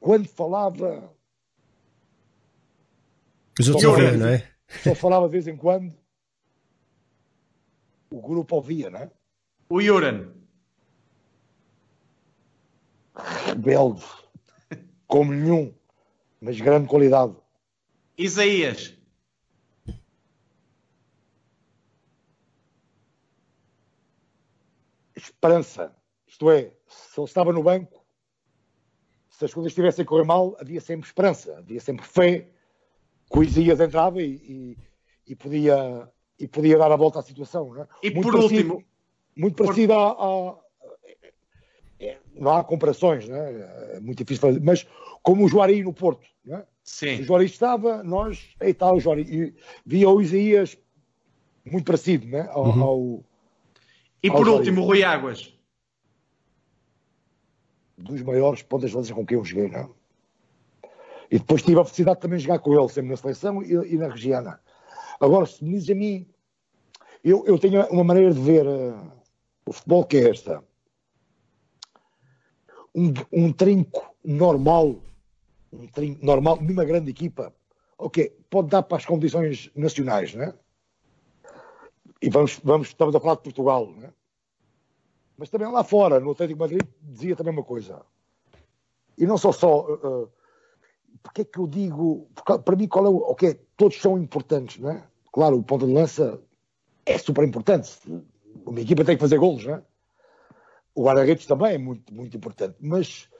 quando 0.00 0.28
falava. 0.28 1.14
Os 3.58 3.68
outros 3.68 3.84
ouviam, 3.84 4.16
não 4.16 4.28
é? 4.28 4.50
Só 4.82 4.94
falava 4.94 5.26
de 5.26 5.32
vez 5.32 5.46
em 5.46 5.56
quando. 5.56 5.94
O 8.10 8.20
grupo 8.20 8.56
ouvia, 8.56 8.90
não 8.90 9.00
é? 9.00 9.10
O 9.68 9.80
Yuran. 9.80 10.32
Rebelde. 13.46 14.04
Como 15.06 15.32
nenhum. 15.32 15.74
Mas 16.40 16.60
grande 16.60 16.88
qualidade. 16.88 17.36
Isaías. 18.16 18.96
Esperança. 25.14 25.94
Isto 26.26 26.50
é, 26.50 26.72
se 26.86 27.18
ele 27.20 27.26
estava 27.26 27.52
no 27.52 27.62
banco, 27.62 27.97
se 29.38 29.44
as 29.44 29.54
coisas 29.54 29.70
estivessem 29.70 30.02
a 30.02 30.06
correr 30.06 30.24
mal, 30.24 30.56
havia 30.58 30.80
sempre 30.80 31.06
esperança, 31.06 31.58
havia 31.58 31.78
sempre 31.78 32.04
fé 32.04 32.48
que 33.30 33.38
o 33.38 33.42
entrava 33.84 34.20
e, 34.20 34.26
e, 34.26 34.78
e, 35.28 35.36
podia, 35.36 36.08
e 36.40 36.48
podia 36.48 36.76
dar 36.76 36.90
a 36.90 36.96
volta 36.96 37.20
à 37.20 37.22
situação. 37.22 37.72
Não 37.72 37.82
é? 37.82 37.88
E 38.02 38.10
muito 38.10 38.24
por 38.24 38.32
parecido, 38.32 38.74
último. 38.74 38.90
Muito 39.36 39.54
parecido 39.54 39.94
por... 39.94 40.00
a, 40.00 40.08
a, 40.08 40.56
é, 42.00 42.16
Não 42.34 42.50
há 42.52 42.64
comparações, 42.64 43.28
não 43.28 43.36
é? 43.36 43.94
é 43.94 44.00
muito 44.00 44.18
difícil 44.18 44.40
fazer, 44.40 44.60
mas 44.60 44.84
como 45.22 45.44
o 45.44 45.48
Juari 45.48 45.84
no 45.84 45.92
Porto. 45.92 46.26
Não 46.44 46.56
é? 46.56 46.66
Sim. 46.82 47.20
O 47.20 47.22
Juari 47.22 47.44
estava, 47.44 48.02
nós. 48.02 48.56
Aí 48.58 48.72
está 48.72 48.92
o 48.92 48.98
Juari. 48.98 49.22
E 49.22 49.54
via 49.86 50.10
o 50.10 50.20
Isaías 50.20 50.76
muito 51.64 51.84
parecido 51.84 52.26
né? 52.26 52.48
ao, 52.50 52.64
uhum. 52.64 52.82
ao 52.82 53.24
E 54.20 54.32
por 54.32 54.48
último, 54.48 54.82
Rui 54.82 55.04
Águas. 55.04 55.56
Dos 57.98 58.22
maiores 58.22 58.62
pontas 58.62 58.90
de 58.90 59.12
com 59.12 59.26
quem 59.26 59.36
eu 59.36 59.44
joguei, 59.44 59.68
não? 59.68 59.94
E 61.30 61.38
depois 61.38 61.62
tive 61.62 61.80
a 61.80 61.84
felicidade 61.84 62.18
de 62.18 62.22
também 62.22 62.38
jogar 62.38 62.58
com 62.60 62.72
ele, 62.72 62.88
sempre 62.88 63.10
na 63.10 63.16
seleção 63.16 63.62
e, 63.62 63.72
e 63.72 63.98
na 63.98 64.08
Regiana. 64.08 64.60
Agora, 65.20 65.46
se 65.46 65.62
me 65.62 65.72
dizes 65.72 65.90
a 65.90 65.94
mim, 65.94 66.26
eu, 67.22 67.44
eu 67.46 67.58
tenho 67.58 67.84
uma 67.88 68.04
maneira 68.04 68.32
de 68.32 68.40
ver 68.40 68.66
uh, 68.66 69.12
o 69.66 69.72
futebol 69.72 70.04
que 70.04 70.16
é 70.16 70.30
esta. 70.30 70.64
Um, 72.94 73.12
um 73.32 73.52
trinco 73.52 74.14
normal, 74.24 74.96
um 75.72 75.86
trinco 75.88 76.24
normal, 76.24 76.56
numa 76.60 76.84
grande 76.84 77.10
equipa, 77.10 77.52
ok, 77.98 78.30
pode 78.48 78.68
dar 78.68 78.82
para 78.82 78.96
as 78.96 79.04
condições 79.04 79.70
nacionais, 79.74 80.34
não 80.34 80.44
é? 80.44 80.54
E 82.22 82.30
vamos, 82.30 82.60
vamos, 82.64 82.88
estamos 82.88 83.14
a 83.14 83.20
falar 83.20 83.34
de 83.34 83.42
Portugal, 83.42 83.92
não 83.94 84.04
é? 84.06 84.12
Mas 85.38 85.48
também 85.48 85.70
lá 85.70 85.84
fora, 85.84 86.18
no 86.18 86.32
Atlético 86.32 86.58
Madrid, 86.58 86.82
dizia 87.00 87.36
também 87.36 87.52
uma 87.52 87.62
coisa. 87.62 88.04
E 89.16 89.24
não 89.24 89.38
só 89.38 89.52
só. 89.52 89.86
Uh, 89.86 90.30
porque 91.22 91.42
é 91.42 91.44
que 91.44 91.58
eu 91.58 91.66
digo. 91.66 92.28
Para 92.64 92.76
mim, 92.76 92.88
qual 92.88 93.06
é 93.06 93.08
o. 93.08 93.18
Ok, 93.18 93.54
todos 93.76 94.00
são 94.00 94.18
importantes, 94.18 94.80
não 94.80 94.90
é? 94.90 95.06
Claro, 95.32 95.56
o 95.56 95.62
ponto 95.62 95.86
de 95.86 95.92
lança 95.92 96.42
é 97.06 97.16
super 97.16 97.46
importante. 97.46 97.98
Uma 98.66 98.80
equipa 98.80 99.04
tem 99.04 99.16
que 99.16 99.20
fazer 99.20 99.38
golos, 99.38 99.64
não 99.64 99.74
é? 99.74 99.82
O 100.94 101.04
guarda-redes 101.04 101.46
também 101.46 101.74
é 101.74 101.78
muito, 101.78 102.12
muito 102.12 102.36
importante. 102.36 102.76
Mas 102.80 103.30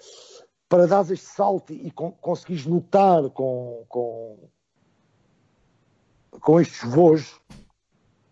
para 0.68 0.86
dar 0.86 1.02
este 1.10 1.26
salto 1.26 1.72
e 1.72 1.90
con 1.90 2.12
conseguires 2.12 2.66
lutar 2.66 3.28
com, 3.30 3.84
com, 3.88 4.48
com 6.40 6.60
estes 6.60 6.88
voos, 6.88 7.40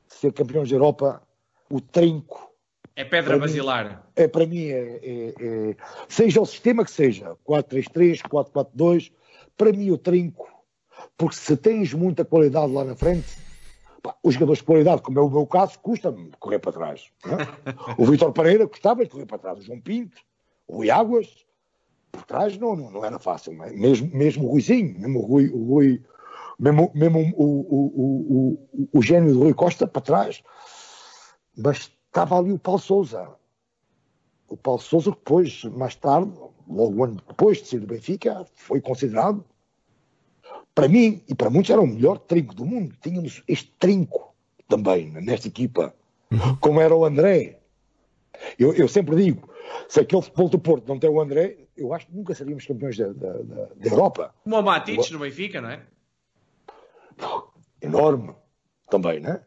ser 0.07 0.33
campeões 0.33 0.69
da 0.69 0.77
Europa, 0.77 1.23
o 1.71 1.81
trinco. 1.81 2.53
É 2.97 3.05
pedra 3.05 3.39
basilar. 3.39 4.09
É, 4.17 4.27
para 4.27 4.47
mim, 4.47 4.69
é, 4.69 5.01
é, 5.03 5.35
é, 5.39 5.77
seja 6.09 6.41
o 6.41 6.47
sistema 6.47 6.83
que 6.83 6.91
seja, 6.91 7.37
4-3-3, 7.47 8.23
4-4-2, 8.23 9.13
para 9.55 9.71
mim 9.71 9.91
o 9.91 9.99
trinco, 9.99 10.49
porque 11.17 11.37
se 11.37 11.55
tens 11.59 11.93
muita 11.93 12.25
qualidade 12.25 12.73
lá 12.73 12.85
na 12.85 12.97
frente, 12.97 13.29
pá, 14.03 14.17
os 14.23 14.33
jogadores 14.33 14.61
de 14.61 14.65
qualidade, 14.65 15.03
como 15.03 15.19
é 15.19 15.23
o 15.23 15.29
meu 15.29 15.47
caso, 15.47 15.79
custa-me 15.79 16.31
correr 16.41 16.59
para 16.59 16.73
trás. 16.73 17.11
É? 17.27 17.93
o 18.01 18.07
Vitor 18.07 18.33
Pereira 18.33 18.67
custava 18.67 19.05
de 19.05 19.11
correr 19.11 19.27
para 19.27 19.39
trás, 19.39 19.59
o 19.59 19.63
João 19.63 19.81
Pinto, 19.81 20.17
o 20.67 20.79
Rui 20.79 20.91
Águas, 20.91 21.45
por 22.11 22.25
trás 22.25 22.57
não, 22.57 22.75
não, 22.75 22.91
não 22.91 23.05
era 23.05 23.19
fácil, 23.19 23.63
é? 23.63 23.73
mesmo, 23.73 24.11
mesmo 24.17 24.47
o 24.47 24.51
Ruizinho, 24.53 24.99
mesmo 24.99 25.21
o 25.21 25.27
Rui, 25.27 25.51
o 25.51 25.65
Rui 25.65 26.03
mesmo, 26.59 26.91
mesmo 26.95 27.35
o, 27.37 27.45
o, 27.45 28.59
o, 28.73 28.89
o, 28.95 29.03
gênio 29.03 29.35
do 29.35 29.41
Rui 29.41 29.53
Costa 29.53 29.87
para 29.87 30.01
trás, 30.01 30.43
mas 31.55 31.93
estava 32.17 32.39
ali 32.39 32.51
o 32.51 32.59
Paulo 32.59 32.81
Souza. 32.81 33.29
O 34.49 34.57
Paulo 34.57 34.81
Souza, 34.81 35.11
depois, 35.11 35.65
mais 35.65 35.95
tarde, 35.97 36.33
logo 36.67 36.97
um 36.97 37.05
ano 37.05 37.23
depois 37.29 37.59
de 37.59 37.69
ser 37.69 37.81
do 37.81 37.87
Benfica, 37.87 38.47
foi 38.55 38.81
considerado, 38.81 39.45
para 40.75 40.89
mim 40.89 41.23
e 41.29 41.35
para 41.35 41.51
muitos, 41.51 41.71
era 41.71 41.81
o 41.81 41.87
melhor 41.87 42.19
trinco 42.21 42.55
do 42.55 42.65
mundo. 42.65 42.97
Tínhamos 43.03 43.43
este 43.47 43.71
trinco 43.79 44.35
também 44.67 45.11
nesta 45.11 45.49
equipa, 45.49 45.95
como 46.61 46.81
era 46.81 46.97
o 46.97 47.05
André. 47.05 47.61
Eu, 48.59 48.73
eu 48.73 48.89
sempre 48.89 49.17
digo, 49.17 49.51
se 49.87 50.01
aquele 50.01 50.23
futebol 50.23 50.49
do 50.49 50.59
Porto 50.59 50.89
não 50.89 50.99
tem 50.99 51.11
o 51.11 51.21
André, 51.21 51.59
eu 51.77 51.93
acho 51.93 52.07
que 52.07 52.17
nunca 52.17 52.35
seríamos 52.35 52.65
campeões 52.65 52.97
da, 52.97 53.13
da, 53.13 53.33
da, 53.33 53.91
Europa. 53.91 54.35
Como 54.43 54.59
o 54.59 54.63
Matic 54.63 55.11
no 55.11 55.19
Benfica, 55.19 55.61
não 55.61 55.71
é? 55.71 55.83
enorme 57.83 58.35
também, 58.89 59.21
né? 59.21 59.43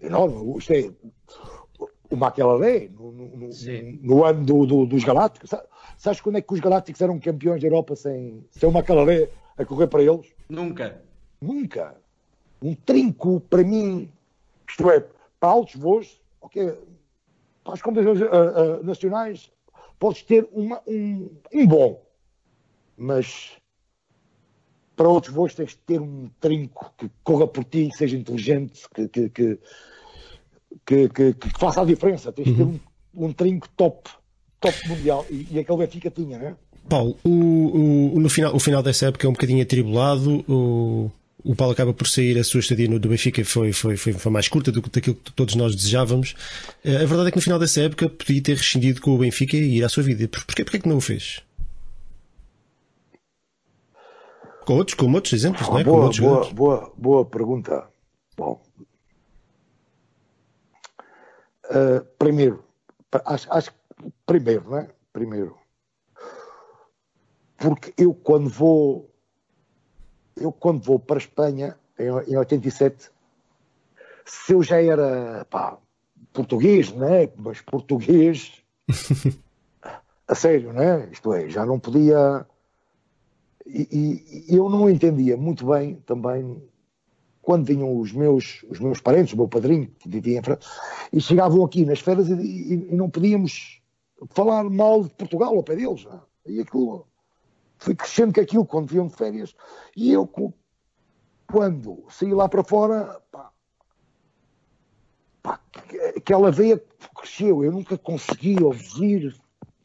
Enorme. 0.00 0.58
Isto 0.58 0.72
é, 0.72 0.90
o 2.10 2.16
Maquiavelli, 2.16 2.88
no, 2.88 3.12
no, 3.12 3.50
no, 4.02 4.24
ano 4.24 4.44
do, 4.44 4.66
do, 4.66 4.86
dos 4.86 5.04
Galácticos. 5.04 5.50
Sabes 5.98 6.20
quando 6.20 6.36
é 6.36 6.42
que 6.42 6.52
os 6.52 6.60
Galácticos 6.60 7.00
eram 7.00 7.18
campeões 7.18 7.60
da 7.60 7.66
Europa 7.66 7.96
sem, 7.96 8.44
sem 8.50 8.68
o 8.68 8.72
Maquiavelli 8.72 9.28
a 9.56 9.64
correr 9.64 9.86
para 9.86 10.02
eles? 10.02 10.26
Nunca. 10.48 11.00
Nunca. 11.40 11.96
Um 12.62 12.74
trinco 12.74 13.40
para 13.40 13.62
mim, 13.62 14.10
isto 14.68 14.90
é, 14.90 15.00
para 15.38 15.50
altos 15.50 15.76
voos, 15.76 16.20
okay, 16.40 16.74
para 17.62 17.74
as 17.74 17.82
competições 17.82 18.20
uh, 18.20 18.24
uh, 18.24 18.84
nacionais, 18.84 19.50
podes 19.98 20.22
ter 20.22 20.48
uma, 20.52 20.80
um, 20.86 21.30
um 21.52 21.66
bom, 21.66 22.02
mas 22.96 23.56
para 24.94 25.08
outros 25.08 25.34
voos 25.34 25.54
tens 25.54 25.70
de 25.70 25.78
ter 25.78 26.00
um 26.00 26.30
trinco 26.40 26.92
que 26.96 27.10
corra 27.22 27.46
por 27.46 27.64
ti, 27.64 27.90
que 27.90 27.98
seja 27.98 28.16
inteligente, 28.16 28.88
que, 28.94 29.08
que, 29.08 29.28
que, 29.28 29.58
que, 30.84 31.08
que, 31.08 31.34
que 31.34 31.48
faça 31.58 31.82
a 31.82 31.84
diferença. 31.84 32.32
Tens 32.32 32.48
de 32.48 32.54
ter 32.54 32.62
uhum. 32.62 32.80
um, 33.14 33.26
um 33.26 33.32
trinco 33.32 33.68
top, 33.76 34.10
top 34.60 34.88
mundial. 34.88 35.26
E, 35.30 35.46
e 35.50 35.58
aquele 35.58 35.78
Benfica 35.78 36.10
tinha, 36.10 36.38
não 36.38 36.46
é? 36.46 36.56
Paulo, 36.88 37.16
o, 37.24 38.14
o, 38.14 38.20
no 38.20 38.28
final, 38.28 38.54
o 38.54 38.60
final 38.60 38.82
dessa 38.82 39.06
época 39.06 39.26
é 39.26 39.30
um 39.30 39.32
bocadinho 39.32 39.62
atribulado. 39.62 40.44
O, 40.48 41.10
o 41.44 41.54
Paulo 41.54 41.72
acaba 41.72 41.92
por 41.92 42.06
sair, 42.06 42.38
a 42.38 42.44
sua 42.44 42.60
estadia 42.60 42.88
no, 42.88 42.98
do 42.98 43.08
Benfica 43.08 43.44
foi, 43.44 43.72
foi, 43.72 43.96
foi, 43.96 44.12
foi 44.12 44.32
mais 44.32 44.48
curta 44.48 44.72
do 44.72 44.82
que 44.82 44.98
aquilo 44.98 45.16
que 45.16 45.32
todos 45.32 45.54
nós 45.54 45.74
desejávamos. 45.74 46.34
Eh, 46.84 46.96
a 46.96 47.06
verdade 47.06 47.28
é 47.28 47.30
que 47.30 47.36
no 47.36 47.42
final 47.42 47.58
dessa 47.58 47.82
época 47.82 48.08
podia 48.08 48.42
ter 48.42 48.56
rescindido 48.56 49.00
com 49.00 49.14
o 49.14 49.18
Benfica 49.18 49.56
e 49.56 49.78
ir 49.78 49.84
à 49.84 49.88
sua 49.88 50.02
vida. 50.02 50.26
Porquê, 50.28 50.64
porquê 50.64 50.78
que 50.80 50.88
não 50.88 50.96
o 50.96 51.00
fez? 51.00 51.42
Com 54.64 54.74
outros, 54.74 54.96
com 54.96 55.12
outros 55.12 55.32
exemplos, 55.32 55.68
não 55.68 55.78
é? 55.78 55.84
Boa, 55.84 56.10
boa, 56.10 56.50
boa, 56.52 56.92
boa 56.96 57.24
pergunta. 57.24 57.84
Bom, 58.36 58.60
uh, 61.70 62.04
primeiro, 62.18 62.64
acho, 63.24 63.52
acho 63.52 63.74
primeiro, 64.24 64.70
não 64.70 64.78
é? 64.78 64.88
Primeiro, 65.12 65.56
porque 67.56 67.94
eu 67.96 68.12
quando 68.14 68.48
vou, 68.48 69.10
eu 70.36 70.52
quando 70.52 70.82
vou 70.82 70.98
para 70.98 71.16
a 71.16 71.18
Espanha 71.18 71.76
em, 71.98 72.04
em 72.32 72.36
87, 72.36 73.10
se 74.24 74.52
eu 74.52 74.62
já 74.62 74.82
era 74.82 75.46
pá, 75.46 75.78
português, 76.32 76.92
não 76.92 77.08
é? 77.08 77.30
Mas 77.36 77.60
português 77.60 78.62
a 80.28 80.34
sério, 80.34 80.72
não 80.72 80.82
é? 80.82 81.08
Isto 81.10 81.32
é, 81.32 81.48
já 81.48 81.64
não 81.64 81.78
podia 81.78 82.46
e, 83.66 84.44
e, 84.48 84.56
eu 84.56 84.68
não 84.68 84.88
entendia 84.88 85.36
muito 85.36 85.66
bem 85.66 85.96
também 86.06 86.62
quando 87.46 87.64
vinham 87.64 87.96
os 87.96 88.10
meus, 88.10 88.64
os 88.68 88.80
meus 88.80 89.00
parentes, 89.00 89.32
o 89.32 89.36
meu 89.36 89.46
padrinho, 89.46 89.86
que 90.00 90.08
vivia 90.08 90.40
em 90.40 90.42
França, 90.42 90.68
e 91.12 91.20
chegavam 91.20 91.64
aqui 91.64 91.86
nas 91.86 92.00
férias 92.00 92.28
e, 92.28 92.32
e, 92.32 92.72
e, 92.90 92.96
não 92.96 93.08
podíamos 93.08 93.80
falar 94.30 94.64
mal 94.64 95.04
de 95.04 95.10
Portugal 95.10 95.54
ao 95.54 95.62
pé 95.62 95.76
deles. 95.76 96.04
Não? 96.06 96.22
E 96.44 96.60
aquilo 96.60 97.06
foi 97.78 97.94
crescendo 97.94 98.34
com 98.34 98.40
aquilo 98.40 98.66
quando 98.66 98.88
vinham 98.88 99.06
de 99.06 99.14
férias. 99.14 99.54
E 99.96 100.10
eu, 100.10 100.28
quando 101.46 102.04
saí 102.10 102.34
lá 102.34 102.48
para 102.48 102.64
fora, 102.64 103.22
pá, 103.30 103.52
pá, 105.40 105.60
aquela 106.16 106.50
veia 106.50 106.82
cresceu. 107.14 107.62
Eu 107.62 107.70
nunca 107.70 107.96
consegui 107.96 108.60
ouvir, 108.60 109.40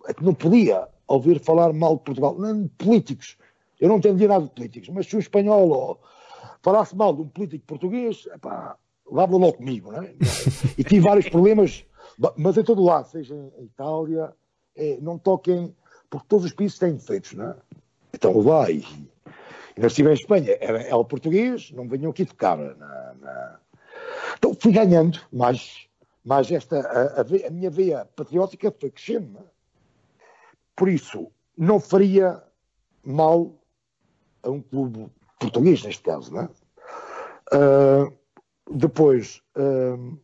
é 0.07 0.15
não 0.19 0.33
podia 0.33 0.87
ouvir 1.07 1.39
falar 1.39 1.71
mal 1.73 1.97
de 1.97 2.05
Portugal, 2.05 2.35
nem 2.39 2.63
de 2.63 2.69
políticos. 2.69 3.37
Eu 3.79 3.87
não 3.87 3.97
entendia 3.97 4.27
nada 4.27 4.45
de 4.45 4.51
políticos, 4.51 4.89
mas 4.89 5.05
se 5.05 5.15
o 5.15 5.19
espanhol 5.19 5.69
oh, 5.69 6.20
falasse 6.61 6.95
mal 6.95 7.13
de 7.13 7.21
um 7.21 7.27
político 7.27 7.65
português, 7.65 8.27
lava 9.11 9.37
logo 9.37 9.53
comigo, 9.53 9.91
não 9.91 10.01
é? 10.01 10.13
E 10.77 10.83
tive 10.83 11.01
vários 11.01 11.27
problemas, 11.29 11.85
mas 12.37 12.57
em 12.57 12.63
todo 12.63 12.83
lado, 12.83 13.09
seja 13.09 13.35
em 13.57 13.65
Itália, 13.65 14.33
é, 14.75 14.97
não 15.01 15.17
toquem, 15.17 15.75
porque 16.09 16.27
todos 16.27 16.45
os 16.45 16.53
países 16.53 16.79
têm 16.79 16.93
defeitos, 16.93 17.33
não 17.33 17.49
é? 17.49 17.55
Então 18.13 18.39
lá, 18.41 18.69
e, 18.69 18.85
e 19.75 19.81
nasci 19.81 20.01
em 20.01 20.13
Espanha, 20.13 20.57
era 20.59 20.81
ela 20.83 21.03
português, 21.03 21.71
não 21.71 21.87
venham 21.87 22.11
aqui 22.11 22.25
tocar. 22.25 22.57
Na, 22.57 23.13
na... 23.15 23.59
Então 24.37 24.55
fui 24.59 24.71
ganhando, 24.71 25.19
mas, 25.31 25.87
mas 26.23 26.51
esta, 26.51 26.79
a, 26.79 27.21
a, 27.21 27.47
a 27.47 27.51
minha 27.51 27.69
veia 27.69 28.05
patriótica 28.15 28.73
foi 28.79 28.91
crescendo. 28.91 29.39
É? 29.39 29.43
Por 30.75 30.89
isso, 30.89 31.31
não 31.57 31.79
faria 31.79 32.41
mal 33.03 33.53
a 34.43 34.49
um 34.49 34.61
clube 34.61 35.09
português, 35.41 35.83
neste 35.83 36.03
caso, 36.03 36.31
não 36.31 36.41
é? 36.41 36.49
Uh, 37.53 38.13
depois, 38.69 39.41
uh, 39.57 40.17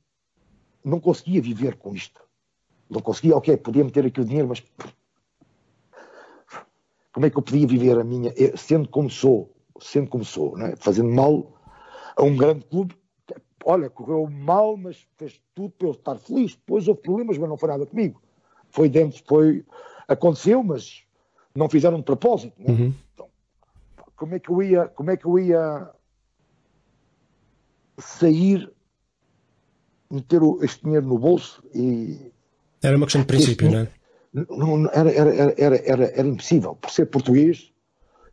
não 0.83 0.99
conseguia 0.99 1.41
viver 1.41 1.75
com 1.75 1.93
isto. 1.95 2.21
Não 2.89 3.01
conseguia, 3.01 3.35
ok, 3.35 3.57
podia 3.57 3.83
meter 3.83 4.05
aqui 4.05 4.21
o 4.21 4.25
dinheiro, 4.25 4.47
mas 4.47 4.63
como 7.11 7.25
é 7.25 7.29
que 7.29 7.37
eu 7.37 7.41
podia 7.41 7.67
viver 7.67 7.97
a 7.97 8.03
minha, 8.03 8.31
sendo 8.55 8.87
como 8.87 9.09
sou, 9.09 9.53
sendo 9.81 10.09
como 10.09 10.23
sou, 10.23 10.57
é? 10.61 10.75
fazendo 10.77 11.09
mal 11.09 11.51
a 12.15 12.23
um 12.23 12.37
grande 12.37 12.63
clube? 12.65 12.95
Olha, 13.65 13.89
correu 13.89 14.29
mal, 14.29 14.77
mas 14.77 15.05
fez 15.17 15.41
tudo 15.53 15.71
para 15.71 15.87
eu 15.87 15.91
estar 15.91 16.15
feliz. 16.19 16.55
Depois 16.55 16.87
houve 16.87 17.01
problemas, 17.01 17.37
mas 17.37 17.49
não 17.49 17.57
foi 17.57 17.67
nada 17.67 17.85
comigo. 17.85 18.21
Foi 18.69 18.87
dentro, 18.87 19.21
foi. 19.27 19.65
Aconteceu, 20.07 20.63
mas 20.63 21.03
não 21.53 21.67
fizeram 21.67 21.97
de 21.97 22.03
propósito. 22.03 22.53
Não 22.57 22.67
é? 22.67 22.77
uhum. 22.77 22.93
então, 23.13 23.26
como 24.17 24.35
é 24.35 24.39
que 24.39 24.49
eu 24.49 24.61
ia, 24.61 24.87
como 24.87 25.11
é 25.11 25.15
que 25.15 25.25
eu 25.25 25.39
ia 25.39 25.89
sair 27.97 28.69
meter 30.11 30.41
este 30.61 30.83
dinheiro 30.83 31.05
no 31.05 31.17
bolso 31.17 31.63
e. 31.73 32.31
Era 32.81 32.97
uma 32.97 33.05
questão 33.05 33.21
de 33.21 33.27
princípio, 33.27 33.71
não 33.71 33.79
é? 33.79 33.89
Era, 34.93 35.11
era, 35.11 35.53
era, 35.57 35.75
era, 35.77 36.05
era 36.05 36.27
impossível, 36.27 36.75
por 36.75 36.91
ser 36.91 37.05
português 37.07 37.71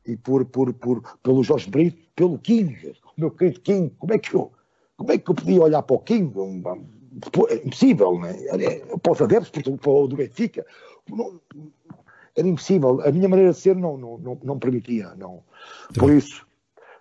e 0.07 0.17
por, 0.17 0.45
por, 0.45 0.73
por, 0.75 1.03
pelo 1.23 1.43
Jorge 1.43 1.71
Brito, 1.71 1.99
pelo 2.15 2.39
King, 2.39 2.93
o 3.17 3.21
meu 3.21 3.31
querido 3.31 3.61
King, 3.61 3.95
como 3.99 4.13
é 4.13 4.19
que 4.19 4.35
eu, 4.35 4.53
como 4.97 5.13
é 5.13 5.19
que 5.19 5.31
eu 5.31 5.35
podia 5.35 5.63
olhar 5.63 5.83
para 5.83 5.97
o 5.97 6.01
King? 6.01 6.33
É 7.49 7.55
impossível, 7.55 8.19
não 8.19 8.27
é? 8.27 8.81
Para 9.03 9.13
os 9.13 9.23
adeptos 9.23 9.63
para 9.79 9.91
o 9.91 10.07
do 10.07 10.17
Benfica, 10.17 10.67
não, 11.09 11.41
era 12.37 12.49
impossível. 12.49 13.01
A 13.07 13.11
minha 13.13 13.29
maneira 13.29 13.53
de 13.53 13.59
ser 13.59 13.77
não, 13.77 13.97
não, 13.97 14.19
não, 14.19 14.39
não 14.43 14.59
permitia. 14.59 15.15
Não. 15.17 15.43
Por 15.99 16.11
isso, 16.11 16.47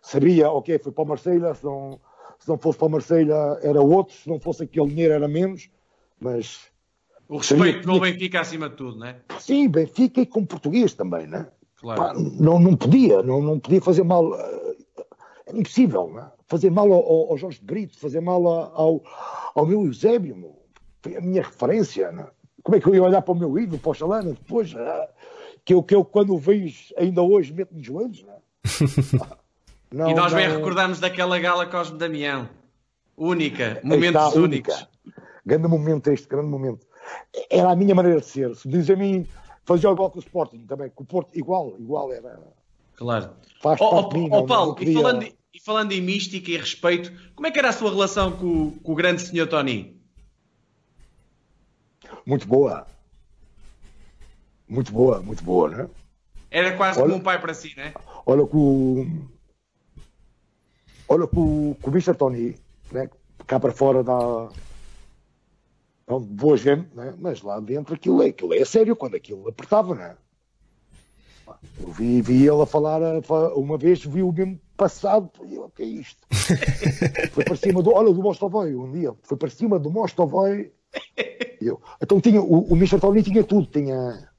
sabia, 0.01 0.49
ok, 0.49 0.79
foi 0.79 0.91
para 0.91 1.03
o 1.03 1.07
Marselha, 1.07 1.53
se 1.53 1.63
não, 1.63 1.99
se 2.39 2.47
não 2.47 2.57
fosse 2.57 2.77
para 2.77 2.87
o 2.87 2.91
Marselha 2.91 3.59
era 3.61 3.81
outro, 3.81 4.15
se 4.15 4.29
não 4.29 4.39
fosse 4.39 4.63
aquele 4.63 4.89
dinheiro 4.89 5.13
era 5.13 5.27
menos, 5.27 5.69
mas... 6.19 6.71
O 7.27 7.37
respeito 7.37 7.81
pelo 7.83 8.01
Benfica 8.01 8.41
acima 8.41 8.69
de 8.69 8.75
tudo, 8.75 8.99
não 8.99 9.07
é? 9.07 9.17
Sim, 9.39 9.69
Benfica 9.69 10.21
e 10.21 10.25
com 10.25 10.45
português 10.45 10.93
também, 10.93 11.25
não 11.25 11.39
é? 11.39 11.47
Claro. 11.77 12.01
Pá, 12.01 12.13
não, 12.13 12.59
não 12.59 12.75
podia, 12.75 13.23
não, 13.23 13.41
não 13.41 13.59
podia 13.59 13.81
fazer 13.81 14.03
mal, 14.03 14.33
eh, 14.39 14.75
era 15.47 15.57
impossível, 15.57 16.09
não 16.09 16.19
é? 16.19 16.31
fazer 16.47 16.69
mal 16.69 16.91
ao, 16.91 17.31
ao 17.31 17.37
Jorge 17.37 17.59
de 17.59 17.65
Brito, 17.65 17.99
fazer 17.99 18.21
mal 18.21 18.45
ao, 18.45 19.01
ao 19.55 19.65
meu 19.65 19.85
Eusébio, 19.85 20.55
foi 21.01 21.17
a 21.17 21.21
minha 21.21 21.41
referência, 21.41 22.11
não 22.11 22.23
é? 22.23 22.27
Como 22.63 22.77
é 22.77 22.79
que 22.79 22.87
eu 22.87 22.95
ia 22.95 23.03
olhar 23.03 23.21
para 23.21 23.33
o 23.33 23.37
meu 23.37 23.59
ídolo, 23.59 23.77
para 23.77 23.91
o 23.91 23.93
Chalana, 23.93 24.31
depois, 24.31 24.73
ah, 24.75 25.09
que 25.65 25.73
eu, 25.73 25.83
que 25.83 25.93
eu 25.93 26.03
quando 26.03 26.33
o 26.33 26.39
vejo 26.39 26.93
ainda 26.97 27.21
hoje 27.21 27.53
meto-me 27.53 27.81
de 27.81 27.87
joelhos, 27.87 28.23
não, 29.91 30.07
é? 30.07 30.11
E 30.11 30.13
nós 30.13 30.31
não... 30.31 30.39
bem 30.39 30.49
recordamos 30.49 30.99
daquela 30.99 31.37
gala 31.37 31.65
Cosme 31.65 31.97
Damião, 31.97 32.49
única, 33.17 33.81
momentos 33.83 34.21
está, 34.21 34.39
únicos. 34.39 34.75
Única. 34.75 34.93
Grande 35.45 35.67
momento 35.67 36.09
este, 36.09 36.27
grande 36.27 36.47
momento. 36.47 36.87
Era 37.49 37.71
a 37.71 37.75
minha 37.75 37.93
maneira 37.93 38.21
de 38.21 38.25
ser. 38.25 38.55
Se 38.55 38.67
diz 38.67 38.89
a 38.89 38.95
mim, 38.95 39.27
fazia 39.65 39.91
igual 39.91 40.09
com 40.09 40.19
o 40.19 40.21
Sporting 40.21 40.65
também, 40.65 40.89
com 40.89 41.03
o 41.03 41.05
Porto, 41.05 41.37
igual, 41.37 41.75
igual 41.77 42.13
era. 42.13 42.39
Claro. 42.95 43.31
Faz 43.61 43.79
oh, 43.81 44.09
oh, 44.09 44.13
mim, 44.13 44.29
oh, 44.31 44.45
Paulo, 44.45 44.77
e, 44.79 44.93
falando, 44.93 45.25
e 45.25 45.59
falando 45.59 45.91
em 45.91 46.01
mística 46.01 46.49
e 46.49 46.57
respeito, 46.57 47.11
como 47.35 47.47
é 47.47 47.51
que 47.51 47.59
era 47.59 47.69
a 47.69 47.73
sua 47.73 47.89
relação 47.89 48.31
com, 48.31 48.71
com 48.71 48.91
o 48.91 48.95
grande 48.95 49.21
senhor 49.21 49.47
Tony? 49.47 50.01
Muito 52.25 52.47
boa. 52.47 52.87
Muito 54.67 54.91
boa, 54.91 55.21
muito 55.21 55.43
boa, 55.43 55.69
né? 55.69 55.89
Era 56.49 56.75
quase 56.77 56.99
olha, 56.99 57.09
como 57.09 57.21
um 57.21 57.23
pai 57.23 57.39
para 57.39 57.53
si, 57.53 57.73
né? 57.75 57.93
Olha 58.25 58.45
com 58.45 59.27
olha 61.07 61.27
com, 61.27 61.71
o 61.71 61.89
Mr. 61.89 62.15
Tony, 62.15 62.55
né? 62.91 63.09
cá 63.45 63.59
para 63.59 63.71
fora 63.71 64.03
da 64.03 64.49
é 66.07 66.19
boa 66.19 66.57
gente, 66.57 66.93
né? 66.95 67.13
mas 67.17 67.41
lá 67.41 67.59
dentro 67.59 67.93
aquilo 67.93 68.21
é, 68.21 68.27
aquilo 68.27 68.53
é 68.53 68.65
sério 68.65 68.95
quando 68.95 69.15
aquilo 69.15 69.47
apertava, 69.47 69.95
né? 69.95 70.15
Eu 71.79 71.91
vi, 71.91 72.21
vi 72.21 72.47
ele 72.47 72.61
a 72.61 72.65
falar 72.65 73.01
uma 73.55 73.77
vez, 73.77 74.03
vi 74.03 74.21
o 74.21 74.31
mesmo 74.31 74.59
passado, 74.77 75.29
e 75.45 75.55
eu, 75.55 75.65
o 75.65 75.69
que 75.69 75.83
é 75.83 75.85
isto? 75.85 76.25
foi 77.31 77.43
para 77.43 77.55
cima 77.55 77.81
do, 77.81 77.91
olha, 77.91 78.13
do 78.13 78.21
Mostovoi, 78.21 78.75
um 78.75 78.91
dia, 78.91 79.13
foi 79.23 79.37
para 79.37 79.49
cima 79.49 79.79
do 79.79 79.91
Mostovoi 79.91 80.71
eu, 81.65 81.81
então 82.01 82.19
tinha, 82.19 82.41
o, 82.41 82.71
o 82.71 82.75
Mr. 82.75 82.99
Tony 82.99 83.23
tinha 83.23 83.43
tudo, 83.43 83.67
tinha 83.67 84.29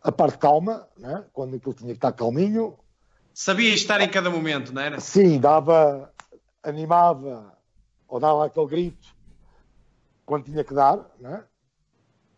a 0.00 0.12
parte 0.12 0.38
calma, 0.38 0.86
né? 0.98 1.24
quando 1.32 1.56
aquilo 1.56 1.74
tinha 1.74 1.90
que 1.90 1.98
estar 1.98 2.12
calminho. 2.12 2.78
Sabia 3.32 3.74
estar 3.74 4.00
em 4.00 4.08
cada 4.08 4.30
momento, 4.30 4.72
não 4.72 4.82
era? 4.82 5.00
Sim, 5.00 5.40
dava, 5.40 6.12
animava, 6.62 7.56
ou 8.06 8.20
dava 8.20 8.46
aquele 8.46 8.66
grito 8.66 9.14
quando 10.24 10.44
tinha 10.44 10.62
que 10.62 10.74
dar, 10.74 11.10
né? 11.18 11.44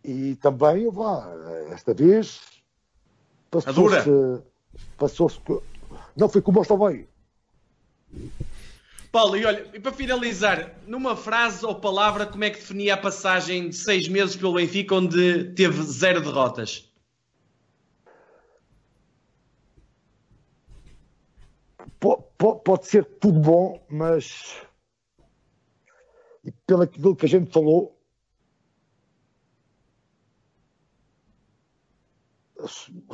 E 0.03 0.37
também, 0.37 0.89
vá, 0.91 1.29
esta 1.73 1.93
vez 1.93 2.41
passou-se. 3.51 4.43
Passou-se. 4.97 5.41
Não, 6.17 6.29
foi 6.29 6.41
com 6.41 6.51
o 6.51 6.55
Mostovei. 6.55 7.09
Paulo, 9.17 9.35
e 9.35 9.47
olha, 9.47 9.67
e 9.73 9.81
para 9.81 9.95
finalizar, 9.95 10.79
numa 10.87 11.17
frase 11.17 11.65
ou 11.65 11.75
palavra, 11.81 12.27
como 12.27 12.45
é 12.45 12.51
que 12.51 12.59
definia 12.59 12.93
a 12.93 12.97
passagem 12.99 13.71
de 13.71 13.75
seis 13.75 14.07
meses 14.09 14.37
pelo 14.37 14.53
Benfica, 14.53 14.95
onde 14.95 15.55
teve 15.55 15.83
zero 15.85 16.21
derrotas? 16.21 16.93
Pode 21.99 22.87
ser 22.87 23.07
tudo 23.07 23.41
bom, 23.41 23.83
mas 23.89 24.61
e 26.45 26.53
pelo 26.67 26.83
aquilo 26.83 27.17
que 27.17 27.25
a 27.25 27.29
gente 27.31 27.51
falou, 27.51 27.99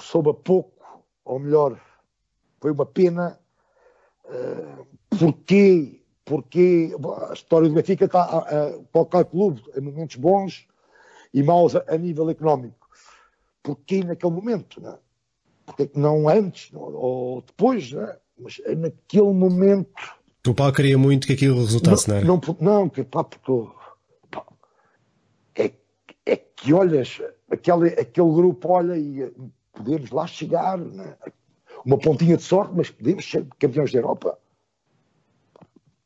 soube 0.01 0.31
a 0.31 0.35
pouco, 0.35 0.85
ou 1.25 1.39
melhor, 1.39 1.81
foi 2.61 2.73
uma 2.73 2.87
pena 2.87 3.39
uh, 4.25 5.02
Porquê? 5.19 6.01
Porque 6.25 6.95
a 7.29 7.33
história 7.33 7.69
do 7.69 7.75
Benfica 7.75 8.05
está 8.05 8.23
a, 8.23 8.39
a, 8.39 8.73
qualquer 8.93 9.25
clube 9.25 9.63
em 9.77 9.81
momentos 9.81 10.17
bons 10.17 10.67
e 11.35 11.43
maus 11.43 11.75
a, 11.75 11.85
a 11.89 11.99
nível 11.99 12.31
económico. 12.31 12.89
Porquê 13.63 14.05
naquele 14.05 14.33
momento? 14.33 14.81
Não 14.81 14.93
é? 14.93 14.99
Porque 15.67 15.91
não 15.95 16.29
antes 16.29 16.73
não, 16.73 16.81
ou 16.81 17.43
depois, 17.43 17.93
não 17.93 18.03
é? 18.03 18.19
mas 18.39 18.61
é 18.65 18.75
naquele 18.75 19.33
momento. 19.33 19.89
O 20.47 20.55
Paulo 20.55 20.73
queria 20.73 20.99
muito 20.99 21.27
que 21.27 21.35
aquilo 21.35 21.61
resultasse, 21.61 22.09
não, 22.09 22.17
não 22.17 22.23
é? 22.23 22.27
Não, 22.27 22.57
não 22.61 22.89
que, 22.89 23.05
pá, 23.05 23.23
porque 23.23 23.71
pá, 24.31 24.45
é, 25.55 25.73
é 26.27 26.37
que 26.37 26.73
olhas, 26.73 27.21
aquele, 27.51 27.91
aquele 27.91 28.33
grupo 28.33 28.69
olha 28.69 28.97
e 28.97 29.33
podemos 29.73 30.11
lá 30.11 30.27
chegar, 30.27 30.81
é? 30.81 31.33
uma 31.85 31.99
pontinha 31.99 32.37
de 32.37 32.43
sorte, 32.43 32.73
mas 32.75 32.91
podemos 32.91 33.29
ser 33.29 33.47
campeões 33.59 33.93
da 33.93 33.99
Europa 33.99 34.39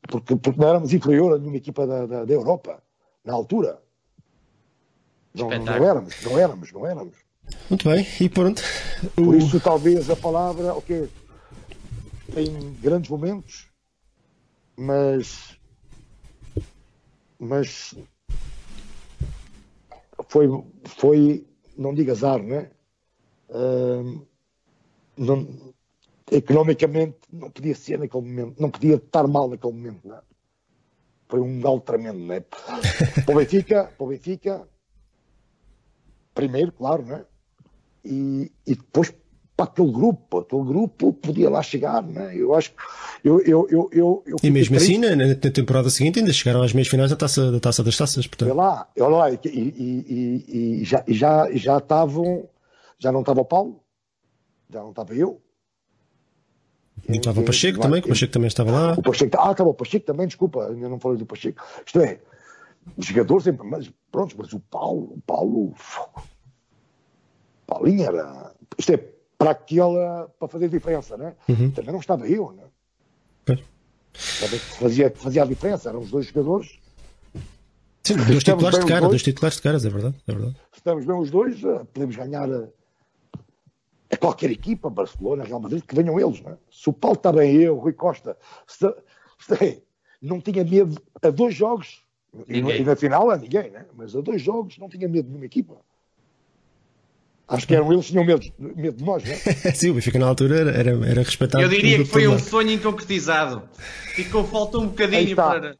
porque, 0.07 0.35
porque 0.35 0.59
não 0.59 0.69
éramos 0.69 0.93
inferior 0.93 1.33
a 1.33 1.37
nenhuma 1.37 1.57
equipa 1.57 1.85
da, 1.85 2.05
da, 2.05 2.25
da 2.25 2.33
Europa, 2.33 2.81
na 3.23 3.33
altura. 3.33 3.81
Não, 5.33 5.49
não, 5.49 5.73
éramos, 5.73 6.23
não 6.23 6.39
éramos, 6.39 6.71
não 6.71 6.85
éramos. 6.85 7.15
Muito 7.69 7.89
bem, 7.89 8.05
e 8.19 8.27
pronto. 8.27 8.61
Por 9.15 9.35
isso, 9.35 9.59
talvez 9.59 10.09
a 10.09 10.15
palavra, 10.15 10.73
ok, 10.73 11.09
tem 12.33 12.73
grandes 12.81 13.09
momentos, 13.09 13.67
mas. 14.75 15.57
Mas. 17.39 17.95
Foi, 20.27 20.47
foi 20.83 21.45
não 21.77 21.93
digo 21.93 22.11
azar, 22.11 22.41
né? 22.41 22.69
Uh, 23.49 24.25
não, 25.15 25.47
economicamente 26.31 27.17
não 27.31 27.49
podia 27.49 27.75
ser 27.75 27.99
naquele 27.99 28.23
momento, 28.23 28.61
não 28.61 28.69
podia 28.69 28.95
estar 28.95 29.27
mal 29.27 29.49
naquele 29.49 29.73
momento, 29.73 30.07
não 30.07 30.15
é? 30.15 30.21
Foi 31.29 31.41
um 31.41 31.59
galo 31.59 31.81
tremendo, 31.81 32.19
não 32.19 32.33
é? 32.35 32.39
para 33.25 33.35
o 33.35 33.37
Benfica, 33.37 33.91
para 33.97 34.05
o 34.05 34.09
Benfica, 34.09 34.67
primeiro, 36.33 36.71
claro, 36.71 37.05
não 37.05 37.15
é? 37.15 37.25
E, 38.03 38.51
e 38.65 38.75
depois 38.75 39.13
para 39.57 39.65
aquele 39.65 39.91
grupo, 39.91 40.39
aquele 40.39 40.63
grupo 40.63 41.11
podia 41.13 41.49
lá 41.49 41.63
chegar, 41.63 42.03
não 42.03 42.21
é? 42.21 42.35
Eu 42.35 42.53
acho 42.53 42.71
que 42.71 42.77
eu, 43.23 43.41
eu, 43.41 43.67
eu, 43.71 43.89
eu, 43.91 44.23
eu 44.27 44.37
E 44.43 44.51
mesmo 44.51 44.77
assim, 44.77 44.99
na, 44.99 45.15
na, 45.15 45.33
temporada 45.35 45.89
seguinte 45.89 46.19
ainda 46.19 46.31
chegaram 46.31 46.61
às 46.61 46.73
meias 46.73 46.87
finais 46.87 47.09
da 47.09 47.15
taça, 47.15 47.51
da 47.51 47.59
taça 47.59 47.83
das 47.83 47.97
taças, 47.97 48.27
portanto. 48.27 48.53
Lá, 48.53 48.87
olha 48.99 49.15
lá, 49.15 49.31
e, 49.31 49.39
e, 49.45 50.45
e, 50.47 50.81
e 50.81 50.85
já, 50.85 51.03
já, 51.07 51.51
já 51.51 51.77
estavam, 51.79 52.47
já 52.99 53.11
não 53.11 53.21
estava 53.21 53.41
o 53.41 53.45
Paulo, 53.45 53.81
já 54.69 54.81
não 54.81 54.91
estava 54.91 55.15
eu, 55.15 55.41
e 57.07 57.17
estava 57.17 57.39
o 57.39 57.43
Pacheco 57.43 57.79
também, 57.79 58.01
que 58.01 58.07
o 58.07 58.09
Pacheco 58.09 58.33
também 58.33 58.47
estava 58.47 58.71
lá. 58.71 58.93
O 58.93 59.01
Pacheco, 59.01 59.37
ah, 59.39 59.51
estava 59.51 59.69
o 59.69 59.73
Pacheco 59.73 60.05
também, 60.05 60.27
desculpa, 60.27 60.67
ainda 60.67 60.89
não 60.89 60.99
falei 60.99 61.17
do 61.17 61.25
Pacheco. 61.25 61.63
Isto 61.85 61.99
é, 62.01 62.19
os 62.97 63.05
jogadores 63.05 63.43
sempre, 63.43 63.65
mas 63.67 63.91
pronto, 64.11 64.35
mas 64.37 64.51
o 64.53 64.59
Paulo, 64.59 65.13
o 65.15 65.21
Paulo, 65.25 65.73
Paulinho 67.65 68.03
era, 68.03 68.53
isto 68.77 68.93
é, 68.93 68.97
para 69.37 69.51
aquela, 69.51 70.29
para 70.39 70.47
fazer 70.47 70.69
diferença, 70.69 71.15
né? 71.17 71.33
Uhum. 71.47 71.71
Também 71.71 71.91
não 71.91 71.99
estava 71.99 72.27
eu, 72.27 72.51
né? 72.51 72.63
Também 73.45 74.59
fazia, 74.59 75.13
fazia 75.15 75.43
a 75.43 75.45
diferença, 75.45 75.89
eram 75.89 75.99
os 75.99 76.09
dois 76.09 76.25
jogadores. 76.25 76.79
Sim, 78.03 78.15
dois 78.17 78.43
titulares 78.43 78.79
de 78.79 78.85
cara, 78.85 79.01
dois. 79.01 79.11
dois 79.11 79.23
titulares 79.23 79.57
de 79.57 79.61
caras, 79.61 79.85
é 79.85 79.89
verdade, 79.89 80.15
é 80.27 80.31
verdade. 80.31 80.55
Estamos 80.75 81.05
bem 81.05 81.19
os 81.19 81.29
dois, 81.29 81.63
eh, 81.63 81.83
podemos 81.93 82.15
ganhar 82.15 82.49
eh, 82.49 82.69
a 84.17 84.19
qualquer 84.19 84.51
equipa, 84.51 84.89
Barcelona, 84.89 85.43
Real 85.43 85.59
Madrid, 85.59 85.83
que 85.83 85.95
venham 85.95 86.19
eles. 86.19 86.41
Não 86.41 86.51
é? 86.51 86.57
Se 86.69 86.89
o 86.89 86.93
Paulo 86.93 87.15
está 87.15 87.31
bem, 87.31 87.55
eu, 87.55 87.77
Rui 87.77 87.93
Costa, 87.93 88.35
se, 88.65 88.93
se, 89.39 89.83
não 90.21 90.41
tinha 90.41 90.63
medo 90.63 90.99
a 91.21 91.29
dois 91.29 91.55
jogos, 91.55 92.03
e, 92.47 92.57
e, 92.57 92.83
na 92.83 92.95
final 92.95 93.29
a 93.31 93.37
ninguém, 93.37 93.71
né? 93.71 93.85
mas 93.95 94.15
a 94.15 94.21
dois 94.21 94.41
jogos 94.41 94.77
não 94.77 94.89
tinha 94.89 95.07
medo 95.07 95.23
de 95.23 95.29
nenhuma 95.29 95.45
equipa. 95.45 95.77
Acho 97.47 97.65
que 97.65 97.73
eram 97.73 97.93
eles 97.93 98.05
que 98.05 98.11
tinham 98.11 98.25
medo, 98.25 98.45
medo 98.59 98.97
de 98.97 99.03
nós, 99.05 99.23
não 99.23 99.31
é? 99.31 99.37
Sim, 99.71 99.91
o 99.91 99.93
Benfica 99.93 100.19
na 100.19 100.27
altura 100.27 100.69
era, 100.69 100.91
era, 100.91 101.21
respeitado. 101.21 101.63
Eu 101.63 101.69
diria 101.69 101.97
que 101.97 102.05
foi 102.05 102.27
um 102.27 102.37
sonho 102.37 102.71
inconcretizado. 102.71 103.63
Ficou, 104.15 104.43
faltou 104.43 104.83
um 104.83 104.87
bocadinho 104.87 105.33
para. 105.33 105.77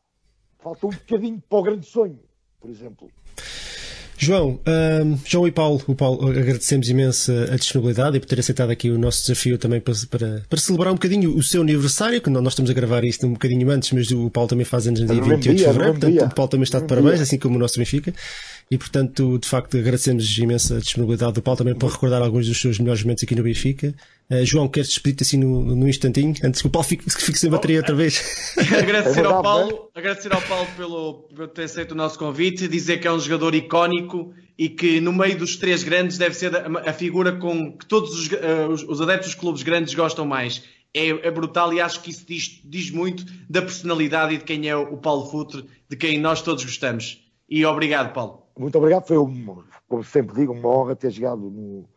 falta 0.60 0.88
um 0.88 0.92
bocadinho 0.92 1.44
para 1.50 1.58
o 1.58 1.64
grande 1.64 1.86
sonho, 1.86 2.20
por 2.62 2.70
exemplo. 2.70 3.12
João, 4.18 4.60
um, 5.06 5.18
João 5.26 5.48
e 5.48 5.52
Paulo, 5.52 5.82
o 5.88 5.94
Paulo, 5.94 6.28
agradecemos 6.28 6.90
imenso 6.90 7.32
a 7.52 7.56
disponibilidade 7.56 8.18
e 8.18 8.20
por 8.20 8.26
ter 8.26 8.40
aceitado 8.40 8.72
aqui 8.72 8.90
o 8.90 8.98
nosso 8.98 9.22
desafio 9.22 9.58
também 9.58 9.80
para, 9.80 9.94
para, 10.10 10.44
para 10.50 10.60
celebrar 10.60 10.92
um 10.92 10.96
bocadinho 10.96 11.36
o 11.36 11.44
seu 11.44 11.62
aniversário, 11.62 12.20
que 12.20 12.30
nós 12.30 12.48
estamos 12.48 12.72
a 12.72 12.74
gravar 12.74 13.04
isto 13.04 13.28
um 13.28 13.34
bocadinho 13.34 13.70
antes, 13.70 13.92
mas 13.92 14.10
o 14.10 14.30
Paulo 14.32 14.50
também 14.50 14.66
faz 14.66 14.88
anos 14.88 15.02
no 15.02 15.08
dia 15.08 15.22
28 15.22 15.58
de 15.58 15.64
fevereiro, 15.64 15.94
portanto 15.94 16.26
o 16.26 16.36
Paulo 16.36 16.50
também 16.50 16.64
está 16.64 16.80
de 16.80 16.88
parabéns, 16.88 17.22
assim 17.22 17.38
como 17.38 17.56
o 17.56 17.60
nosso 17.60 17.78
Benfica. 17.78 18.14
E 18.70 18.78
portanto, 18.78 19.40
de 19.40 19.48
facto, 19.48 19.78
agradecemos 19.78 20.38
imensa 20.38 20.76
a 20.76 20.80
disponibilidade 20.80 21.34
do 21.34 21.42
Paulo 21.42 21.58
também 21.58 21.74
para 21.74 21.88
recordar 21.88 22.22
alguns 22.22 22.48
dos 22.48 22.60
seus 22.60 22.78
melhores 22.80 23.02
momentos 23.02 23.24
aqui 23.24 23.34
no 23.34 23.44
Benfica. 23.44 23.96
Uh, 24.30 24.46
João, 24.46 24.68
queres 24.68 24.90
despedir-te 24.90 25.24
assim 25.24 25.38
no, 25.38 25.74
no 25.74 25.88
instantinho, 25.88 26.34
antes 26.44 26.62
que 26.62 26.68
o 26.68 26.70
Paulo 26.70 26.86
fique, 26.86 27.10
fique 27.10 27.40
sem 27.40 27.50
bateria 27.50 27.78
outra 27.78 27.96
vez? 27.96 28.54
agradecer, 28.78 29.26
ao 29.26 29.42
Paulo, 29.42 29.90
agradecer 29.96 30.34
ao 30.34 30.42
Paulo 30.42 30.68
pelo, 30.76 31.14
por 31.34 31.48
ter 31.48 31.64
aceito 31.64 31.94
o 31.94 31.96
nosso 31.96 32.20
convite, 32.20 32.68
dizer 32.68 33.00
que 33.00 33.08
é 33.08 33.12
um 33.12 33.20
jogador 33.22 33.56
icónico 33.56 34.34
e 34.58 34.68
que 34.68 35.00
no 35.00 35.14
meio 35.14 35.38
dos 35.38 35.56
três 35.56 35.82
grandes 35.82 36.18
deve 36.18 36.36
ser 36.36 36.54
a, 36.54 36.90
a 36.90 36.94
figura 36.94 37.32
com 37.38 37.72
que 37.72 37.86
todos 37.86 38.12
os, 38.20 38.28
uh, 38.28 38.70
os, 38.70 38.84
os, 38.84 39.00
adeptos 39.00 39.30
dos 39.30 39.40
clubes 39.40 39.64
grandes 39.64 39.94
gostam 39.94 40.26
mais. 40.26 40.62
É, 40.94 41.08
é, 41.08 41.32
brutal 41.32 41.74
e 41.74 41.80
acho 41.80 42.02
que 42.02 42.10
isso 42.10 42.26
diz, 42.28 42.62
diz 42.66 42.92
muito 42.92 43.24
da 43.50 43.62
personalidade 43.62 44.34
e 44.34 44.38
de 44.40 44.44
quem 44.44 44.68
é 44.68 44.76
o 44.76 44.98
Paulo 44.98 45.30
Futre, 45.30 45.66
de 45.88 45.96
quem 45.96 46.20
nós 46.20 46.42
todos 46.42 46.66
gostamos. 46.66 47.24
E 47.48 47.64
obrigado, 47.64 48.14
Paulo. 48.14 48.47
Muito 48.58 48.78
obrigado, 48.78 49.06
foi, 49.06 49.18
um, 49.18 49.64
como 49.88 50.04
sempre 50.04 50.36
digo, 50.36 50.54
uma 50.54 50.70
honra 50.70 50.96
ter 50.96 51.12
chegado 51.12 51.50
no, 51.50 51.88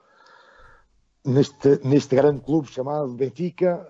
neste, 1.24 1.80
neste 1.84 2.14
grande 2.14 2.40
clube 2.40 2.68
chamado 2.68 3.14
Benfica. 3.14 3.86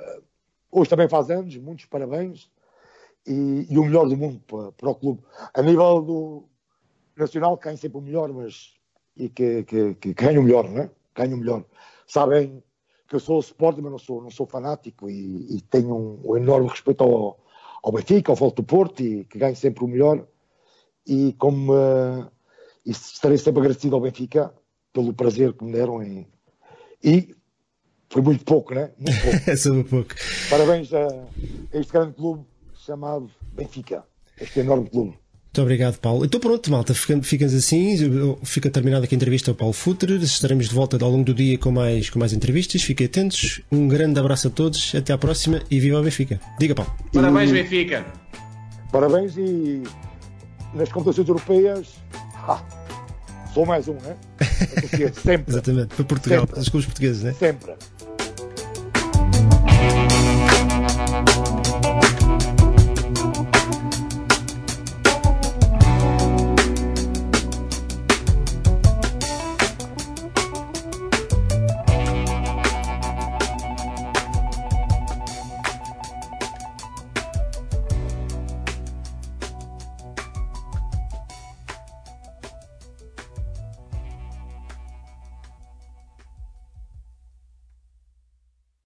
Hoje 0.70 0.90
também 0.90 1.08
faz 1.08 1.30
anos, 1.30 1.56
muitos 1.56 1.86
parabéns. 1.86 2.50
E, 3.26 3.66
e 3.68 3.78
o 3.78 3.84
melhor 3.84 4.08
do 4.08 4.16
mundo 4.16 4.40
para, 4.46 4.72
para, 4.72 4.90
o 4.90 4.94
clube. 4.94 5.22
A 5.52 5.60
nível 5.60 6.00
do 6.00 6.44
nacional, 7.16 7.56
ganha 7.56 7.76
sempre 7.76 7.98
o 7.98 8.00
melhor, 8.00 8.32
mas 8.32 8.74
e 9.16 9.28
que, 9.28 9.64
que, 9.64 9.94
que, 9.94 10.14
que 10.14 10.24
ganha 10.24 10.40
o 10.40 10.42
melhor, 10.42 10.68
não 10.68 10.82
é? 10.82 10.90
Ganha 11.14 11.34
o 11.34 11.38
melhor. 11.38 11.64
Sabem 12.06 12.62
que 13.06 13.16
eu 13.16 13.20
sou 13.20 13.40
Sporting, 13.40 13.82
mas 13.82 13.90
não 13.90 13.98
sou, 13.98 14.22
não 14.22 14.30
sou 14.30 14.46
fanático 14.46 15.10
e, 15.10 15.56
e 15.56 15.60
tenho 15.62 15.94
um, 15.94 16.20
um, 16.24 16.36
enorme 16.36 16.68
respeito 16.68 17.02
ao, 17.02 17.38
ao 17.82 17.92
Benfica, 17.92 18.32
ao 18.32 18.36
Volto 18.36 18.62
do 18.62 18.62
Porto 18.62 19.02
e 19.02 19.24
que 19.24 19.38
ganho 19.38 19.56
sempre 19.56 19.84
o 19.84 19.88
melhor. 19.88 20.26
E 21.06 21.34
como 21.34 21.72
uh, 21.74 22.30
e 22.84 22.90
estarei 22.90 23.38
sempre 23.38 23.60
agradecido 23.60 23.94
ao 23.94 24.00
Benfica 24.00 24.52
pelo 24.92 25.12
prazer 25.12 25.52
que 25.52 25.64
me 25.64 25.72
deram 25.72 26.02
em... 26.02 26.26
e 27.02 27.34
foi 28.08 28.22
muito 28.22 28.44
pouco, 28.44 28.74
né? 28.74 28.90
Muito 28.98 29.20
pouco. 29.22 29.38
é 29.50 29.56
sobre 29.56 29.84
pouco. 29.84 30.14
Parabéns 30.48 30.92
a, 30.92 31.06
a 31.06 31.78
este 31.78 31.92
grande 31.92 32.14
clube 32.14 32.44
chamado 32.84 33.30
Benfica, 33.52 34.04
este 34.40 34.60
enorme 34.60 34.90
clube. 34.90 35.16
Muito 35.50 35.62
obrigado, 35.62 35.98
Paulo. 35.98 36.24
Então 36.24 36.38
pronto, 36.38 36.70
malta, 36.70 36.94
ficamos 36.94 37.54
assim. 37.54 37.96
Fica 38.44 38.70
terminada 38.70 39.04
aqui 39.04 39.14
a 39.14 39.16
entrevista 39.16 39.50
ao 39.50 39.54
Paulo 39.56 39.72
Futre. 39.72 40.14
Estaremos 40.22 40.68
de 40.68 40.74
volta 40.74 40.96
ao 41.04 41.10
longo 41.10 41.24
do 41.24 41.34
dia 41.34 41.58
com 41.58 41.72
mais, 41.72 42.08
com 42.08 42.20
mais 42.20 42.32
entrevistas. 42.32 42.82
Fiquem 42.82 43.06
atentos. 43.06 43.60
Um 43.70 43.88
grande 43.88 44.20
abraço 44.20 44.46
a 44.46 44.50
todos. 44.50 44.94
Até 44.94 45.12
à 45.12 45.18
próxima 45.18 45.60
e 45.68 45.80
viva 45.80 45.98
o 45.98 46.02
Benfica. 46.04 46.40
Diga, 46.56 46.76
Paulo. 46.76 46.94
Parabéns, 47.12 47.50
Benfica. 47.50 48.06
Parabéns 48.92 49.36
e 49.36 49.82
nas 50.72 50.88
competições 50.90 51.28
europeias 51.28 51.94
ah, 52.46 52.62
sou 53.52 53.66
mais 53.66 53.88
um, 53.88 53.94
né? 53.94 54.16
Sempre. 55.14 55.52
Exatamente, 55.52 55.94
para 55.94 56.04
Portugal, 56.04 56.46
para 56.46 56.60
os 56.60 56.68
clubes 56.68 56.86
portugueses, 56.86 57.22
né? 57.22 57.32
Sempre. 57.38 57.74